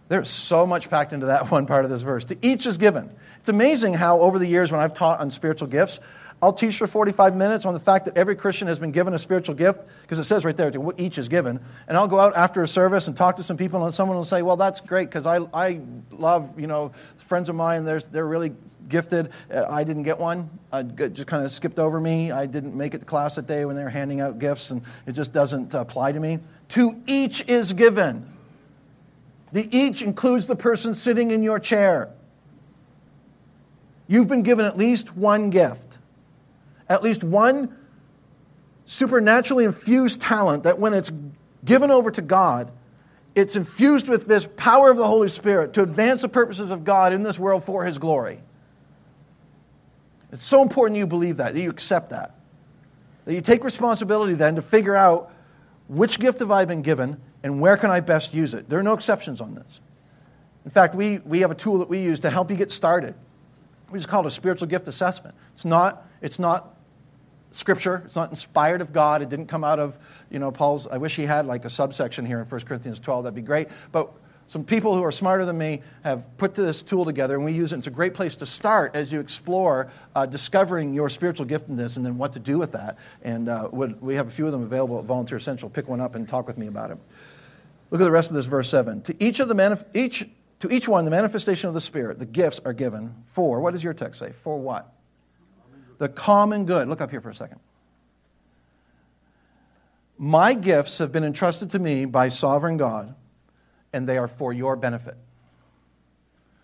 There's 0.07 0.29
so 0.29 0.65
much 0.65 0.89
packed 0.89 1.13
into 1.13 1.27
that 1.27 1.51
one 1.51 1.67
part 1.67 1.85
of 1.85 1.91
this 1.91 2.01
verse. 2.01 2.25
To 2.25 2.37
each 2.41 2.65
is 2.65 2.79
given. 2.79 3.11
It's 3.39 3.49
amazing 3.49 3.93
how, 3.93 4.19
over 4.19 4.39
the 4.39 4.47
years, 4.47 4.71
when 4.71 4.81
I've 4.81 4.93
taught 4.95 5.19
on 5.19 5.29
spiritual 5.29 5.67
gifts, 5.67 5.99
I'll 6.43 6.53
teach 6.53 6.77
for 6.77 6.87
45 6.87 7.35
minutes 7.35 7.65
on 7.65 7.75
the 7.75 7.79
fact 7.79 8.05
that 8.05 8.17
every 8.17 8.35
Christian 8.35 8.67
has 8.67 8.79
been 8.79 8.91
given 8.91 9.13
a 9.13 9.19
spiritual 9.19 9.53
gift, 9.53 9.83
because 10.01 10.17
it 10.17 10.23
says 10.23 10.43
right 10.43 10.57
there, 10.57 10.71
each 10.97 11.19
is 11.19 11.29
given. 11.29 11.59
And 11.87 11.95
I'll 11.95 12.07
go 12.07 12.19
out 12.19 12.35
after 12.35 12.63
a 12.63 12.67
service 12.67 13.07
and 13.07 13.15
talk 13.15 13.37
to 13.37 13.43
some 13.43 13.57
people, 13.57 13.85
and 13.85 13.93
someone 13.93 14.17
will 14.17 14.25
say, 14.25 14.41
Well, 14.41 14.57
that's 14.57 14.81
great, 14.81 15.07
because 15.07 15.27
I, 15.27 15.37
I 15.53 15.81
love, 16.09 16.59
you 16.59 16.65
know, 16.65 16.93
friends 17.27 17.47
of 17.47 17.55
mine, 17.55 17.85
they're, 17.85 17.99
they're 17.99 18.25
really 18.25 18.53
gifted. 18.89 19.29
Uh, 19.53 19.65
I 19.69 19.83
didn't 19.83 20.01
get 20.01 20.17
one. 20.17 20.49
I 20.71 20.81
just 20.81 21.27
kind 21.27 21.45
of 21.45 21.51
skipped 21.51 21.77
over 21.77 22.01
me. 22.01 22.31
I 22.31 22.47
didn't 22.47 22.75
make 22.75 22.95
it 22.95 22.99
to 22.99 23.05
class 23.05 23.35
that 23.35 23.45
day 23.45 23.65
when 23.65 23.75
they 23.75 23.83
were 23.83 23.89
handing 23.89 24.19
out 24.19 24.39
gifts, 24.39 24.71
and 24.71 24.81
it 25.05 25.11
just 25.11 25.31
doesn't 25.31 25.75
apply 25.75 26.11
to 26.11 26.19
me. 26.19 26.39
To 26.69 26.99
each 27.05 27.47
is 27.47 27.71
given. 27.71 28.27
The 29.51 29.69
each 29.77 30.01
includes 30.01 30.47
the 30.47 30.55
person 30.55 30.95
sitting 30.95 31.29
in 31.29 31.43
your 31.43 31.59
chair. 31.59 32.09
You've 34.07 34.27
been 34.27 34.43
given 34.43 34.65
at 34.65 34.75
least 34.75 35.15
one 35.15 35.51
gift 35.51 35.90
at 36.91 37.03
least 37.03 37.23
one 37.23 37.73
supernaturally 38.85 39.63
infused 39.63 40.19
talent 40.19 40.63
that 40.63 40.77
when 40.77 40.93
it's 40.93 41.09
given 41.63 41.89
over 41.89 42.11
to 42.11 42.21
God, 42.21 42.69
it's 43.33 43.55
infused 43.55 44.09
with 44.09 44.27
this 44.27 44.47
power 44.57 44.91
of 44.91 44.97
the 44.97 45.07
Holy 45.07 45.29
Spirit 45.29 45.73
to 45.73 45.83
advance 45.83 46.21
the 46.21 46.27
purposes 46.27 46.69
of 46.69 46.83
God 46.83 47.13
in 47.13 47.23
this 47.23 47.39
world 47.39 47.63
for 47.63 47.85
His 47.85 47.97
glory. 47.97 48.41
It's 50.33 50.43
so 50.43 50.61
important 50.61 50.97
you 50.97 51.07
believe 51.07 51.37
that, 51.37 51.53
that 51.53 51.61
you 51.61 51.69
accept 51.69 52.09
that. 52.09 52.35
That 53.23 53.35
you 53.35 53.41
take 53.41 53.63
responsibility 53.63 54.33
then 54.33 54.55
to 54.55 54.61
figure 54.61 54.95
out 54.95 55.31
which 55.87 56.19
gift 56.19 56.39
have 56.39 56.51
I 56.51 56.65
been 56.65 56.81
given 56.81 57.21
and 57.41 57.61
where 57.61 57.77
can 57.77 57.89
I 57.89 58.01
best 58.01 58.33
use 58.33 58.53
it. 58.53 58.67
There 58.67 58.79
are 58.79 58.83
no 58.83 58.93
exceptions 58.93 59.39
on 59.39 59.55
this. 59.55 59.79
In 60.65 60.71
fact, 60.71 60.93
we, 60.93 61.19
we 61.19 61.39
have 61.39 61.51
a 61.51 61.55
tool 61.55 61.77
that 61.77 61.89
we 61.89 61.99
use 61.99 62.19
to 62.21 62.29
help 62.29 62.51
you 62.51 62.57
get 62.57 62.71
started. 62.71 63.15
We 63.89 63.99
just 63.99 64.09
call 64.09 64.23
it 64.23 64.27
a 64.27 64.31
spiritual 64.31 64.67
gift 64.67 64.89
assessment. 64.89 65.35
It's 65.53 65.65
not, 65.65 66.05
it's 66.21 66.39
not 66.39 66.75
scripture. 67.51 68.03
It's 68.05 68.15
not 68.15 68.29
inspired 68.29 68.81
of 68.81 68.93
God. 68.93 69.21
It 69.21 69.29
didn't 69.29 69.47
come 69.47 69.63
out 69.63 69.79
of, 69.79 69.97
you 70.29 70.39
know, 70.39 70.51
Paul's. 70.51 70.87
I 70.87 70.97
wish 70.97 71.15
he 71.15 71.23
had 71.23 71.45
like 71.45 71.65
a 71.65 71.69
subsection 71.69 72.25
here 72.25 72.39
in 72.39 72.45
1 72.45 72.61
Corinthians 72.61 72.99
12. 72.99 73.25
That'd 73.25 73.35
be 73.35 73.41
great. 73.41 73.67
But 73.91 74.11
some 74.47 74.65
people 74.65 74.97
who 74.97 75.03
are 75.03 75.13
smarter 75.13 75.45
than 75.45 75.57
me 75.57 75.81
have 76.03 76.25
put 76.37 76.55
this 76.55 76.81
tool 76.81 77.05
together, 77.05 77.35
and 77.35 77.45
we 77.45 77.53
use 77.53 77.71
it. 77.71 77.77
It's 77.77 77.87
a 77.87 77.89
great 77.89 78.13
place 78.13 78.35
to 78.37 78.45
start 78.45 78.95
as 78.95 79.09
you 79.09 79.21
explore 79.21 79.89
uh, 80.13 80.25
discovering 80.25 80.93
your 80.93 81.07
spiritual 81.07 81.45
giftedness 81.45 81.95
and 81.95 82.05
then 82.05 82.17
what 82.17 82.33
to 82.33 82.39
do 82.39 82.57
with 82.57 82.73
that. 82.73 82.97
And 83.21 83.47
uh, 83.47 83.69
we 83.71 84.15
have 84.15 84.27
a 84.27 84.31
few 84.31 84.45
of 84.45 84.51
them 84.51 84.63
available 84.63 84.99
at 84.99 85.05
Volunteer 85.05 85.39
Central. 85.39 85.69
Pick 85.69 85.87
one 85.87 86.01
up 86.01 86.15
and 86.15 86.27
talk 86.27 86.47
with 86.47 86.57
me 86.57 86.67
about 86.67 86.91
it. 86.91 86.97
Look 87.91 88.01
at 88.01 88.03
the 88.03 88.11
rest 88.11 88.29
of 88.29 88.35
this 88.35 88.45
verse 88.45 88.69
7. 88.69 89.01
To 89.03 89.23
each, 89.23 89.39
of 89.39 89.47
the 89.47 89.53
manif- 89.53 89.85
each, 89.93 90.27
to 90.59 90.69
each 90.69 90.85
one, 90.85 91.05
the 91.05 91.11
manifestation 91.11 91.69
of 91.69 91.73
the 91.73 91.79
Spirit, 91.79 92.19
the 92.19 92.25
gifts 92.25 92.59
are 92.65 92.73
given 92.73 93.15
for, 93.27 93.61
what 93.61 93.71
does 93.71 93.83
your 93.83 93.93
text 93.93 94.19
say? 94.19 94.33
For 94.43 94.57
what? 94.57 94.93
The 96.01 96.09
common 96.09 96.65
good. 96.65 96.87
Look 96.87 96.99
up 96.99 97.11
here 97.11 97.21
for 97.21 97.29
a 97.29 97.35
second. 97.35 97.59
My 100.17 100.55
gifts 100.55 100.97
have 100.97 101.11
been 101.11 101.23
entrusted 101.23 101.69
to 101.71 101.79
me 101.79 102.05
by 102.05 102.29
sovereign 102.29 102.77
God, 102.77 103.13
and 103.93 104.09
they 104.09 104.17
are 104.17 104.27
for 104.27 104.51
your 104.51 104.75
benefit. 104.75 105.15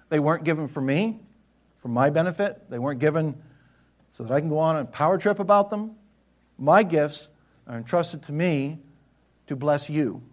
They 0.10 0.18
weren't 0.18 0.44
given 0.44 0.68
for 0.68 0.82
me, 0.82 1.20
for 1.84 1.88
my 1.88 2.10
benefit. 2.10 2.68
They 2.72 2.80
weren't 2.80 3.00
given 3.00 3.40
so 4.10 4.24
that 4.24 4.34
I 4.34 4.40
can 4.40 4.50
go 4.50 4.58
on 4.58 4.78
a 4.78 4.86
power 4.86 5.20
trip 5.20 5.38
about 5.38 5.70
them. 5.70 5.92
My 6.58 6.82
gifts 6.82 7.28
are 7.68 7.78
entrusted 7.78 8.24
to 8.24 8.32
me 8.32 8.80
to 9.46 9.56
bless 9.56 9.88
you. 9.88 10.24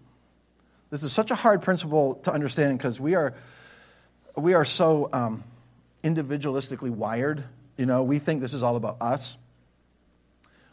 This 0.88 1.02
is 1.02 1.12
such 1.12 1.30
a 1.30 1.34
hard 1.34 1.61
principle 1.61 2.14
to 2.24 2.32
understand 2.32 2.78
because 2.78 2.98
we 2.98 3.16
are, 3.16 3.34
we 4.34 4.55
are 4.55 4.64
so 4.64 5.11
um, 5.12 5.44
individualistically 6.02 6.88
wired 6.88 7.44
you 7.77 7.87
know, 7.87 8.03
we 8.03 8.18
think 8.18 8.41
this 8.41 8.55
is 8.55 8.62
all 8.62 8.77
about 8.77 8.99
us. 9.01 9.37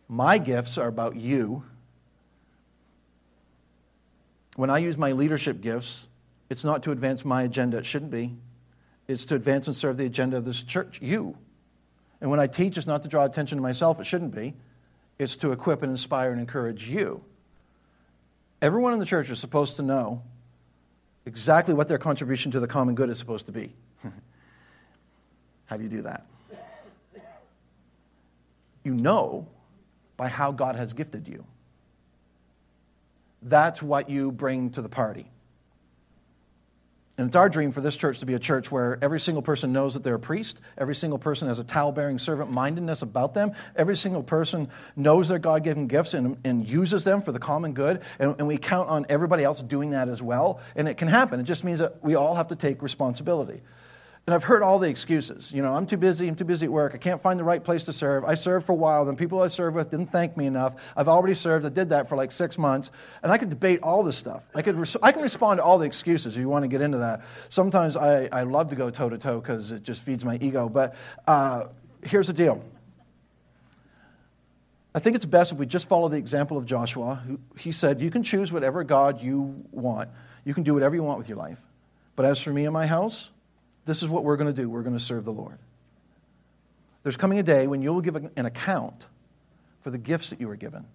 My 0.07 0.37
gifts 0.37 0.77
are 0.77 0.87
about 0.87 1.15
you. 1.15 1.63
When 4.55 4.69
I 4.69 4.79
use 4.79 4.97
my 4.97 5.13
leadership 5.13 5.61
gifts, 5.61 6.07
it's 6.49 6.63
not 6.63 6.83
to 6.83 6.91
advance 6.91 7.23
my 7.23 7.43
agenda, 7.43 7.77
it 7.77 7.85
shouldn't 7.85 8.11
be. 8.11 8.35
It's 9.07 9.25
to 9.25 9.35
advance 9.35 9.67
and 9.67 9.75
serve 9.75 9.97
the 9.97 10.05
agenda 10.05 10.37
of 10.37 10.45
this 10.45 10.61
church, 10.61 11.01
you. 11.01 11.37
And 12.19 12.29
when 12.29 12.39
I 12.39 12.47
teach, 12.47 12.77
it's 12.77 12.87
not 12.87 13.03
to 13.03 13.09
draw 13.09 13.25
attention 13.25 13.57
to 13.57 13.61
myself, 13.61 13.99
it 13.99 14.05
shouldn't 14.05 14.35
be. 14.35 14.53
It's 15.17 15.37
to 15.37 15.51
equip 15.51 15.81
and 15.81 15.91
inspire 15.91 16.31
and 16.31 16.39
encourage 16.39 16.87
you. 16.87 17.23
Everyone 18.61 18.93
in 18.93 18.99
the 18.99 19.05
church 19.05 19.29
is 19.29 19.39
supposed 19.39 19.77
to 19.77 19.81
know 19.81 20.21
exactly 21.25 21.73
what 21.73 21.87
their 21.87 21.97
contribution 21.97 22.51
to 22.51 22.59
the 22.59 22.67
common 22.67 22.95
good 22.95 23.09
is 23.09 23.17
supposed 23.17 23.47
to 23.47 23.51
be. 23.51 23.73
how 25.65 25.77
do 25.77 25.83
you 25.83 25.89
do 25.89 26.03
that? 26.03 26.25
You 28.83 28.93
know 28.93 29.47
by 30.17 30.27
how 30.27 30.51
God 30.51 30.75
has 30.75 30.93
gifted 30.93 31.27
you. 31.27 31.45
That's 33.41 33.81
what 33.81 34.09
you 34.09 34.31
bring 34.31 34.71
to 34.71 34.81
the 34.81 34.89
party. 34.89 35.31
And 37.17 37.27
it's 37.27 37.35
our 37.35 37.49
dream 37.49 37.71
for 37.71 37.81
this 37.81 37.97
church 37.97 38.19
to 38.21 38.25
be 38.25 38.33
a 38.33 38.39
church 38.39 38.71
where 38.71 38.97
every 39.01 39.19
single 39.19 39.43
person 39.43 39.71
knows 39.71 39.93
that 39.93 40.03
they're 40.03 40.15
a 40.15 40.19
priest. 40.19 40.59
Every 40.77 40.95
single 40.95 41.19
person 41.19 41.49
has 41.49 41.59
a 41.59 41.63
towel 41.63 41.91
bearing 41.91 42.17
servant 42.17 42.49
mindedness 42.49 43.03
about 43.03 43.35
them. 43.35 43.51
Every 43.75 43.95
single 43.95 44.23
person 44.23 44.69
knows 44.95 45.27
their 45.27 45.37
God 45.37 45.63
given 45.63 45.85
gifts 45.87 46.15
and, 46.15 46.37
and, 46.43 46.67
uses 46.67 47.03
them 47.03 47.21
for 47.21 47.31
the 47.31 47.37
common 47.37 47.73
good. 47.73 48.01
And, 48.17 48.35
and 48.39 48.47
we 48.47 48.57
count 48.57 48.89
on 48.89 49.05
everybody 49.09 49.43
else 49.43 49.61
doing 49.61 49.91
that 49.91 50.09
as 50.09 50.19
well. 50.19 50.61
And 50.75 50.87
it 50.87 50.97
can 50.97 51.07
happen. 51.07 51.39
It 51.39 51.43
just 51.43 51.63
means 51.63 51.77
that 51.79 52.03
we 52.03 52.15
all 52.15 52.33
have 52.33 52.47
to 52.47 52.55
take 52.55 52.81
responsibility. 52.81 53.61
And 54.27 54.35
I've 54.35 54.43
heard 54.43 54.61
all 54.61 54.77
the 54.77 54.87
excuses. 54.87 55.51
You 55.51 55.63
know, 55.63 55.73
I'm 55.73 55.87
too 55.87 55.97
busy, 55.97 56.27
I'm 56.27 56.35
too 56.35 56.45
busy 56.45 56.67
at 56.67 56.71
work, 56.71 56.93
I 56.93 56.99
can't 56.99 57.21
find 57.21 57.39
the 57.39 57.43
right 57.43 57.63
place 57.63 57.85
to 57.85 57.93
serve. 57.93 58.23
I 58.23 58.35
served 58.35 58.67
for 58.67 58.73
a 58.73 58.75
while, 58.75 59.03
then 59.03 59.15
people 59.15 59.41
I 59.41 59.47
served 59.47 59.75
with 59.75 59.89
didn't 59.89 60.11
thank 60.11 60.37
me 60.37 60.45
enough. 60.45 60.75
I've 60.95 61.07
already 61.07 61.33
served, 61.33 61.65
I 61.65 61.69
did 61.69 61.89
that 61.89 62.07
for 62.07 62.15
like 62.15 62.31
six 62.31 62.57
months. 62.57 62.91
And 63.23 63.31
I 63.31 63.39
could 63.39 63.49
debate 63.49 63.79
all 63.81 64.03
this 64.03 64.17
stuff. 64.17 64.43
I, 64.53 64.61
could 64.61 64.75
res- 64.75 64.95
I 65.01 65.11
can 65.11 65.23
respond 65.23 65.57
to 65.57 65.63
all 65.63 65.79
the 65.79 65.87
excuses 65.87 66.37
if 66.37 66.39
you 66.39 66.49
want 66.49 66.63
to 66.63 66.67
get 66.67 66.81
into 66.81 66.99
that. 66.99 67.21
Sometimes 67.49 67.97
I, 67.97 68.29
I 68.31 68.43
love 68.43 68.69
to 68.69 68.75
go 68.75 68.91
toe 68.91 69.09
to 69.09 69.17
toe 69.17 69.41
because 69.41 69.71
it 69.71 69.81
just 69.81 70.03
feeds 70.03 70.23
my 70.23 70.37
ego. 70.39 70.69
But 70.69 70.95
uh, 71.27 71.65
here's 72.03 72.27
the 72.27 72.33
deal. 72.33 72.63
I 74.93 74.99
think 74.99 75.15
it's 75.15 75.25
best 75.25 75.51
if 75.51 75.57
we 75.57 75.65
just 75.65 75.87
follow 75.87 76.09
the 76.09 76.17
example 76.17 76.57
of 76.57 76.65
Joshua. 76.65 77.23
He 77.57 77.71
said, 77.71 78.01
You 78.01 78.11
can 78.11 78.23
choose 78.23 78.51
whatever 78.51 78.83
God 78.83 79.21
you 79.21 79.63
want. 79.71 80.09
You 80.43 80.53
can 80.53 80.63
do 80.63 80.73
whatever 80.73 80.95
you 80.95 81.03
want 81.03 81.17
with 81.17 81.29
your 81.29 81.37
life. 81.37 81.59
But 82.15 82.25
as 82.25 82.41
for 82.41 82.51
me 82.51 82.65
and 82.65 82.73
my 82.73 82.87
house, 82.87 83.31
this 83.85 84.03
is 84.03 84.09
what 84.09 84.23
we're 84.23 84.37
going 84.37 84.53
to 84.53 84.61
do. 84.61 84.69
We're 84.69 84.83
going 84.83 84.97
to 84.97 85.03
serve 85.03 85.25
the 85.25 85.33
Lord. 85.33 85.57
There's 87.03 87.17
coming 87.17 87.39
a 87.39 87.43
day 87.43 87.67
when 87.67 87.81
you 87.81 87.93
will 87.93 88.01
give 88.01 88.15
an 88.15 88.45
account 88.45 89.05
for 89.81 89.89
the 89.89 89.97
gifts 89.97 90.29
that 90.29 90.39
you 90.39 90.47
were 90.47 90.55
given. 90.55 90.85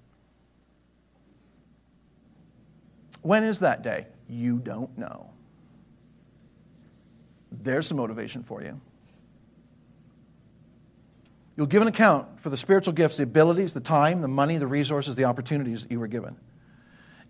When 3.22 3.42
is 3.42 3.60
that 3.60 3.82
day? 3.82 4.06
You 4.28 4.58
don't 4.58 4.96
know. 4.96 5.30
There's 7.50 7.88
some 7.88 7.96
motivation 7.96 8.44
for 8.44 8.62
you. 8.62 8.80
You'll 11.56 11.66
give 11.66 11.82
an 11.82 11.88
account 11.88 12.40
for 12.42 12.50
the 12.50 12.56
spiritual 12.56 12.92
gifts, 12.92 13.16
the 13.16 13.22
abilities, 13.22 13.72
the 13.72 13.80
time, 13.80 14.20
the 14.20 14.28
money, 14.28 14.58
the 14.58 14.66
resources, 14.66 15.16
the 15.16 15.24
opportunities 15.24 15.82
that 15.82 15.90
you 15.90 15.98
were 15.98 16.06
given. 16.06 16.36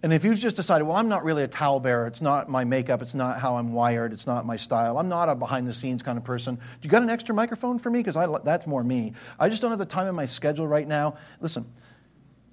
And 0.06 0.12
if 0.12 0.22
you've 0.22 0.38
just 0.38 0.54
decided, 0.54 0.84
well, 0.84 0.96
I'm 0.96 1.08
not 1.08 1.24
really 1.24 1.42
a 1.42 1.48
towel 1.48 1.80
bearer, 1.80 2.06
it's 2.06 2.20
not 2.20 2.48
my 2.48 2.62
makeup, 2.62 3.02
it's 3.02 3.12
not 3.12 3.40
how 3.40 3.56
I'm 3.56 3.72
wired, 3.72 4.12
it's 4.12 4.24
not 4.24 4.46
my 4.46 4.54
style, 4.54 4.98
I'm 4.98 5.08
not 5.08 5.28
a 5.28 5.34
behind 5.34 5.66
the 5.66 5.72
scenes 5.72 6.00
kind 6.00 6.16
of 6.16 6.22
person, 6.22 6.54
do 6.54 6.62
you 6.82 6.88
got 6.88 7.02
an 7.02 7.10
extra 7.10 7.34
microphone 7.34 7.80
for 7.80 7.90
me? 7.90 8.04
Because 8.04 8.14
that's 8.44 8.68
more 8.68 8.84
me. 8.84 9.14
I 9.36 9.48
just 9.48 9.62
don't 9.62 9.72
have 9.72 9.80
the 9.80 9.84
time 9.84 10.06
in 10.06 10.14
my 10.14 10.26
schedule 10.26 10.68
right 10.68 10.86
now. 10.86 11.16
Listen, 11.40 11.66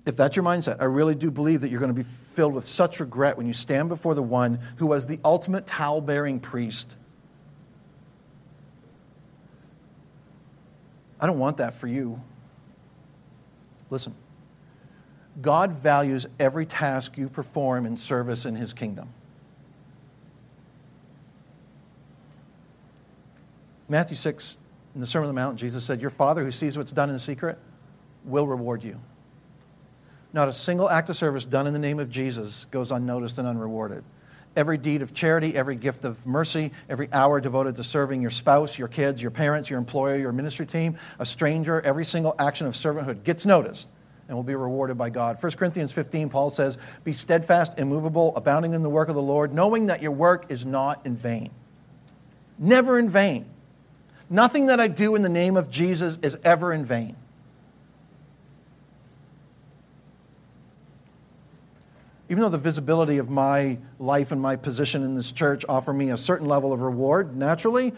if 0.03 0.15
that's 0.15 0.35
your 0.35 0.43
mindset, 0.43 0.77
I 0.79 0.85
really 0.85 1.13
do 1.13 1.29
believe 1.29 1.61
that 1.61 1.69
you're 1.69 1.79
going 1.79 1.93
to 1.93 2.03
be 2.03 2.09
filled 2.33 2.55
with 2.55 2.67
such 2.67 2.99
regret 2.99 3.37
when 3.37 3.45
you 3.45 3.53
stand 3.53 3.87
before 3.87 4.15
the 4.15 4.23
one 4.23 4.59
who 4.77 4.87
was 4.87 5.05
the 5.05 5.19
ultimate 5.23 5.67
towel 5.67 6.01
bearing 6.01 6.39
priest. 6.39 6.95
I 11.19 11.27
don't 11.27 11.37
want 11.37 11.57
that 11.57 11.75
for 11.75 11.85
you. 11.85 12.19
Listen. 13.91 14.15
God 15.41 15.71
values 15.81 16.27
every 16.39 16.65
task 16.65 17.17
you 17.17 17.27
perform 17.27 17.85
in 17.85 17.97
service 17.97 18.45
in 18.45 18.55
His 18.55 18.73
kingdom. 18.73 19.09
Matthew 23.89 24.15
6, 24.15 24.57
in 24.95 25.01
the 25.01 25.07
Sermon 25.07 25.29
on 25.29 25.35
the 25.35 25.41
Mount, 25.41 25.57
Jesus 25.57 25.83
said, 25.83 26.01
Your 26.01 26.09
Father 26.09 26.43
who 26.43 26.51
sees 26.51 26.77
what's 26.77 26.91
done 26.91 27.09
in 27.09 27.19
secret 27.19 27.57
will 28.25 28.47
reward 28.47 28.83
you. 28.83 28.99
Not 30.33 30.47
a 30.47 30.53
single 30.53 30.89
act 30.89 31.09
of 31.09 31.17
service 31.17 31.45
done 31.45 31.67
in 31.67 31.73
the 31.73 31.79
name 31.79 31.99
of 31.99 32.09
Jesus 32.09 32.65
goes 32.71 32.91
unnoticed 32.91 33.37
and 33.37 33.47
unrewarded. 33.47 34.03
Every 34.55 34.77
deed 34.77 35.01
of 35.01 35.13
charity, 35.13 35.55
every 35.55 35.75
gift 35.75 36.05
of 36.05 36.23
mercy, 36.25 36.71
every 36.87 37.11
hour 37.11 37.41
devoted 37.41 37.75
to 37.75 37.83
serving 37.83 38.21
your 38.21 38.31
spouse, 38.31 38.77
your 38.77 38.87
kids, 38.87 39.21
your 39.21 39.31
parents, 39.31 39.69
your 39.69 39.79
employer, 39.79 40.15
your 40.15 40.31
ministry 40.31 40.67
team, 40.67 40.97
a 41.17 41.25
stranger, 41.25 41.81
every 41.81 42.05
single 42.05 42.35
action 42.37 42.67
of 42.67 42.73
servanthood 42.73 43.23
gets 43.23 43.47
noticed 43.47 43.87
and 44.27 44.37
will 44.37 44.43
be 44.43 44.55
rewarded 44.55 44.97
by 44.97 45.09
God. 45.09 45.41
1 45.41 45.51
Corinthians 45.53 45.91
15, 45.91 46.29
Paul 46.29 46.49
says, 46.49 46.77
Be 47.03 47.13
steadfast, 47.13 47.77
immovable, 47.77 48.35
abounding 48.35 48.73
in 48.73 48.83
the 48.83 48.89
work 48.89 49.09
of 49.09 49.15
the 49.15 49.21
Lord, 49.21 49.53
knowing 49.53 49.87
that 49.87 50.01
your 50.01 50.11
work 50.11 50.45
is 50.49 50.65
not 50.65 51.05
in 51.05 51.15
vain. 51.15 51.51
Never 52.57 52.97
in 52.97 53.09
vain. 53.09 53.45
Nothing 54.29 54.67
that 54.67 54.79
I 54.79 54.87
do 54.87 55.15
in 55.15 55.21
the 55.21 55.29
name 55.29 55.57
of 55.57 55.69
Jesus 55.69 56.17
is 56.21 56.37
ever 56.43 56.71
in 56.73 56.85
vain. 56.85 57.15
Even 62.29 62.41
though 62.41 62.49
the 62.49 62.57
visibility 62.57 63.17
of 63.17 63.29
my 63.29 63.77
life 63.99 64.31
and 64.31 64.41
my 64.41 64.55
position 64.55 65.03
in 65.03 65.13
this 65.13 65.31
church 65.31 65.65
offer 65.67 65.93
me 65.93 66.09
a 66.09 66.17
certain 66.17 66.47
level 66.47 66.71
of 66.71 66.81
reward, 66.81 67.35
naturally, 67.35 67.93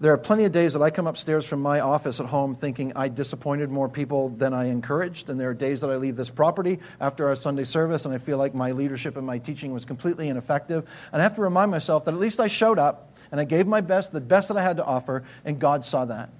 there 0.00 0.12
are 0.12 0.18
plenty 0.18 0.44
of 0.44 0.52
days 0.52 0.74
that 0.74 0.82
I 0.82 0.90
come 0.90 1.08
upstairs 1.08 1.44
from 1.44 1.60
my 1.60 1.80
office 1.80 2.20
at 2.20 2.26
home 2.26 2.54
thinking 2.54 2.92
I 2.94 3.08
disappointed 3.08 3.68
more 3.68 3.88
people 3.88 4.28
than 4.28 4.54
I 4.54 4.66
encouraged. 4.66 5.28
And 5.28 5.40
there 5.40 5.50
are 5.50 5.54
days 5.54 5.80
that 5.80 5.90
I 5.90 5.96
leave 5.96 6.16
this 6.16 6.30
property 6.30 6.78
after 7.00 7.26
our 7.26 7.34
Sunday 7.34 7.64
service 7.64 8.04
and 8.04 8.14
I 8.14 8.18
feel 8.18 8.38
like 8.38 8.54
my 8.54 8.70
leadership 8.70 9.16
and 9.16 9.26
my 9.26 9.38
teaching 9.38 9.72
was 9.72 9.84
completely 9.84 10.28
ineffective. 10.28 10.88
And 11.12 11.20
I 11.20 11.24
have 11.24 11.34
to 11.34 11.42
remind 11.42 11.72
myself 11.72 12.04
that 12.04 12.14
at 12.14 12.20
least 12.20 12.38
I 12.38 12.46
showed 12.46 12.78
up 12.78 13.12
and 13.32 13.40
I 13.40 13.44
gave 13.44 13.66
my 13.66 13.80
best, 13.80 14.12
the 14.12 14.20
best 14.20 14.48
that 14.48 14.56
I 14.56 14.62
had 14.62 14.76
to 14.76 14.84
offer, 14.84 15.24
and 15.44 15.58
God 15.58 15.84
saw 15.84 16.04
that. 16.04 16.30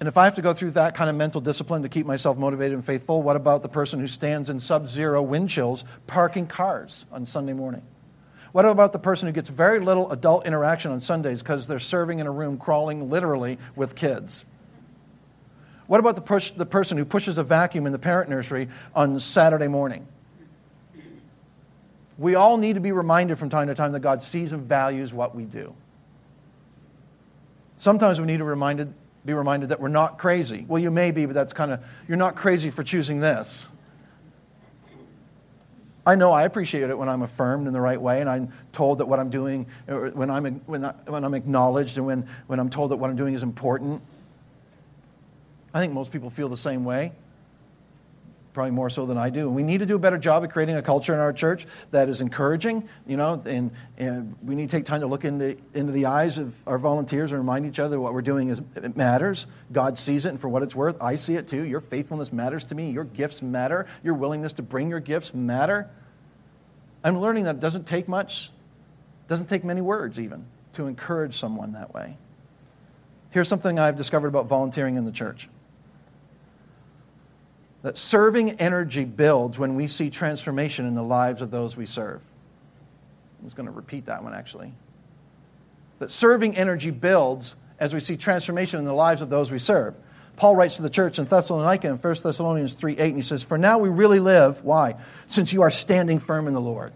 And 0.00 0.08
if 0.08 0.16
I 0.16 0.24
have 0.24 0.34
to 0.34 0.42
go 0.42 0.52
through 0.52 0.72
that 0.72 0.94
kind 0.94 1.08
of 1.08 1.16
mental 1.16 1.40
discipline 1.40 1.82
to 1.82 1.88
keep 1.88 2.04
myself 2.06 2.36
motivated 2.36 2.74
and 2.74 2.84
faithful, 2.84 3.22
what 3.22 3.36
about 3.36 3.62
the 3.62 3.68
person 3.68 4.00
who 4.00 4.08
stands 4.08 4.50
in 4.50 4.60
sub 4.60 4.86
zero 4.86 5.22
wind 5.22 5.48
chills 5.48 5.84
parking 6.06 6.46
cars 6.46 7.06
on 7.10 7.24
Sunday 7.24 7.52
morning? 7.52 7.82
What 8.52 8.66
about 8.66 8.92
the 8.92 8.98
person 8.98 9.26
who 9.26 9.32
gets 9.32 9.48
very 9.48 9.80
little 9.80 10.10
adult 10.12 10.46
interaction 10.46 10.92
on 10.92 11.00
Sundays 11.00 11.42
because 11.42 11.66
they're 11.66 11.78
serving 11.78 12.18
in 12.18 12.26
a 12.26 12.30
room 12.30 12.58
crawling 12.58 13.10
literally 13.10 13.58
with 13.74 13.94
kids? 13.94 14.44
What 15.86 16.00
about 16.00 16.14
the, 16.14 16.22
push, 16.22 16.50
the 16.50 16.66
person 16.66 16.96
who 16.96 17.04
pushes 17.04 17.38
a 17.38 17.44
vacuum 17.44 17.86
in 17.86 17.92
the 17.92 17.98
parent 17.98 18.30
nursery 18.30 18.68
on 18.94 19.18
Saturday 19.18 19.68
morning? 19.68 20.06
We 22.18 22.34
all 22.34 22.58
need 22.58 22.74
to 22.74 22.80
be 22.80 22.92
reminded 22.92 23.38
from 23.38 23.48
time 23.48 23.68
to 23.68 23.74
time 23.74 23.92
that 23.92 24.00
God 24.00 24.22
sees 24.22 24.52
and 24.52 24.62
values 24.62 25.12
what 25.12 25.34
we 25.34 25.44
do. 25.44 25.74
Sometimes 27.78 28.20
we 28.20 28.26
need 28.26 28.38
to 28.38 28.44
reminded, 28.44 28.92
be 29.24 29.32
reminded 29.32 29.70
that 29.70 29.80
we're 29.80 29.88
not 29.88 30.18
crazy. 30.18 30.64
Well, 30.68 30.80
you 30.80 30.90
may 30.90 31.10
be, 31.10 31.26
but 31.26 31.34
that's 31.34 31.52
kind 31.52 31.72
of, 31.72 31.80
you're 32.06 32.18
not 32.18 32.36
crazy 32.36 32.70
for 32.70 32.84
choosing 32.84 33.20
this. 33.20 33.66
I 36.04 36.16
know 36.16 36.32
I 36.32 36.44
appreciate 36.44 36.90
it 36.90 36.98
when 36.98 37.08
I'm 37.08 37.22
affirmed 37.22 37.66
in 37.68 37.72
the 37.72 37.80
right 37.80 38.00
way 38.00 38.20
and 38.20 38.28
I'm 38.28 38.52
told 38.72 38.98
that 38.98 39.06
what 39.06 39.20
I'm 39.20 39.30
doing, 39.30 39.66
when 39.86 40.30
I'm, 40.30 40.44
when, 40.66 40.84
I, 40.84 40.92
when 41.06 41.24
I'm 41.24 41.34
acknowledged 41.34 41.96
and 41.96 42.06
when, 42.06 42.26
when 42.48 42.58
I'm 42.58 42.68
told 42.68 42.90
that 42.90 42.96
what 42.96 43.08
I'm 43.08 43.16
doing 43.16 43.34
is 43.34 43.42
important. 43.42 44.02
I 45.72 45.80
think 45.80 45.92
most 45.92 46.10
people 46.10 46.28
feel 46.28 46.48
the 46.48 46.56
same 46.56 46.84
way, 46.84 47.12
probably 48.52 48.70
more 48.70 48.90
so 48.90 49.06
than 49.06 49.16
I 49.16 49.30
do. 49.30 49.46
And 49.46 49.56
we 49.56 49.62
need 49.62 49.78
to 49.78 49.86
do 49.86 49.96
a 49.96 49.98
better 49.98 50.18
job 50.18 50.44
of 50.44 50.50
creating 50.50 50.76
a 50.76 50.82
culture 50.82 51.14
in 51.14 51.20
our 51.20 51.32
church 51.32 51.66
that 51.90 52.08
is 52.08 52.20
encouraging, 52.20 52.88
you 53.06 53.16
know, 53.16 53.40
and, 53.46 53.70
and 53.96 54.36
we 54.42 54.54
need 54.54 54.68
to 54.70 54.76
take 54.76 54.84
time 54.84 55.00
to 55.00 55.06
look 55.06 55.24
into, 55.24 55.56
into 55.74 55.92
the 55.92 56.06
eyes 56.06 56.38
of 56.38 56.54
our 56.66 56.78
volunteers 56.78 57.32
and 57.32 57.40
remind 57.40 57.64
each 57.64 57.78
other 57.78 57.98
what 57.98 58.12
we're 58.12 58.22
doing 58.22 58.48
is, 58.48 58.60
it 58.76 58.96
matters. 58.96 59.46
God 59.72 59.96
sees 59.96 60.26
it, 60.26 60.30
and 60.30 60.40
for 60.40 60.48
what 60.48 60.62
it's 60.62 60.74
worth, 60.74 61.00
I 61.00 61.16
see 61.16 61.34
it 61.34 61.48
too. 61.48 61.66
Your 61.66 61.80
faithfulness 61.80 62.32
matters 62.32 62.64
to 62.64 62.74
me. 62.74 62.90
Your 62.90 63.04
gifts 63.04 63.42
matter. 63.42 63.86
Your 64.02 64.14
willingness 64.14 64.52
to 64.54 64.62
bring 64.62 64.90
your 64.90 65.00
gifts 65.00 65.32
matter. 65.32 65.88
I'm 67.04 67.18
learning 67.18 67.44
that 67.44 67.56
it 67.56 67.60
doesn't 67.60 67.86
take 67.86 68.06
much, 68.06 68.50
doesn't 69.28 69.48
take 69.48 69.64
many 69.64 69.80
words 69.80 70.20
even 70.20 70.44
to 70.74 70.86
encourage 70.86 71.36
someone 71.36 71.72
that 71.72 71.92
way. 71.94 72.16
Here's 73.30 73.48
something 73.48 73.78
I've 73.78 73.96
discovered 73.96 74.28
about 74.28 74.46
volunteering 74.46 74.96
in 74.96 75.04
the 75.06 75.12
church 75.12 75.48
that 77.82 77.98
serving 77.98 78.52
energy 78.60 79.04
builds 79.04 79.58
when 79.58 79.74
we 79.74 79.88
see 79.88 80.10
transformation 80.10 80.86
in 80.86 80.94
the 80.94 81.02
lives 81.02 81.42
of 81.42 81.50
those 81.50 81.76
we 81.76 81.86
serve. 81.86 82.20
I 83.40 83.44
was 83.44 83.54
going 83.54 83.66
to 83.66 83.72
repeat 83.72 84.06
that 84.06 84.22
one 84.22 84.34
actually. 84.34 84.72
That 85.98 86.10
serving 86.10 86.56
energy 86.56 86.90
builds 86.90 87.56
as 87.78 87.92
we 87.92 88.00
see 88.00 88.16
transformation 88.16 88.78
in 88.78 88.84
the 88.84 88.94
lives 88.94 89.20
of 89.20 89.30
those 89.30 89.50
we 89.50 89.58
serve. 89.58 89.94
Paul 90.36 90.56
writes 90.56 90.76
to 90.76 90.82
the 90.82 90.90
church 90.90 91.18
in 91.18 91.24
Thessalonica 91.26 91.88
in 91.88 91.96
1 91.96 92.14
Thessalonians 92.22 92.72
3 92.74 92.92
8, 92.92 93.00
and 93.00 93.16
he 93.16 93.22
says, 93.22 93.42
For 93.42 93.58
now 93.58 93.78
we 93.78 93.88
really 93.88 94.18
live. 94.18 94.64
Why? 94.64 94.96
Since 95.26 95.52
you 95.52 95.62
are 95.62 95.70
standing 95.70 96.18
firm 96.18 96.46
in 96.48 96.54
the 96.54 96.60
Lord. 96.60 96.92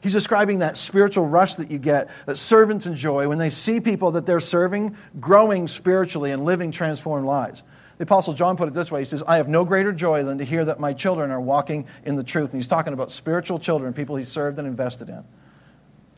He's 0.00 0.12
describing 0.12 0.60
that 0.60 0.76
spiritual 0.76 1.26
rush 1.26 1.56
that 1.56 1.70
you 1.70 1.78
get, 1.78 2.08
that 2.26 2.38
servants 2.38 2.86
enjoy 2.86 3.28
when 3.28 3.38
they 3.38 3.50
see 3.50 3.80
people 3.80 4.12
that 4.12 4.26
they're 4.26 4.40
serving 4.40 4.96
growing 5.18 5.66
spiritually 5.66 6.30
and 6.30 6.44
living 6.44 6.70
transformed 6.70 7.26
lives. 7.26 7.64
The 7.98 8.04
Apostle 8.04 8.32
John 8.32 8.56
put 8.56 8.68
it 8.68 8.74
this 8.74 8.90
way 8.90 9.00
He 9.00 9.04
says, 9.04 9.22
I 9.26 9.36
have 9.36 9.48
no 9.48 9.64
greater 9.64 9.92
joy 9.92 10.22
than 10.24 10.38
to 10.38 10.44
hear 10.44 10.64
that 10.64 10.80
my 10.80 10.92
children 10.92 11.30
are 11.30 11.40
walking 11.40 11.86
in 12.04 12.16
the 12.16 12.24
truth. 12.24 12.52
And 12.52 12.62
he's 12.62 12.68
talking 12.68 12.92
about 12.92 13.10
spiritual 13.10 13.58
children, 13.58 13.92
people 13.92 14.16
he 14.16 14.24
served 14.24 14.58
and 14.58 14.66
invested 14.66 15.08
in. 15.08 15.24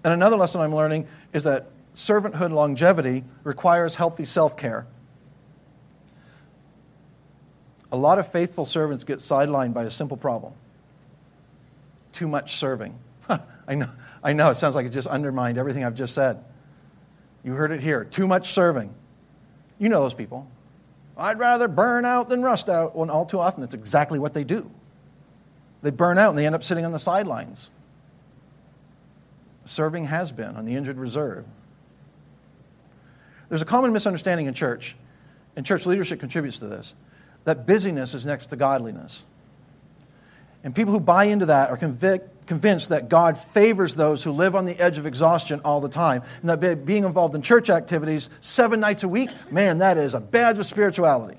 And 0.04 0.12
another 0.12 0.36
lesson 0.36 0.60
I'm 0.60 0.74
learning 0.74 1.08
is 1.32 1.42
that 1.44 1.66
servanthood 1.94 2.52
longevity 2.52 3.24
requires 3.44 3.94
healthy 3.94 4.24
self 4.24 4.56
care. 4.56 4.86
A 7.92 7.96
lot 7.96 8.18
of 8.18 8.30
faithful 8.30 8.64
servants 8.64 9.02
get 9.02 9.18
sidelined 9.18 9.74
by 9.74 9.84
a 9.84 9.90
simple 9.90 10.16
problem 10.16 10.52
too 12.12 12.28
much 12.28 12.56
serving. 12.56 12.98
I, 13.68 13.74
know, 13.74 13.88
I 14.22 14.32
know, 14.32 14.50
it 14.50 14.56
sounds 14.56 14.74
like 14.74 14.86
it 14.86 14.90
just 14.90 15.08
undermined 15.08 15.58
everything 15.58 15.84
I've 15.84 15.94
just 15.94 16.14
said. 16.14 16.44
You 17.42 17.52
heard 17.52 17.72
it 17.72 17.80
here 17.80 18.04
too 18.04 18.26
much 18.26 18.50
serving. 18.50 18.92
You 19.78 19.88
know 19.88 20.02
those 20.02 20.14
people. 20.14 20.46
I'd 21.20 21.38
rather 21.38 21.68
burn 21.68 22.06
out 22.06 22.30
than 22.30 22.42
rust 22.42 22.68
out. 22.68 22.96
Well, 22.96 23.10
all 23.10 23.26
too 23.26 23.38
often, 23.38 23.60
that's 23.60 23.74
exactly 23.74 24.18
what 24.18 24.32
they 24.32 24.42
do. 24.42 24.70
They 25.82 25.90
burn 25.90 26.18
out 26.18 26.30
and 26.30 26.38
they 26.38 26.46
end 26.46 26.54
up 26.54 26.64
sitting 26.64 26.84
on 26.84 26.92
the 26.92 26.98
sidelines. 26.98 27.70
Serving 29.66 30.06
has 30.06 30.32
been 30.32 30.56
on 30.56 30.64
the 30.64 30.74
injured 30.74 30.96
reserve. 30.96 31.44
There's 33.50 33.62
a 33.62 33.66
common 33.66 33.92
misunderstanding 33.92 34.46
in 34.46 34.54
church, 34.54 34.96
and 35.56 35.66
church 35.66 35.86
leadership 35.86 36.20
contributes 36.20 36.58
to 36.58 36.66
this, 36.66 36.94
that 37.44 37.66
busyness 37.66 38.14
is 38.14 38.24
next 38.24 38.46
to 38.46 38.56
godliness. 38.56 39.24
And 40.64 40.74
people 40.74 40.92
who 40.92 41.00
buy 41.00 41.24
into 41.24 41.46
that 41.46 41.70
are 41.70 41.76
convic- 41.76 42.28
convinced 42.50 42.88
that 42.88 43.08
God 43.08 43.38
favors 43.38 43.94
those 43.94 44.24
who 44.24 44.32
live 44.32 44.56
on 44.56 44.64
the 44.64 44.76
edge 44.76 44.98
of 44.98 45.06
exhaustion 45.06 45.60
all 45.64 45.80
the 45.80 45.88
time. 45.88 46.24
And 46.40 46.50
that 46.50 46.84
being 46.84 47.04
involved 47.04 47.36
in 47.36 47.42
church 47.42 47.70
activities 47.70 48.28
seven 48.40 48.80
nights 48.80 49.04
a 49.04 49.08
week, 49.08 49.30
man, 49.52 49.78
that 49.78 49.96
is 49.98 50.14
a 50.14 50.20
badge 50.20 50.58
of 50.58 50.66
spirituality. 50.66 51.38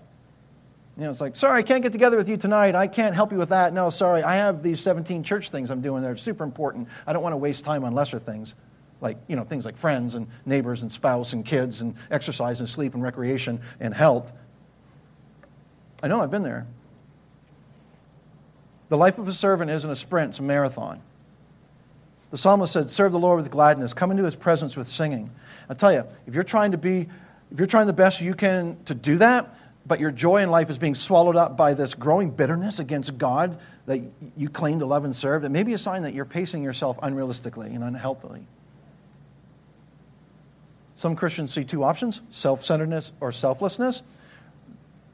You 0.96 1.04
know, 1.04 1.12
it's 1.12 1.20
like, 1.20 1.36
sorry, 1.36 1.60
I 1.60 1.64
can't 1.64 1.84
get 1.84 1.92
together 1.92 2.16
with 2.16 2.30
you 2.30 2.38
tonight. 2.38 2.76
I 2.76 2.88
can't 2.88 3.14
help 3.14 3.34
you 3.34 3.38
with 3.38 3.50
that. 3.50 3.74
No, 3.74 3.90
sorry, 3.90 4.24
I 4.24 4.36
have 4.36 4.64
these 4.64 4.80
17 4.80 5.22
church 5.24 5.50
things 5.50 5.70
I'm 5.70 5.82
doing 5.82 6.02
there. 6.02 6.14
It's 6.14 6.22
super 6.22 6.46
important. 6.46 6.88
I 7.06 7.12
don't 7.12 7.24
want 7.24 7.34
to 7.34 7.38
waste 7.38 7.66
time 7.66 7.84
on 7.84 7.94
lesser 7.94 8.18
things, 8.18 8.56
like, 9.02 9.18
you 9.28 9.36
know, 9.36 9.44
things 9.44 9.66
like 9.66 9.76
friends 9.76 10.16
and 10.16 10.28
neighbors 10.46 10.82
and 10.82 10.90
spouse 10.90 11.34
and 11.34 11.46
kids 11.46 11.82
and 11.82 11.94
exercise 12.10 12.62
and 12.62 12.70
sleep 12.70 12.94
and 12.94 13.04
recreation 13.04 13.60
and 13.82 13.94
health. 13.94 14.32
I 16.02 16.08
know, 16.08 16.22
I've 16.22 16.32
been 16.32 16.44
there. 16.44 16.68
The 18.92 18.98
life 18.98 19.18
of 19.20 19.28
a 19.30 19.34
servant 19.34 19.72
isn't 19.72 19.90
a 19.90 19.96
sprint, 19.96 20.32
it's 20.32 20.40
a 20.40 20.44
marathon. 20.44 21.00
The 22.30 22.38
psalmist 22.38 22.74
said, 22.74 22.90
Serve 22.90 23.14
the 23.14 23.20
Lord 23.20 23.42
with 23.42 23.50
gladness, 23.50 23.94
come 23.94 24.12
into 24.12 24.26
his 24.26 24.36
presence 24.36 24.76
with 24.76 24.86
singing. 24.86 25.30
I 25.70 25.76
tell 25.76 25.94
you, 25.94 26.04
if 26.28 26.36
you're 26.36 26.44
trying 26.44 26.74
to 26.74 26.78
be, 26.78 27.08
if 27.52 27.58
you're 27.58 27.68
trying 27.68 27.88
the 27.88 27.94
best 27.94 28.20
you 28.20 28.34
can 28.34 28.78
to 28.88 28.94
do 28.94 29.16
that, 29.20 29.56
but 29.88 30.02
your 30.02 30.12
joy 30.12 30.44
in 30.44 30.52
life 30.52 30.70
is 30.70 30.78
being 30.78 30.94
swallowed 30.94 31.38
up 31.38 31.56
by 31.56 31.74
this 31.74 31.94
growing 31.94 32.32
bitterness 32.32 32.80
against 32.80 33.18
God 33.18 33.58
that 33.86 34.02
you 34.36 34.50
claim 34.50 34.80
to 34.80 34.86
love 34.86 35.06
and 35.06 35.16
serve, 35.16 35.46
it 35.46 35.50
may 35.52 35.64
be 35.64 35.72
a 35.72 35.78
sign 35.78 36.02
that 36.02 36.14
you're 36.14 36.26
pacing 36.26 36.62
yourself 36.62 36.98
unrealistically 36.98 37.68
and 37.68 37.86
unhealthily. 37.86 38.46
Some 40.96 41.16
Christians 41.16 41.54
see 41.54 41.64
two 41.64 41.86
options 41.86 42.20
self 42.30 42.66
centeredness 42.66 43.14
or 43.22 43.32
selflessness. 43.32 44.04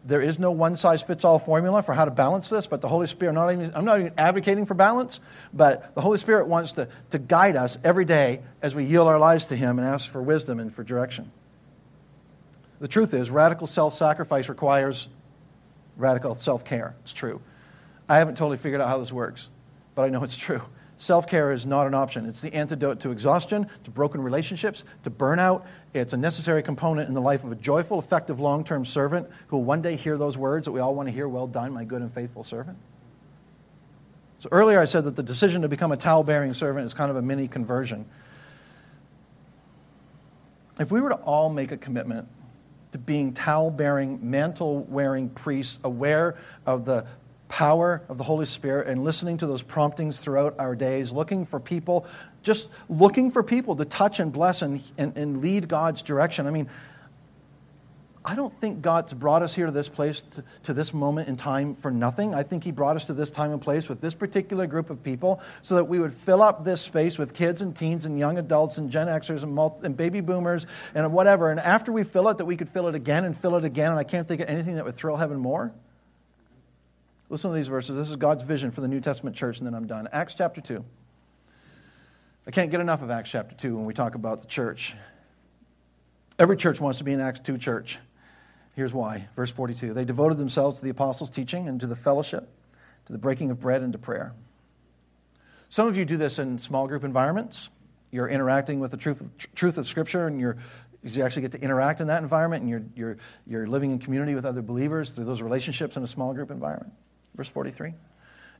There 0.08 0.22
is 0.22 0.40
no 0.40 0.52
one 0.52 0.78
size 0.78 1.04
fits 1.04 1.26
all 1.26 1.38
formula 1.38 1.84
for 1.84 1.94
how 1.94 2.06
to 2.06 2.12
balance 2.12 2.48
this, 2.48 2.66
but 2.66 2.80
the 2.80 2.88
Holy 2.88 3.08
Spirit, 3.08 3.34
not 3.34 3.52
even, 3.52 3.72
I'm 3.76 3.84
not 3.84 4.00
even 4.00 4.14
advocating 4.18 4.66
for 4.66 4.74
balance, 4.74 5.20
but 5.54 5.94
the 5.96 6.02
Holy 6.02 6.18
Spirit 6.18 6.48
wants 6.48 6.72
to, 6.74 6.88
to 7.10 7.20
guide 7.20 7.58
us 7.58 7.78
every 7.84 8.06
day 8.06 8.40
as 8.62 8.74
we 8.74 8.86
yield 8.86 9.10
our 9.10 9.20
lives 9.20 9.48
to 9.48 9.58
Him 9.58 9.80
and 9.80 9.88
ask 9.88 10.10
for 10.10 10.22
wisdom 10.22 10.62
and 10.62 10.74
for 10.74 10.82
direction. 10.82 11.30
The 12.80 12.88
truth 12.88 13.14
is, 13.14 13.30
radical 13.30 13.68
self 13.68 13.96
sacrifice 13.96 14.48
requires 14.48 15.10
radical 15.98 16.36
self 16.36 16.64
care. 16.64 16.96
It's 17.04 17.12
true. 17.12 17.42
I 18.08 18.16
haven't 18.16 18.36
totally 18.36 18.58
figured 18.58 18.80
out 18.80 18.88
how 18.88 19.00
this 19.00 19.12
works, 19.12 19.50
but 19.94 20.04
I 20.04 20.10
know 20.10 20.24
it's 20.24 20.38
true. 20.38 20.62
Self 21.00 21.28
care 21.28 21.52
is 21.52 21.66
not 21.66 21.86
an 21.86 21.94
option. 21.94 22.26
It's 22.26 22.42
the 22.42 22.52
antidote 22.54 23.02
to 23.02 23.12
exhaustion, 23.12 23.70
to 23.84 23.92
broken 23.92 24.22
relationships, 24.22 24.84
to 25.04 25.12
burnout. 25.12 25.64
It's 25.94 26.14
a 26.14 26.18
necessary 26.18 26.64
component 26.64 27.08
in 27.08 27.14
the 27.14 27.22
life 27.22 27.44
of 27.44 27.52
a 27.52 27.56
joyful, 27.56 28.00
effective, 28.00 28.40
long 28.40 28.64
term 28.64 28.84
servant 28.84 29.30
who 29.48 29.58
will 29.58 29.64
one 29.64 29.84
day 29.84 29.96
hear 29.96 30.18
those 30.18 30.38
words 30.38 30.66
that 30.66 30.72
we 30.72 30.80
all 30.80 30.96
want 30.96 31.08
to 31.08 31.14
hear 31.14 31.28
Well 31.28 31.46
done, 31.46 31.72
my 31.72 31.84
good 31.84 32.02
and 32.02 32.12
faithful 32.12 32.44
servant. 32.44 32.78
So 34.40 34.50
earlier 34.52 34.80
I 34.80 34.86
said 34.86 35.04
that 35.06 35.16
the 35.16 35.24
decision 35.24 35.62
to 35.62 35.68
become 35.68 35.92
a 35.92 35.98
towel 35.98 36.24
bearing 36.24 36.54
servant 36.56 36.86
is 36.86 36.96
kind 36.96 37.12
of 37.12 37.16
a 37.16 37.22
mini 37.22 37.48
conversion. 37.48 38.06
If 40.80 40.92
we 40.92 41.00
were 41.00 41.10
to 41.10 41.16
all 41.16 41.50
make 41.50 41.72
a 41.72 41.78
commitment 41.78 42.28
to 42.92 42.98
being 42.98 43.34
towel 43.34 43.70
bearing, 43.70 44.20
mantle 44.30 44.84
wearing 44.84 45.30
priests, 45.30 45.80
aware 45.84 46.38
of 46.66 46.86
the 46.86 47.06
power 47.48 48.02
of 48.10 48.18
the 48.18 48.24
Holy 48.24 48.46
Spirit 48.46 48.88
and 48.88 49.04
listening 49.04 49.38
to 49.38 49.48
those 49.48 49.64
promptings 49.64 50.20
throughout 50.20 50.56
our 50.60 50.76
days, 50.76 51.12
looking 51.12 51.46
for 51.46 51.60
people, 51.60 52.06
just 52.44 52.70
looking 52.90 53.32
for 53.32 53.44
people 53.44 53.76
to 53.76 53.86
touch 53.86 54.20
and 54.20 54.32
bless 54.32 54.62
and, 54.62 54.82
and, 54.98 55.18
and 55.18 55.42
lead 55.42 55.68
God's 55.68 56.02
direction. 56.02 56.48
I 56.48 56.52
mean, 56.52 56.70
I 58.28 58.36
don't 58.36 58.54
think 58.60 58.82
God's 58.82 59.14
brought 59.14 59.42
us 59.42 59.56
here 59.56 59.68
to 59.68 59.72
this 59.72 59.88
place, 59.88 60.20
to, 60.20 60.44
to, 60.64 60.74
this 60.74 60.94
moment 60.94 61.30
in 61.30 61.38
time 61.38 61.76
for 61.76 61.90
nothing. 61.90 62.36
I 62.36 62.44
think 62.44 62.62
He 62.62 62.74
brought 62.74 62.98
us 62.98 63.06
to 63.06 63.14
this 63.14 63.32
time 63.32 63.54
and 63.54 63.62
place 63.62 63.88
with 63.88 64.02
this 64.02 64.14
particular 64.14 64.68
group 64.68 64.90
of 64.90 65.02
people 65.02 65.40
so 65.62 65.76
that 65.76 65.86
we 65.86 65.98
would 65.98 66.12
fill 66.12 66.42
up 66.42 66.66
this 66.66 66.82
space 66.82 67.18
with 67.18 67.34
kids 67.34 67.62
and 67.62 67.74
teens 67.74 68.06
and 68.06 68.20
young 68.20 68.38
adults 68.38 68.80
and 68.80 68.92
Gen 68.92 69.08
Xers 69.08 69.44
and, 69.44 69.54
multi, 69.54 69.86
and 69.86 69.96
baby 69.96 70.20
boomers 70.20 70.68
and 70.94 71.14
whatever. 71.14 71.52
And 71.52 71.60
after 71.62 71.94
we 71.94 72.04
fill 72.04 72.28
it, 72.28 72.38
that 72.40 72.46
we 72.46 72.58
could 72.58 72.68
fill 72.68 72.90
it 72.90 72.96
again 72.96 73.24
and 73.24 73.38
fill 73.38 73.56
it 73.56 73.64
again. 73.64 73.92
And 73.92 74.00
I 74.00 74.04
can't 74.04 74.28
think 74.28 74.42
of 74.42 74.50
anything 74.50 74.76
that 74.76 74.84
would 74.84 74.98
thrill 74.98 75.16
heaven 75.16 75.40
more. 75.40 75.72
Listen 77.30 77.52
to 77.52 77.56
these 77.56 77.68
verses. 77.68 77.98
This 77.98 78.10
is 78.10 78.16
God's 78.16 78.44
vision 78.44 78.72
for 78.72 78.80
the 78.80 78.88
New 78.88 79.02
Testament 79.02 79.36
church, 79.36 79.58
and 79.58 79.68
then 79.68 79.74
I'm 79.74 79.86
done. 79.86 80.08
Acts 80.14 80.34
chapter 80.34 80.62
2. 80.62 80.84
I 82.46 82.52
can't 82.52 82.72
get 82.72 82.80
enough 82.80 83.02
of 83.02 83.12
Acts 83.12 83.30
chapter 83.30 83.54
2 83.54 83.76
when 83.76 83.86
we 83.86 83.94
talk 83.94 84.16
about 84.16 84.42
the 84.42 84.48
church. 84.48 84.96
Every 86.40 86.56
church 86.56 86.80
wants 86.80 87.00
to 87.00 87.04
be 87.04 87.12
an 87.12 87.20
Acts 87.20 87.42
2 87.42 87.58
church. 87.58 88.00
Here's 88.76 88.94
why. 88.94 89.28
Verse 89.36 89.52
42 89.52 89.94
They 89.94 90.06
devoted 90.06 90.38
themselves 90.38 90.78
to 90.78 90.86
the 90.86 90.92
apostles' 90.92 91.30
teaching 91.30 91.68
and 91.68 91.82
to 91.82 91.88
the 91.88 91.98
fellowship, 91.98 92.48
to 93.08 93.12
the 93.12 93.20
breaking 93.20 93.52
of 93.52 93.60
bread 93.60 93.82
and 93.82 93.92
to 93.92 94.00
prayer. 94.00 94.34
Some 95.68 95.90
of 95.90 95.98
you 95.98 96.06
do 96.06 96.16
this 96.16 96.40
in 96.40 96.60
small 96.60 96.88
group 96.88 97.04
environments. 97.04 97.70
You're 98.10 98.30
interacting 98.30 98.80
with 98.80 98.92
the 98.92 98.98
truth, 98.98 99.22
truth 99.54 99.78
of 99.78 99.86
Scripture, 99.86 100.28
and 100.28 100.40
you're, 100.40 100.56
you 101.04 101.24
actually 101.24 101.42
get 101.42 101.52
to 101.52 101.62
interact 101.62 102.00
in 102.00 102.08
that 102.08 102.24
environment, 102.24 102.62
and 102.62 102.70
you're, 102.70 102.84
you're, 102.96 103.18
you're 103.46 103.68
living 103.68 103.92
in 103.92 104.00
community 104.00 104.34
with 104.34 104.46
other 104.46 104.62
believers 104.62 105.10
through 105.10 105.26
those 105.26 105.42
relationships 105.42 105.98
in 105.98 106.04
a 106.04 106.08
small 106.08 106.34
group 106.34 106.50
environment. 106.50 106.94
Verse 107.38 107.48
43. 107.48 107.94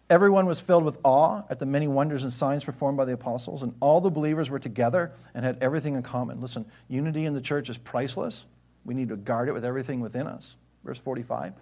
Everyone 0.10 0.46
was 0.46 0.62
filled 0.62 0.86
with 0.86 0.98
awe 1.04 1.44
at 1.50 1.60
the 1.60 1.66
many 1.66 1.88
wonders 1.88 2.24
and 2.24 2.32
signs 2.32 2.64
performed 2.64 2.98
by 2.98 3.04
the 3.04 3.12
apostles, 3.12 3.62
and 3.62 3.76
all 3.82 4.00
the 4.00 4.10
believers 4.10 4.50
were 4.50 4.60
together 4.60 5.12
and 5.34 5.44
had 5.44 5.58
everything 5.60 5.96
in 5.96 6.04
common. 6.04 6.40
Listen, 6.40 6.66
unity 6.88 7.26
in 7.26 7.34
the 7.34 7.42
church 7.42 7.70
is 7.70 7.78
priceless. 7.78 8.46
We 8.86 8.94
need 8.94 9.10
to 9.10 9.18
guard 9.18 9.50
it 9.50 9.52
with 9.52 9.66
everything 9.66 10.00
within 10.00 10.28
us. 10.28 10.56
Verse 10.86 11.00
45. 11.00 11.54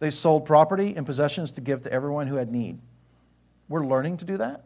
They 0.00 0.10
sold 0.10 0.44
property 0.44 0.94
and 0.96 1.06
possessions 1.06 1.52
to 1.52 1.62
give 1.62 1.82
to 1.82 1.92
everyone 1.92 2.26
who 2.26 2.34
had 2.34 2.52
need. 2.52 2.78
We're 3.70 3.86
learning 3.86 4.18
to 4.18 4.26
do 4.26 4.36
that. 4.36 4.64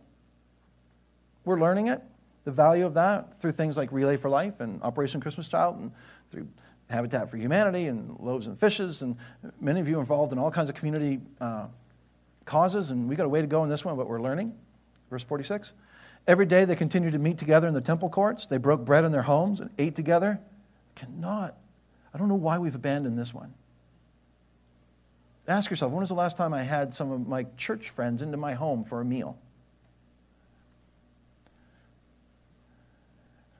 We're 1.44 1.60
learning 1.60 1.88
it, 1.88 2.02
the 2.44 2.50
value 2.50 2.86
of 2.86 2.94
that, 2.94 3.40
through 3.40 3.52
things 3.52 3.76
like 3.76 3.92
Relay 3.92 4.16
for 4.16 4.28
Life 4.28 4.60
and 4.60 4.82
Operation 4.82 5.20
Christmas 5.20 5.48
Child, 5.48 5.76
and 5.78 5.92
through 6.30 6.48
Habitat 6.90 7.30
for 7.30 7.36
Humanity 7.36 7.86
and 7.86 8.18
Loaves 8.20 8.46
and 8.46 8.58
Fishes, 8.58 9.02
and 9.02 9.16
many 9.60 9.80
of 9.80 9.88
you 9.88 10.00
involved 10.00 10.32
in 10.32 10.38
all 10.38 10.50
kinds 10.50 10.68
of 10.68 10.76
community 10.76 11.20
uh, 11.40 11.66
causes, 12.44 12.90
and 12.90 13.08
we 13.08 13.16
got 13.16 13.26
a 13.26 13.28
way 13.28 13.40
to 13.40 13.46
go 13.46 13.62
in 13.62 13.68
this 13.68 13.84
one, 13.84 13.96
but 13.96 14.08
we're 14.08 14.20
learning. 14.20 14.54
Verse 15.10 15.22
46. 15.22 15.72
Every 16.26 16.46
day 16.46 16.64
they 16.64 16.76
continued 16.76 17.12
to 17.12 17.18
meet 17.18 17.38
together 17.38 17.66
in 17.66 17.74
the 17.74 17.80
temple 17.80 18.08
courts. 18.08 18.46
They 18.46 18.58
broke 18.58 18.84
bread 18.84 19.04
in 19.04 19.12
their 19.12 19.22
homes 19.22 19.60
and 19.60 19.70
ate 19.78 19.96
together. 19.96 20.40
Cannot. 20.94 21.56
I 22.14 22.18
don't 22.18 22.28
know 22.28 22.34
why 22.34 22.58
we've 22.58 22.74
abandoned 22.74 23.18
this 23.18 23.34
one. 23.34 23.54
Ask 25.48 25.70
yourself, 25.70 25.90
when 25.90 26.00
was 26.00 26.08
the 26.08 26.14
last 26.14 26.36
time 26.36 26.54
I 26.54 26.62
had 26.62 26.94
some 26.94 27.10
of 27.10 27.26
my 27.26 27.46
church 27.56 27.90
friends 27.90 28.22
into 28.22 28.36
my 28.36 28.54
home 28.54 28.84
for 28.84 29.00
a 29.00 29.04
meal? 29.04 29.36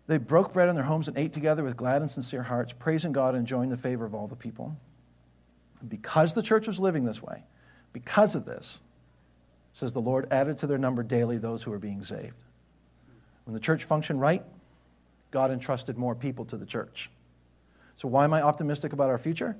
They 0.07 0.19
broke 0.19 0.53
bread 0.53 0.69
in 0.69 0.75
their 0.75 0.85
homes 0.85 1.09
and 1.09 1.17
ate 1.17 1.33
together 1.33 1.65
with 1.65 1.77
glad 1.77 2.03
and 2.03 2.11
sincere 2.11 2.43
hearts, 2.43 2.73
praising 2.73 3.13
God 3.13 3.35
and 3.35 3.41
enjoying 3.41 3.71
the 3.71 3.77
favor 3.77 4.05
of 4.05 4.15
all 4.15 4.29
the 4.29 4.37
people. 4.37 4.77
Because 5.89 6.35
the 6.35 6.43
church 6.43 6.67
was 6.67 6.79
living 6.79 7.05
this 7.05 7.23
way, 7.23 7.43
because 7.93 8.35
of 8.35 8.45
this, 8.45 8.81
says 9.73 9.93
the 9.93 10.01
Lord 10.01 10.29
added 10.31 10.59
to 10.59 10.67
their 10.67 10.79
number 10.79 11.03
daily 11.03 11.39
those 11.39 11.63
who 11.63 11.71
were 11.71 11.79
being 11.79 12.03
saved. 12.03 12.37
When 13.45 13.55
the 13.55 13.61
church 13.61 13.85
functioned 13.85 14.21
right, 14.21 14.43
God 15.31 15.51
entrusted 15.51 15.97
more 15.97 16.15
people 16.15 16.45
to 16.47 16.57
the 16.57 16.67
church. 16.67 17.11
So, 17.97 18.09
why 18.09 18.25
am 18.25 18.35
I 18.35 18.43
optimistic 18.43 18.93
about 18.93 19.11
our 19.11 19.19
future? 19.19 19.57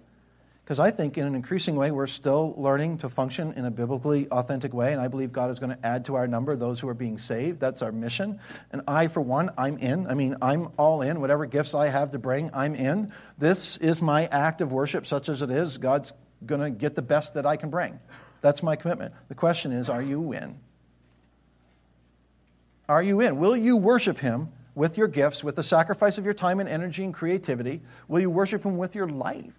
Because 0.65 0.79
I 0.79 0.93
think 0.93 1.19
in 1.19 1.27
an 1.27 1.35
increasing 1.35 1.75
way, 1.75 1.91
we're 1.91 2.07
still 2.07 2.55
learning 2.57 2.99
to 2.99 3.09
function 3.09 3.53
in 3.55 3.65
a 3.65 3.71
biblically 3.71 4.29
authentic 4.29 4.73
way, 4.73 4.93
and 4.93 5.03
I 5.03 5.09
believe 5.09 5.33
God 5.33 5.51
is 5.51 5.59
going 5.59 5.77
to 5.77 5.87
add 5.87 6.05
to 6.05 6.15
our 6.15 6.29
number 6.29 6.55
those 6.55 6.79
who 6.79 6.89
are 6.89 6.95
being 6.95 7.19
saved. 7.19 7.59
That's 7.59 7.83
our 7.83 7.91
mission. 7.91 8.39
And 8.71 8.83
I, 8.87 9.09
for 9.09 9.21
one, 9.21 9.51
I'm 9.59 9.77
in. 9.79 10.07
I 10.07 10.15
mean, 10.15 10.37
I'm 10.41 10.69
all 10.77 11.03
in. 11.03 11.21
Whatever 11.21 11.47
gifts 11.47 11.75
I 11.75 11.89
have 11.89 12.13
to 12.13 12.19
bring, 12.19 12.51
I'm 12.55 12.77
in. 12.77 13.13
This 13.39 13.77
is 13.79 14.01
my 14.01 14.27
act 14.27 14.61
of 14.61 14.73
worship, 14.73 15.05
such 15.05 15.29
as 15.29 15.43
it 15.43 15.51
is. 15.51 15.79
God's 15.79 16.13
going 16.47 16.61
to 16.61 16.71
get 16.71 16.95
the 16.95 17.03
best 17.03 17.35
that 17.35 17.45
I 17.45 17.57
can 17.57 17.71
bring. 17.71 17.99
That's 18.43 18.63
my 18.63 18.77
commitment. 18.77 19.15
The 19.29 19.35
question 19.35 19.73
is, 19.73 19.89
are 19.89 20.03
you 20.03 20.33
in? 20.33 20.59
Are 22.89 23.03
you 23.03 23.21
in? 23.21 23.39
Will 23.39 23.57
you 23.57 23.77
worship 23.77 24.19
Him 24.19 24.49
with 24.75 24.99
your 24.99 25.09
gifts, 25.09 25.43
with 25.43 25.57
the 25.57 25.63
sacrifice 25.63 26.19
of 26.19 26.25
your 26.25 26.35
time 26.35 26.61
and 26.61 26.69
energy 26.69 27.05
and 27.05 27.15
creativity? 27.15 27.81
Will 28.09 28.21
you 28.21 28.29
worship 28.29 28.65
Him 28.65 28.77
with 28.77 28.95
your 28.95 29.09
life? 29.09 29.55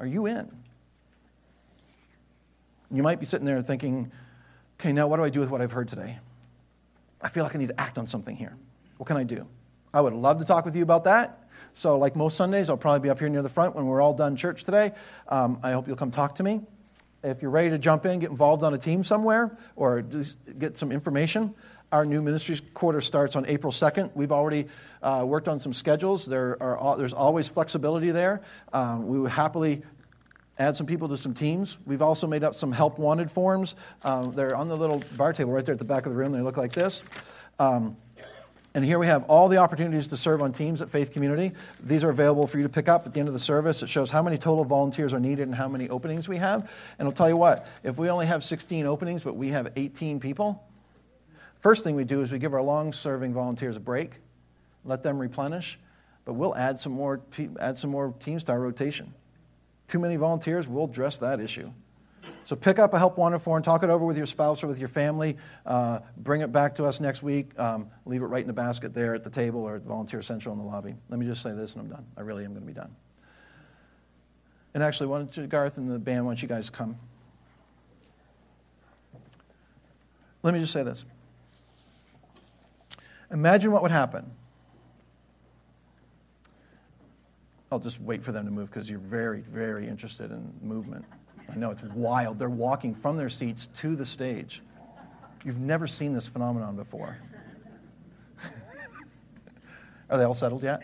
Are 0.00 0.06
you 0.06 0.26
in? 0.26 0.50
You 2.90 3.02
might 3.02 3.20
be 3.20 3.26
sitting 3.26 3.46
there 3.46 3.60
thinking, 3.60 4.10
okay, 4.80 4.92
now 4.92 5.06
what 5.06 5.18
do 5.18 5.24
I 5.24 5.30
do 5.30 5.40
with 5.40 5.50
what 5.50 5.60
I've 5.60 5.72
heard 5.72 5.88
today? 5.88 6.18
I 7.20 7.28
feel 7.28 7.42
like 7.44 7.54
I 7.54 7.58
need 7.58 7.68
to 7.68 7.80
act 7.80 7.98
on 7.98 8.06
something 8.06 8.36
here. 8.36 8.56
What 8.96 9.06
can 9.06 9.16
I 9.16 9.24
do? 9.24 9.46
I 9.92 10.00
would 10.00 10.12
love 10.12 10.38
to 10.38 10.44
talk 10.44 10.64
with 10.64 10.76
you 10.76 10.82
about 10.82 11.04
that. 11.04 11.48
So, 11.74 11.98
like 11.98 12.16
most 12.16 12.36
Sundays, 12.36 12.70
I'll 12.70 12.76
probably 12.76 13.00
be 13.00 13.10
up 13.10 13.18
here 13.18 13.28
near 13.28 13.42
the 13.42 13.50
front 13.50 13.74
when 13.74 13.86
we're 13.86 14.00
all 14.00 14.14
done 14.14 14.36
church 14.36 14.64
today. 14.64 14.92
Um, 15.28 15.58
I 15.62 15.72
hope 15.72 15.86
you'll 15.86 15.96
come 15.96 16.10
talk 16.10 16.36
to 16.36 16.42
me. 16.42 16.62
If 17.26 17.42
you're 17.42 17.50
ready 17.50 17.70
to 17.70 17.78
jump 17.78 18.06
in, 18.06 18.20
get 18.20 18.30
involved 18.30 18.62
on 18.62 18.72
a 18.72 18.78
team 18.78 19.02
somewhere, 19.02 19.58
or 19.74 20.00
get 20.02 20.78
some 20.78 20.92
information, 20.92 21.56
our 21.90 22.04
new 22.04 22.22
ministries 22.22 22.62
quarter 22.72 23.00
starts 23.00 23.34
on 23.34 23.46
April 23.46 23.72
2nd. 23.72 24.12
We've 24.14 24.30
already 24.30 24.68
uh, 25.02 25.24
worked 25.26 25.48
on 25.48 25.58
some 25.58 25.72
schedules. 25.72 26.24
There 26.24 26.56
are, 26.62 26.96
there's 26.96 27.12
always 27.12 27.48
flexibility 27.48 28.12
there. 28.12 28.42
Um, 28.72 29.08
we 29.08 29.18
would 29.18 29.32
happily 29.32 29.82
add 30.56 30.76
some 30.76 30.86
people 30.86 31.08
to 31.08 31.16
some 31.16 31.34
teams. 31.34 31.78
We've 31.84 32.00
also 32.00 32.28
made 32.28 32.44
up 32.44 32.54
some 32.54 32.70
help 32.70 32.96
wanted 32.96 33.30
forms. 33.32 33.74
Um, 34.04 34.32
they're 34.34 34.54
on 34.54 34.68
the 34.68 34.76
little 34.76 35.02
bar 35.16 35.32
table 35.32 35.52
right 35.52 35.64
there 35.64 35.72
at 35.72 35.80
the 35.80 35.84
back 35.84 36.06
of 36.06 36.12
the 36.12 36.16
room. 36.16 36.30
They 36.30 36.42
look 36.42 36.56
like 36.56 36.72
this. 36.72 37.02
Um, 37.58 37.96
and 38.76 38.84
here 38.84 38.98
we 38.98 39.06
have 39.06 39.24
all 39.24 39.48
the 39.48 39.56
opportunities 39.56 40.08
to 40.08 40.18
serve 40.18 40.42
on 40.42 40.52
teams 40.52 40.82
at 40.82 40.90
Faith 40.90 41.10
Community. 41.10 41.52
These 41.82 42.04
are 42.04 42.10
available 42.10 42.46
for 42.46 42.58
you 42.58 42.62
to 42.64 42.68
pick 42.68 42.88
up 42.88 43.06
at 43.06 43.14
the 43.14 43.20
end 43.20 43.26
of 43.26 43.32
the 43.32 43.40
service. 43.40 43.82
It 43.82 43.88
shows 43.88 44.10
how 44.10 44.20
many 44.20 44.36
total 44.36 44.66
volunteers 44.66 45.14
are 45.14 45.18
needed 45.18 45.44
and 45.44 45.54
how 45.54 45.66
many 45.66 45.88
openings 45.88 46.28
we 46.28 46.36
have. 46.36 46.70
And 46.98 47.08
I'll 47.08 47.14
tell 47.14 47.30
you 47.30 47.38
what, 47.38 47.66
if 47.82 47.96
we 47.96 48.10
only 48.10 48.26
have 48.26 48.44
16 48.44 48.84
openings, 48.84 49.22
but 49.22 49.34
we 49.34 49.48
have 49.48 49.72
18 49.76 50.20
people, 50.20 50.62
first 51.60 51.84
thing 51.84 51.96
we 51.96 52.04
do 52.04 52.20
is 52.20 52.30
we 52.30 52.38
give 52.38 52.52
our 52.52 52.60
long 52.60 52.92
serving 52.92 53.32
volunteers 53.32 53.78
a 53.78 53.80
break, 53.80 54.10
let 54.84 55.02
them 55.02 55.18
replenish, 55.18 55.78
but 56.26 56.34
we'll 56.34 56.54
add 56.54 56.78
some 56.78 56.92
more, 56.92 57.22
add 57.58 57.78
some 57.78 57.88
more 57.88 58.12
teams 58.20 58.44
to 58.44 58.52
our 58.52 58.60
rotation. 58.60 59.14
Too 59.88 59.98
many 59.98 60.16
volunteers, 60.16 60.68
we'll 60.68 60.84
address 60.84 61.16
that 61.20 61.40
issue. 61.40 61.72
So 62.46 62.54
pick 62.54 62.78
up 62.78 62.94
a 62.94 62.98
help 62.98 63.18
wanted 63.18 63.40
form, 63.40 63.60
talk 63.60 63.82
it 63.82 63.90
over 63.90 64.04
with 64.04 64.16
your 64.16 64.24
spouse 64.24 64.62
or 64.62 64.68
with 64.68 64.78
your 64.78 64.88
family, 64.88 65.36
uh, 65.66 65.98
bring 66.18 66.42
it 66.42 66.52
back 66.52 66.76
to 66.76 66.84
us 66.84 67.00
next 67.00 67.20
week, 67.20 67.50
um, 67.58 67.90
leave 68.04 68.22
it 68.22 68.26
right 68.26 68.40
in 68.40 68.46
the 68.46 68.52
basket 68.52 68.94
there 68.94 69.16
at 69.16 69.24
the 69.24 69.30
table 69.30 69.62
or 69.62 69.74
at 69.74 69.82
Volunteer 69.82 70.22
Central 70.22 70.52
in 70.52 70.60
the 70.60 70.64
lobby. 70.64 70.94
Let 71.08 71.18
me 71.18 71.26
just 71.26 71.42
say 71.42 71.50
this 71.50 71.72
and 71.72 71.82
I'm 71.82 71.88
done. 71.88 72.06
I 72.16 72.20
really 72.20 72.44
am 72.44 72.52
going 72.52 72.62
to 72.62 72.66
be 72.66 72.72
done. 72.72 72.94
And 74.74 74.82
actually, 74.82 75.08
why 75.08 75.18
don't 75.18 75.36
you, 75.36 75.48
Garth 75.48 75.76
and 75.76 75.90
the 75.90 75.98
band, 75.98 76.24
why 76.24 76.30
don't 76.30 76.42
you 76.42 76.46
guys 76.46 76.70
come? 76.70 76.96
Let 80.44 80.54
me 80.54 80.60
just 80.60 80.72
say 80.72 80.84
this. 80.84 81.04
Imagine 83.32 83.72
what 83.72 83.82
would 83.82 83.90
happen 83.90 84.30
I'll 87.72 87.80
just 87.80 88.00
wait 88.00 88.22
for 88.22 88.32
them 88.32 88.44
to 88.44 88.50
move 88.50 88.70
because 88.70 88.88
you're 88.88 89.00
very, 89.00 89.40
very 89.40 89.88
interested 89.88 90.30
in 90.30 90.52
movement. 90.62 91.04
I 91.48 91.56
know 91.56 91.70
it's 91.70 91.82
wild. 91.82 92.38
They're 92.38 92.48
walking 92.48 92.94
from 92.94 93.16
their 93.16 93.28
seats 93.28 93.68
to 93.78 93.96
the 93.96 94.06
stage. 94.06 94.62
You've 95.44 95.60
never 95.60 95.86
seen 95.86 96.12
this 96.12 96.26
phenomenon 96.26 96.76
before. 96.76 97.16
Are 100.10 100.18
they 100.18 100.24
all 100.24 100.34
settled 100.34 100.62
yet? 100.62 100.82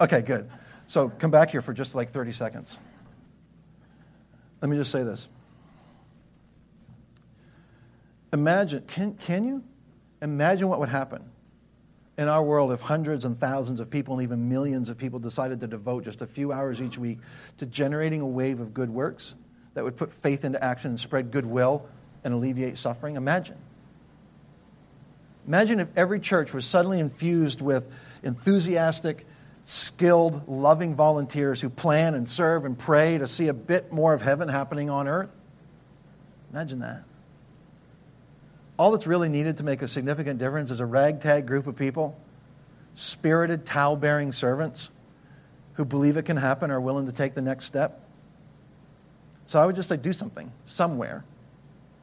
Okay, 0.00 0.22
good. 0.22 0.50
So 0.86 1.10
come 1.10 1.30
back 1.30 1.50
here 1.50 1.62
for 1.62 1.72
just 1.72 1.94
like 1.94 2.10
30 2.10 2.32
seconds. 2.32 2.78
Let 4.60 4.68
me 4.70 4.76
just 4.76 4.90
say 4.90 5.02
this. 5.02 5.28
Imagine, 8.32 8.82
can, 8.86 9.14
can 9.14 9.44
you? 9.44 9.62
Imagine 10.22 10.68
what 10.68 10.80
would 10.80 10.88
happen 10.88 11.22
in 12.18 12.28
our 12.28 12.42
world 12.42 12.72
if 12.72 12.80
hundreds 12.80 13.24
and 13.24 13.38
thousands 13.38 13.80
of 13.80 13.90
people 13.90 14.14
and 14.14 14.22
even 14.22 14.48
millions 14.48 14.88
of 14.88 14.96
people 14.96 15.18
decided 15.18 15.60
to 15.60 15.66
devote 15.66 16.04
just 16.04 16.22
a 16.22 16.26
few 16.26 16.52
hours 16.52 16.80
each 16.80 16.98
week 16.98 17.18
to 17.58 17.66
generating 17.66 18.20
a 18.20 18.26
wave 18.26 18.60
of 18.60 18.72
good 18.72 18.90
works 18.90 19.34
that 19.74 19.84
would 19.84 19.96
put 19.96 20.12
faith 20.22 20.44
into 20.44 20.62
action 20.62 20.90
and 20.90 21.00
spread 21.00 21.30
goodwill 21.30 21.86
and 22.24 22.34
alleviate 22.34 22.78
suffering? 22.78 23.16
Imagine. 23.16 23.56
Imagine 25.46 25.80
if 25.80 25.88
every 25.96 26.20
church 26.20 26.54
was 26.54 26.64
suddenly 26.66 27.00
infused 27.00 27.60
with 27.60 27.90
enthusiastic, 28.22 29.26
skilled, 29.64 30.48
loving 30.48 30.94
volunteers 30.94 31.60
who 31.60 31.68
plan 31.68 32.14
and 32.14 32.28
serve 32.28 32.64
and 32.64 32.78
pray 32.78 33.18
to 33.18 33.26
see 33.26 33.48
a 33.48 33.54
bit 33.54 33.92
more 33.92 34.14
of 34.14 34.22
heaven 34.22 34.48
happening 34.48 34.90
on 34.90 35.08
earth. 35.08 35.30
Imagine 36.52 36.80
that. 36.80 37.02
All 38.78 38.90
that's 38.92 39.06
really 39.06 39.28
needed 39.28 39.58
to 39.58 39.64
make 39.64 39.82
a 39.82 39.88
significant 39.88 40.38
difference 40.38 40.70
is 40.70 40.80
a 40.80 40.86
ragtag 40.86 41.46
group 41.46 41.66
of 41.66 41.76
people, 41.76 42.18
spirited, 42.94 43.64
towel 43.66 43.96
bearing 43.96 44.32
servants 44.32 44.90
who 45.74 45.84
believe 45.84 46.16
it 46.16 46.24
can 46.24 46.36
happen, 46.36 46.70
are 46.70 46.80
willing 46.80 47.06
to 47.06 47.12
take 47.12 47.34
the 47.34 47.42
next 47.42 47.64
step. 47.64 48.00
So 49.52 49.60
I 49.60 49.66
would 49.66 49.76
just 49.76 49.90
say, 49.90 49.98
do 49.98 50.14
something 50.14 50.50
somewhere 50.64 51.24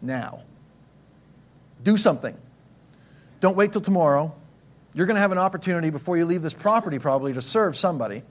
now. 0.04 0.44
Do 1.82 1.98
something. 1.98 2.38
Don't 3.42 3.58
wait 3.58 3.72
till 3.72 3.82
tomorrow. 3.82 4.36
You're 4.94 5.08
going 5.08 5.16
to 5.16 5.22
have 5.22 5.32
an 5.32 5.40
opportunity 5.40 5.90
before 5.90 6.16
you 6.16 6.26
leave 6.26 6.44
this 6.44 6.54
property, 6.54 7.00
probably, 7.00 7.34
to 7.34 7.42
serve 7.42 7.76
somebody. 7.76 8.22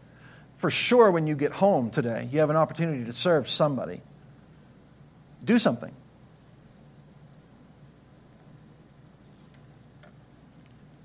For 0.58 0.70
sure, 0.70 1.10
when 1.10 1.26
you 1.26 1.34
get 1.34 1.50
home 1.50 1.90
today, 1.90 2.28
you 2.30 2.38
have 2.38 2.50
an 2.50 2.54
opportunity 2.54 3.06
to 3.06 3.12
serve 3.12 3.48
somebody. 3.48 4.02
Do 5.44 5.58
something. 5.58 5.92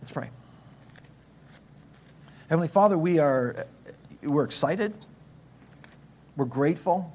Let's 0.04 0.12
pray. 0.12 0.30
Heavenly 2.48 2.68
Father, 2.68 2.96
we 2.96 3.18
are 3.18 3.66
we're 4.22 4.44
excited. 4.44 4.94
We're 6.38 6.46
grateful. 6.46 7.12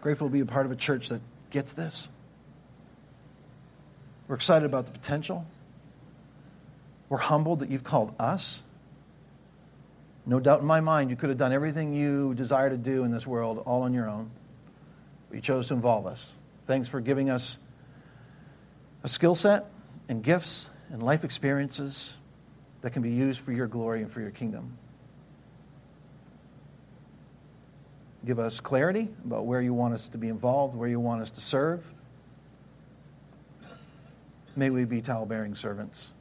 Grateful 0.00 0.28
to 0.28 0.32
be 0.32 0.40
a 0.40 0.46
part 0.46 0.66
of 0.66 0.72
a 0.72 0.76
church 0.76 1.08
that 1.10 1.20
gets 1.50 1.72
this. 1.72 2.08
We're 4.28 4.36
excited 4.36 4.64
about 4.64 4.86
the 4.86 4.92
potential. 4.92 5.46
We're 7.08 7.18
humbled 7.18 7.60
that 7.60 7.70
you've 7.70 7.84
called 7.84 8.14
us. 8.18 8.62
No 10.24 10.38
doubt 10.38 10.60
in 10.60 10.66
my 10.66 10.80
mind, 10.80 11.10
you 11.10 11.16
could 11.16 11.28
have 11.28 11.38
done 11.38 11.52
everything 11.52 11.92
you 11.92 12.34
desire 12.34 12.70
to 12.70 12.76
do 12.76 13.04
in 13.04 13.10
this 13.10 13.26
world 13.26 13.62
all 13.66 13.82
on 13.82 13.92
your 13.92 14.08
own. 14.08 14.30
But 15.28 15.36
you 15.36 15.42
chose 15.42 15.68
to 15.68 15.74
involve 15.74 16.06
us. 16.06 16.32
Thanks 16.66 16.88
for 16.88 17.00
giving 17.00 17.30
us 17.30 17.58
a 19.02 19.08
skill 19.08 19.34
set 19.34 19.66
and 20.08 20.22
gifts 20.22 20.68
and 20.90 21.02
life 21.02 21.24
experiences 21.24 22.16
that 22.82 22.92
can 22.92 23.02
be 23.02 23.10
used 23.10 23.40
for 23.40 23.52
your 23.52 23.66
glory 23.66 24.02
and 24.02 24.12
for 24.12 24.20
your 24.20 24.30
kingdom. 24.30 24.78
Give 28.24 28.38
us 28.38 28.60
clarity 28.60 29.08
about 29.24 29.46
where 29.46 29.62
you 29.62 29.72
want 29.72 29.94
us 29.94 30.08
to 30.08 30.18
be 30.18 30.28
involved, 30.28 30.76
where 30.76 30.88
you 30.88 31.00
want 31.00 31.22
us 31.22 31.30
to 31.32 31.40
serve. 31.40 31.84
May 34.56 34.70
we 34.70 34.84
be 34.84 35.00
towel 35.00 35.26
bearing 35.26 35.54
servants 35.54 36.12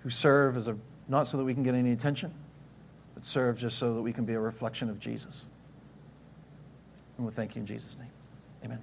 who 0.00 0.10
serve 0.10 0.56
as 0.56 0.68
a, 0.68 0.76
not 1.08 1.26
so 1.26 1.36
that 1.38 1.44
we 1.44 1.54
can 1.54 1.62
get 1.62 1.74
any 1.74 1.92
attention, 1.92 2.32
but 3.14 3.26
serve 3.26 3.58
just 3.58 3.78
so 3.78 3.94
that 3.94 4.02
we 4.02 4.12
can 4.12 4.24
be 4.24 4.34
a 4.34 4.40
reflection 4.40 4.88
of 4.88 5.00
Jesus. 5.00 5.46
And 7.16 7.26
we 7.26 7.30
we'll 7.30 7.34
thank 7.34 7.56
you 7.56 7.60
in 7.60 7.66
Jesus' 7.66 7.98
name. 7.98 8.10
Amen. 8.64 8.78